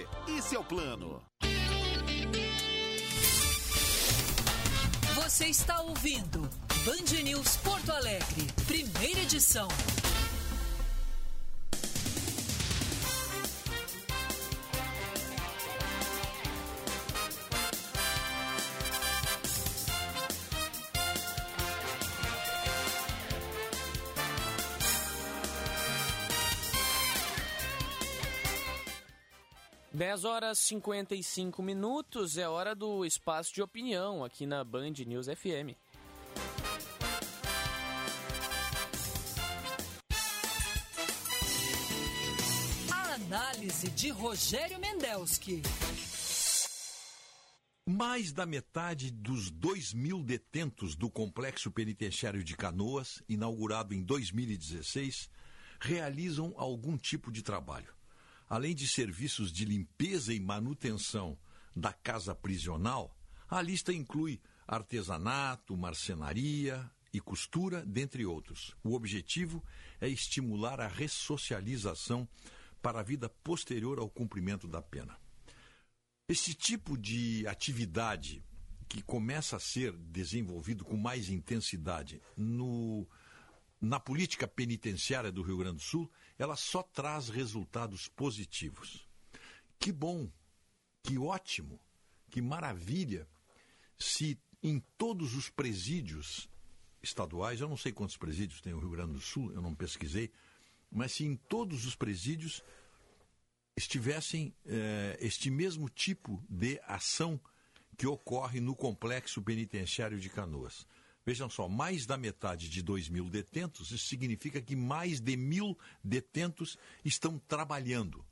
Esse 0.27 0.55
é 0.55 0.59
o 0.59 0.63
plano. 0.63 1.21
Você 5.15 5.45
está 5.47 5.81
ouvindo 5.81 6.49
Band 6.85 7.21
News 7.23 7.57
Porto 7.57 7.91
Alegre, 7.91 8.47
primeira 8.67 9.21
edição. 9.21 9.67
Dez 30.11 30.25
horas 30.25 30.59
e 30.59 30.63
55 30.63 31.63
minutos 31.63 32.37
é 32.37 32.45
hora 32.45 32.75
do 32.75 33.05
espaço 33.05 33.53
de 33.53 33.61
opinião 33.61 34.25
aqui 34.25 34.45
na 34.45 34.61
Band 34.61 34.91
News 35.07 35.27
FM. 35.27 35.71
A 42.91 43.13
análise 43.13 43.89
de 43.91 44.09
Rogério 44.09 44.77
Mendelski. 44.81 45.61
Mais 47.87 48.33
da 48.33 48.45
metade 48.45 49.11
dos 49.11 49.49
2 49.49 49.93
mil 49.93 50.21
detentos 50.21 50.93
do 50.93 51.09
Complexo 51.09 51.71
Penitenciário 51.71 52.43
de 52.43 52.57
Canoas, 52.57 53.23
inaugurado 53.29 53.93
em 53.93 54.03
2016, 54.03 55.29
realizam 55.79 56.53
algum 56.57 56.97
tipo 56.97 57.31
de 57.31 57.41
trabalho. 57.41 58.00
Além 58.51 58.75
de 58.75 58.85
serviços 58.85 59.49
de 59.49 59.63
limpeza 59.63 60.33
e 60.33 60.39
manutenção 60.41 61.39
da 61.73 61.93
casa 61.93 62.35
prisional, 62.35 63.17
a 63.47 63.61
lista 63.61 63.93
inclui 63.93 64.41
artesanato, 64.67 65.77
marcenaria 65.77 66.91
e 67.13 67.21
costura, 67.21 67.81
dentre 67.85 68.25
outros. 68.25 68.75
O 68.83 68.93
objetivo 68.93 69.63
é 70.01 70.09
estimular 70.09 70.81
a 70.81 70.87
ressocialização 70.89 72.27
para 72.81 72.99
a 72.99 73.03
vida 73.03 73.29
posterior 73.29 73.99
ao 73.99 74.09
cumprimento 74.09 74.67
da 74.67 74.81
pena. 74.81 75.17
Esse 76.27 76.53
tipo 76.53 76.97
de 76.97 77.47
atividade 77.47 78.43
que 78.89 79.01
começa 79.01 79.55
a 79.55 79.61
ser 79.61 79.93
desenvolvido 79.93 80.83
com 80.83 80.97
mais 80.97 81.29
intensidade 81.29 82.21
no, 82.35 83.07
na 83.79 83.97
política 83.97 84.45
penitenciária 84.45 85.31
do 85.31 85.41
Rio 85.41 85.57
Grande 85.57 85.77
do 85.77 85.83
Sul, 85.83 86.11
ela 86.41 86.55
só 86.55 86.81
traz 86.81 87.29
resultados 87.29 88.07
positivos. 88.07 89.07
Que 89.77 89.91
bom, 89.91 90.27
que 91.03 91.15
ótimo, 91.15 91.79
que 92.31 92.41
maravilha 92.41 93.27
se 93.95 94.39
em 94.63 94.79
todos 94.97 95.35
os 95.35 95.49
presídios 95.49 96.49
estaduais, 97.03 97.61
eu 97.61 97.69
não 97.69 97.77
sei 97.77 97.91
quantos 97.91 98.17
presídios 98.17 98.59
tem 98.59 98.73
o 98.73 98.79
Rio 98.79 98.89
Grande 98.89 99.13
do 99.13 99.21
Sul, 99.21 99.51
eu 99.53 99.61
não 99.61 99.75
pesquisei, 99.75 100.31
mas 100.91 101.11
se 101.11 101.25
em 101.25 101.35
todos 101.35 101.85
os 101.85 101.95
presídios 101.95 102.63
estivessem 103.77 104.51
eh, 104.65 105.19
este 105.21 105.51
mesmo 105.51 105.89
tipo 105.89 106.43
de 106.49 106.81
ação 106.87 107.39
que 107.95 108.07
ocorre 108.07 108.59
no 108.59 108.75
complexo 108.75 109.43
penitenciário 109.43 110.19
de 110.19 110.27
Canoas. 110.27 110.87
Vejam 111.25 111.49
só, 111.49 111.69
mais 111.69 112.05
da 112.05 112.17
metade 112.17 112.67
de 112.67 112.81
2 112.81 113.07
mil 113.09 113.29
detentos, 113.29 113.91
isso 113.91 114.07
significa 114.07 114.61
que 114.61 114.75
mais 114.75 115.19
de 115.19 115.37
mil 115.37 115.77
detentos 116.03 116.77
estão 117.05 117.37
trabalhando 117.37 118.25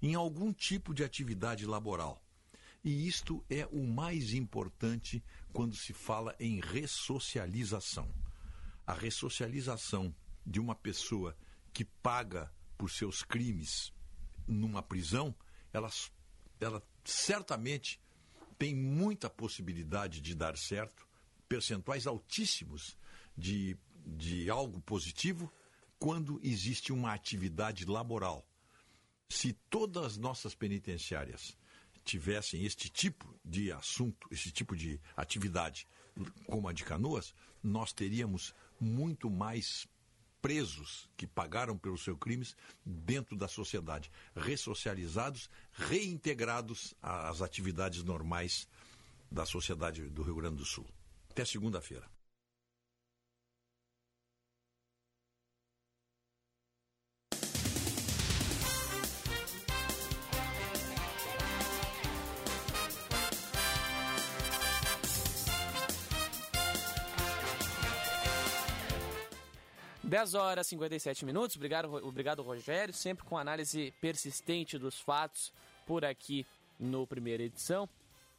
em 0.00 0.14
algum 0.14 0.52
tipo 0.52 0.94
de 0.94 1.02
atividade 1.02 1.66
laboral. 1.66 2.22
E 2.84 3.08
isto 3.08 3.44
é 3.50 3.66
o 3.72 3.84
mais 3.84 4.32
importante 4.32 5.22
quando 5.52 5.74
se 5.74 5.92
fala 5.92 6.36
em 6.38 6.60
ressocialização. 6.60 8.08
A 8.86 8.92
ressocialização 8.92 10.14
de 10.46 10.60
uma 10.60 10.74
pessoa 10.74 11.36
que 11.72 11.84
paga 11.84 12.52
por 12.78 12.88
seus 12.88 13.24
crimes 13.24 13.92
numa 14.46 14.82
prisão, 14.82 15.34
ela, 15.72 15.90
ela 16.60 16.80
certamente 17.04 18.00
tem 18.56 18.74
muita 18.74 19.28
possibilidade 19.28 20.20
de 20.20 20.34
dar 20.34 20.56
certo, 20.56 21.05
percentuais 21.48 22.06
altíssimos 22.06 22.96
de, 23.36 23.76
de 24.04 24.50
algo 24.50 24.80
positivo 24.80 25.52
quando 25.98 26.40
existe 26.42 26.92
uma 26.92 27.12
atividade 27.12 27.84
laboral. 27.84 28.46
Se 29.28 29.52
todas 29.68 30.04
as 30.04 30.16
nossas 30.16 30.54
penitenciárias 30.54 31.56
tivessem 32.04 32.64
este 32.64 32.88
tipo 32.88 33.34
de 33.44 33.72
assunto, 33.72 34.28
esse 34.30 34.50
tipo 34.52 34.76
de 34.76 35.00
atividade, 35.16 35.86
como 36.46 36.68
a 36.68 36.72
de 36.72 36.84
Canoas, 36.84 37.34
nós 37.62 37.92
teríamos 37.92 38.54
muito 38.78 39.28
mais 39.28 39.88
presos 40.40 41.10
que 41.16 41.26
pagaram 41.26 41.76
pelos 41.76 42.04
seus 42.04 42.18
crimes 42.18 42.56
dentro 42.84 43.36
da 43.36 43.48
sociedade, 43.48 44.12
ressocializados, 44.36 45.50
reintegrados 45.72 46.94
às 47.02 47.42
atividades 47.42 48.04
normais 48.04 48.68
da 49.28 49.44
sociedade 49.44 50.08
do 50.08 50.22
Rio 50.22 50.36
Grande 50.36 50.58
do 50.58 50.64
Sul. 50.64 50.86
Até 51.36 51.44
segunda-feira. 51.44 52.08
Dez 70.02 70.32
horas 70.32 70.66
e 70.68 70.70
57 70.70 71.26
minutos. 71.26 71.56
Obrigado, 71.56 71.92
obrigado, 71.96 72.42
Rogério. 72.42 72.94
Sempre 72.94 73.26
com 73.26 73.36
análise 73.36 73.92
persistente 74.00 74.78
dos 74.78 74.98
fatos 74.98 75.52
por 75.84 76.02
aqui 76.02 76.46
no 76.80 77.06
primeira 77.06 77.42
edição. 77.42 77.86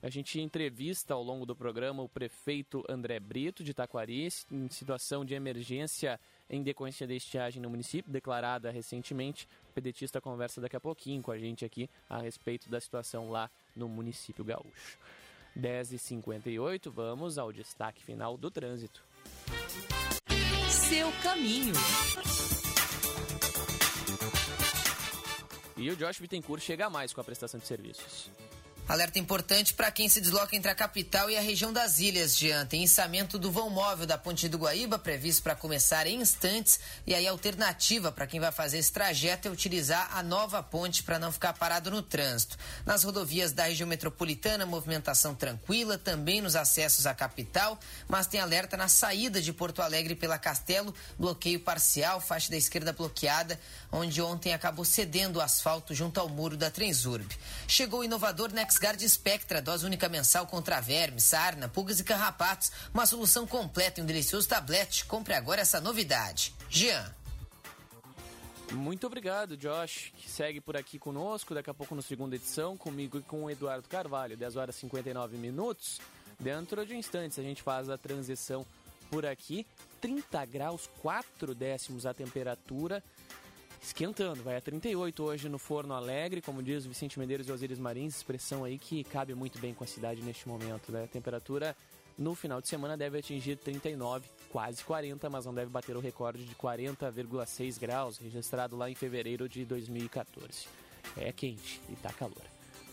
A 0.00 0.08
gente 0.08 0.40
entrevista 0.40 1.12
ao 1.12 1.22
longo 1.22 1.44
do 1.44 1.56
programa 1.56 2.02
o 2.02 2.08
prefeito 2.08 2.84
André 2.88 3.18
Brito 3.18 3.64
de 3.64 3.74
Taquari, 3.74 4.28
em 4.50 4.68
situação 4.70 5.24
de 5.24 5.34
emergência 5.34 6.20
em 6.50 6.62
decorrência 6.62 7.06
da 7.06 7.14
estiagem 7.14 7.60
no 7.60 7.70
município, 7.70 8.10
declarada 8.10 8.70
recentemente. 8.70 9.48
O 9.70 9.72
pedetista 9.74 10.20
conversa 10.20 10.60
daqui 10.60 10.76
a 10.76 10.80
pouquinho 10.80 11.22
com 11.22 11.30
a 11.30 11.38
gente 11.38 11.64
aqui 11.64 11.88
a 12.08 12.18
respeito 12.18 12.68
da 12.70 12.80
situação 12.80 13.30
lá 13.30 13.50
no 13.74 13.88
município 13.88 14.44
gaúcho. 14.44 14.98
10h58, 15.58 16.90
vamos 16.90 17.38
ao 17.38 17.52
destaque 17.52 18.02
final 18.02 18.36
do 18.36 18.50
trânsito. 18.50 19.02
Seu 20.68 21.10
caminho. 21.22 21.74
E 25.76 25.90
o 25.90 25.96
Josh 25.96 26.18
Bittencourt 26.18 26.62
chega 26.62 26.90
mais 26.90 27.12
com 27.12 27.20
a 27.20 27.24
prestação 27.24 27.60
de 27.60 27.66
serviços. 27.66 28.30
Alerta 28.88 29.18
importante 29.18 29.74
para 29.74 29.90
quem 29.90 30.08
se 30.08 30.18
desloca 30.18 30.56
entre 30.56 30.70
a 30.70 30.74
capital 30.74 31.28
e 31.28 31.36
a 31.36 31.42
região 31.42 31.70
das 31.70 31.98
ilhas, 31.98 32.38
Jean. 32.38 32.64
Tem 32.64 32.82
içamento 32.82 33.38
do 33.38 33.52
vão 33.52 33.68
móvel 33.68 34.06
da 34.06 34.16
Ponte 34.16 34.48
do 34.48 34.56
Guaíba, 34.56 34.98
previsto 34.98 35.42
para 35.42 35.54
começar 35.54 36.06
em 36.06 36.22
instantes. 36.22 36.80
E 37.06 37.14
aí 37.14 37.28
a 37.28 37.30
alternativa 37.30 38.10
para 38.10 38.26
quem 38.26 38.40
vai 38.40 38.50
fazer 38.50 38.78
esse 38.78 38.90
trajeto 38.90 39.46
é 39.46 39.50
utilizar 39.50 40.08
a 40.16 40.22
nova 40.22 40.62
ponte 40.62 41.02
para 41.02 41.18
não 41.18 41.30
ficar 41.30 41.52
parado 41.52 41.90
no 41.90 42.00
trânsito. 42.00 42.56
Nas 42.86 43.04
rodovias 43.04 43.52
da 43.52 43.64
região 43.64 43.86
metropolitana, 43.86 44.64
movimentação 44.64 45.34
tranquila, 45.34 45.98
também 45.98 46.40
nos 46.40 46.56
acessos 46.56 47.04
à 47.04 47.14
capital, 47.14 47.78
mas 48.08 48.26
tem 48.26 48.40
alerta 48.40 48.74
na 48.74 48.88
saída 48.88 49.42
de 49.42 49.52
Porto 49.52 49.82
Alegre 49.82 50.14
pela 50.14 50.38
Castelo, 50.38 50.94
bloqueio 51.18 51.60
parcial, 51.60 52.22
faixa 52.22 52.50
da 52.50 52.56
esquerda 52.56 52.94
bloqueada, 52.94 53.60
onde 53.92 54.22
ontem 54.22 54.54
acabou 54.54 54.86
cedendo 54.86 55.40
o 55.40 55.42
asfalto 55.42 55.94
junto 55.94 56.18
ao 56.18 56.28
muro 56.30 56.56
da 56.56 56.70
Transurb. 56.70 57.28
Chegou 57.66 58.00
o 58.00 58.04
inovador 58.04 58.50
Next 58.50 58.77
Guard 58.78 59.00
Spectra, 59.00 59.60
dose 59.60 59.84
única 59.84 60.08
mensal 60.08 60.46
contra 60.46 60.80
vermes, 60.80 61.24
sarna, 61.24 61.68
pulgas 61.68 62.00
e 62.00 62.04
carrapatos. 62.04 62.70
Uma 62.92 63.06
solução 63.06 63.46
completa 63.46 64.00
em 64.00 64.04
um 64.04 64.06
delicioso 64.06 64.48
tablete. 64.48 65.04
Compre 65.04 65.34
agora 65.34 65.60
essa 65.60 65.80
novidade. 65.80 66.54
Jean. 66.70 67.14
Muito 68.72 69.06
obrigado, 69.06 69.56
Josh, 69.56 70.12
que 70.16 70.30
segue 70.30 70.60
por 70.60 70.76
aqui 70.76 70.98
conosco. 70.98 71.54
Daqui 71.54 71.70
a 71.70 71.74
pouco, 71.74 71.94
na 71.94 72.02
segunda 72.02 72.36
edição, 72.36 72.76
comigo 72.76 73.18
e 73.18 73.22
com 73.22 73.44
o 73.44 73.50
Eduardo 73.50 73.88
Carvalho, 73.88 74.36
10 74.36 74.56
horas 74.56 74.76
e 74.76 74.80
59 74.80 75.36
minutos. 75.38 76.00
Dentro 76.38 76.84
de 76.84 76.94
instantes, 76.94 77.38
a 77.38 77.42
gente 77.42 77.62
faz 77.62 77.88
a 77.88 77.96
transição 77.96 78.66
por 79.10 79.24
aqui. 79.24 79.66
30 80.00 80.44
graus, 80.44 80.88
4 81.00 81.54
décimos 81.54 82.06
a 82.06 82.14
temperatura 82.14 83.02
esquentando. 83.82 84.42
Vai 84.42 84.56
a 84.56 84.60
38 84.60 85.22
hoje 85.22 85.48
no 85.48 85.58
Forno 85.58 85.94
Alegre, 85.94 86.40
como 86.40 86.62
diz 86.62 86.84
o 86.84 86.88
Vicente 86.88 87.18
Medeiros 87.18 87.48
e 87.48 87.52
Osiris 87.52 87.78
Marins, 87.78 88.16
expressão 88.16 88.64
aí 88.64 88.78
que 88.78 89.04
cabe 89.04 89.34
muito 89.34 89.58
bem 89.58 89.74
com 89.74 89.84
a 89.84 89.86
cidade 89.86 90.22
neste 90.22 90.48
momento. 90.48 90.90
Né? 90.92 91.04
A 91.04 91.06
temperatura 91.06 91.76
no 92.18 92.34
final 92.34 92.60
de 92.60 92.68
semana 92.68 92.96
deve 92.96 93.18
atingir 93.18 93.56
39, 93.56 94.28
quase 94.50 94.82
40, 94.82 95.30
mas 95.30 95.46
não 95.46 95.54
deve 95.54 95.70
bater 95.70 95.96
o 95.96 96.00
recorde 96.00 96.44
de 96.44 96.54
40,6 96.54 97.78
graus, 97.78 98.18
registrado 98.18 98.76
lá 98.76 98.90
em 98.90 98.94
fevereiro 98.94 99.48
de 99.48 99.64
2014. 99.64 100.66
É 101.16 101.32
quente 101.32 101.80
e 101.88 101.94
tá 101.94 102.12
calor. 102.12 102.42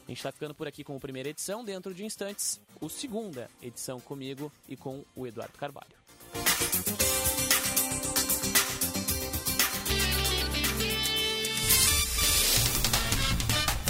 A 0.06 0.12
gente 0.12 0.18
está 0.18 0.32
ficando 0.32 0.54
por 0.54 0.68
aqui 0.68 0.84
com 0.84 0.96
a 0.96 1.00
primeira 1.00 1.30
edição, 1.30 1.64
dentro 1.64 1.92
de 1.92 2.06
instantes, 2.06 2.62
o 2.80 2.88
segunda 2.88 3.50
edição 3.60 4.00
comigo 4.00 4.52
e 4.70 4.78
com 4.78 5.04
o 5.16 5.26
Eduardo 5.26 5.58
Carvalho. 5.58 5.96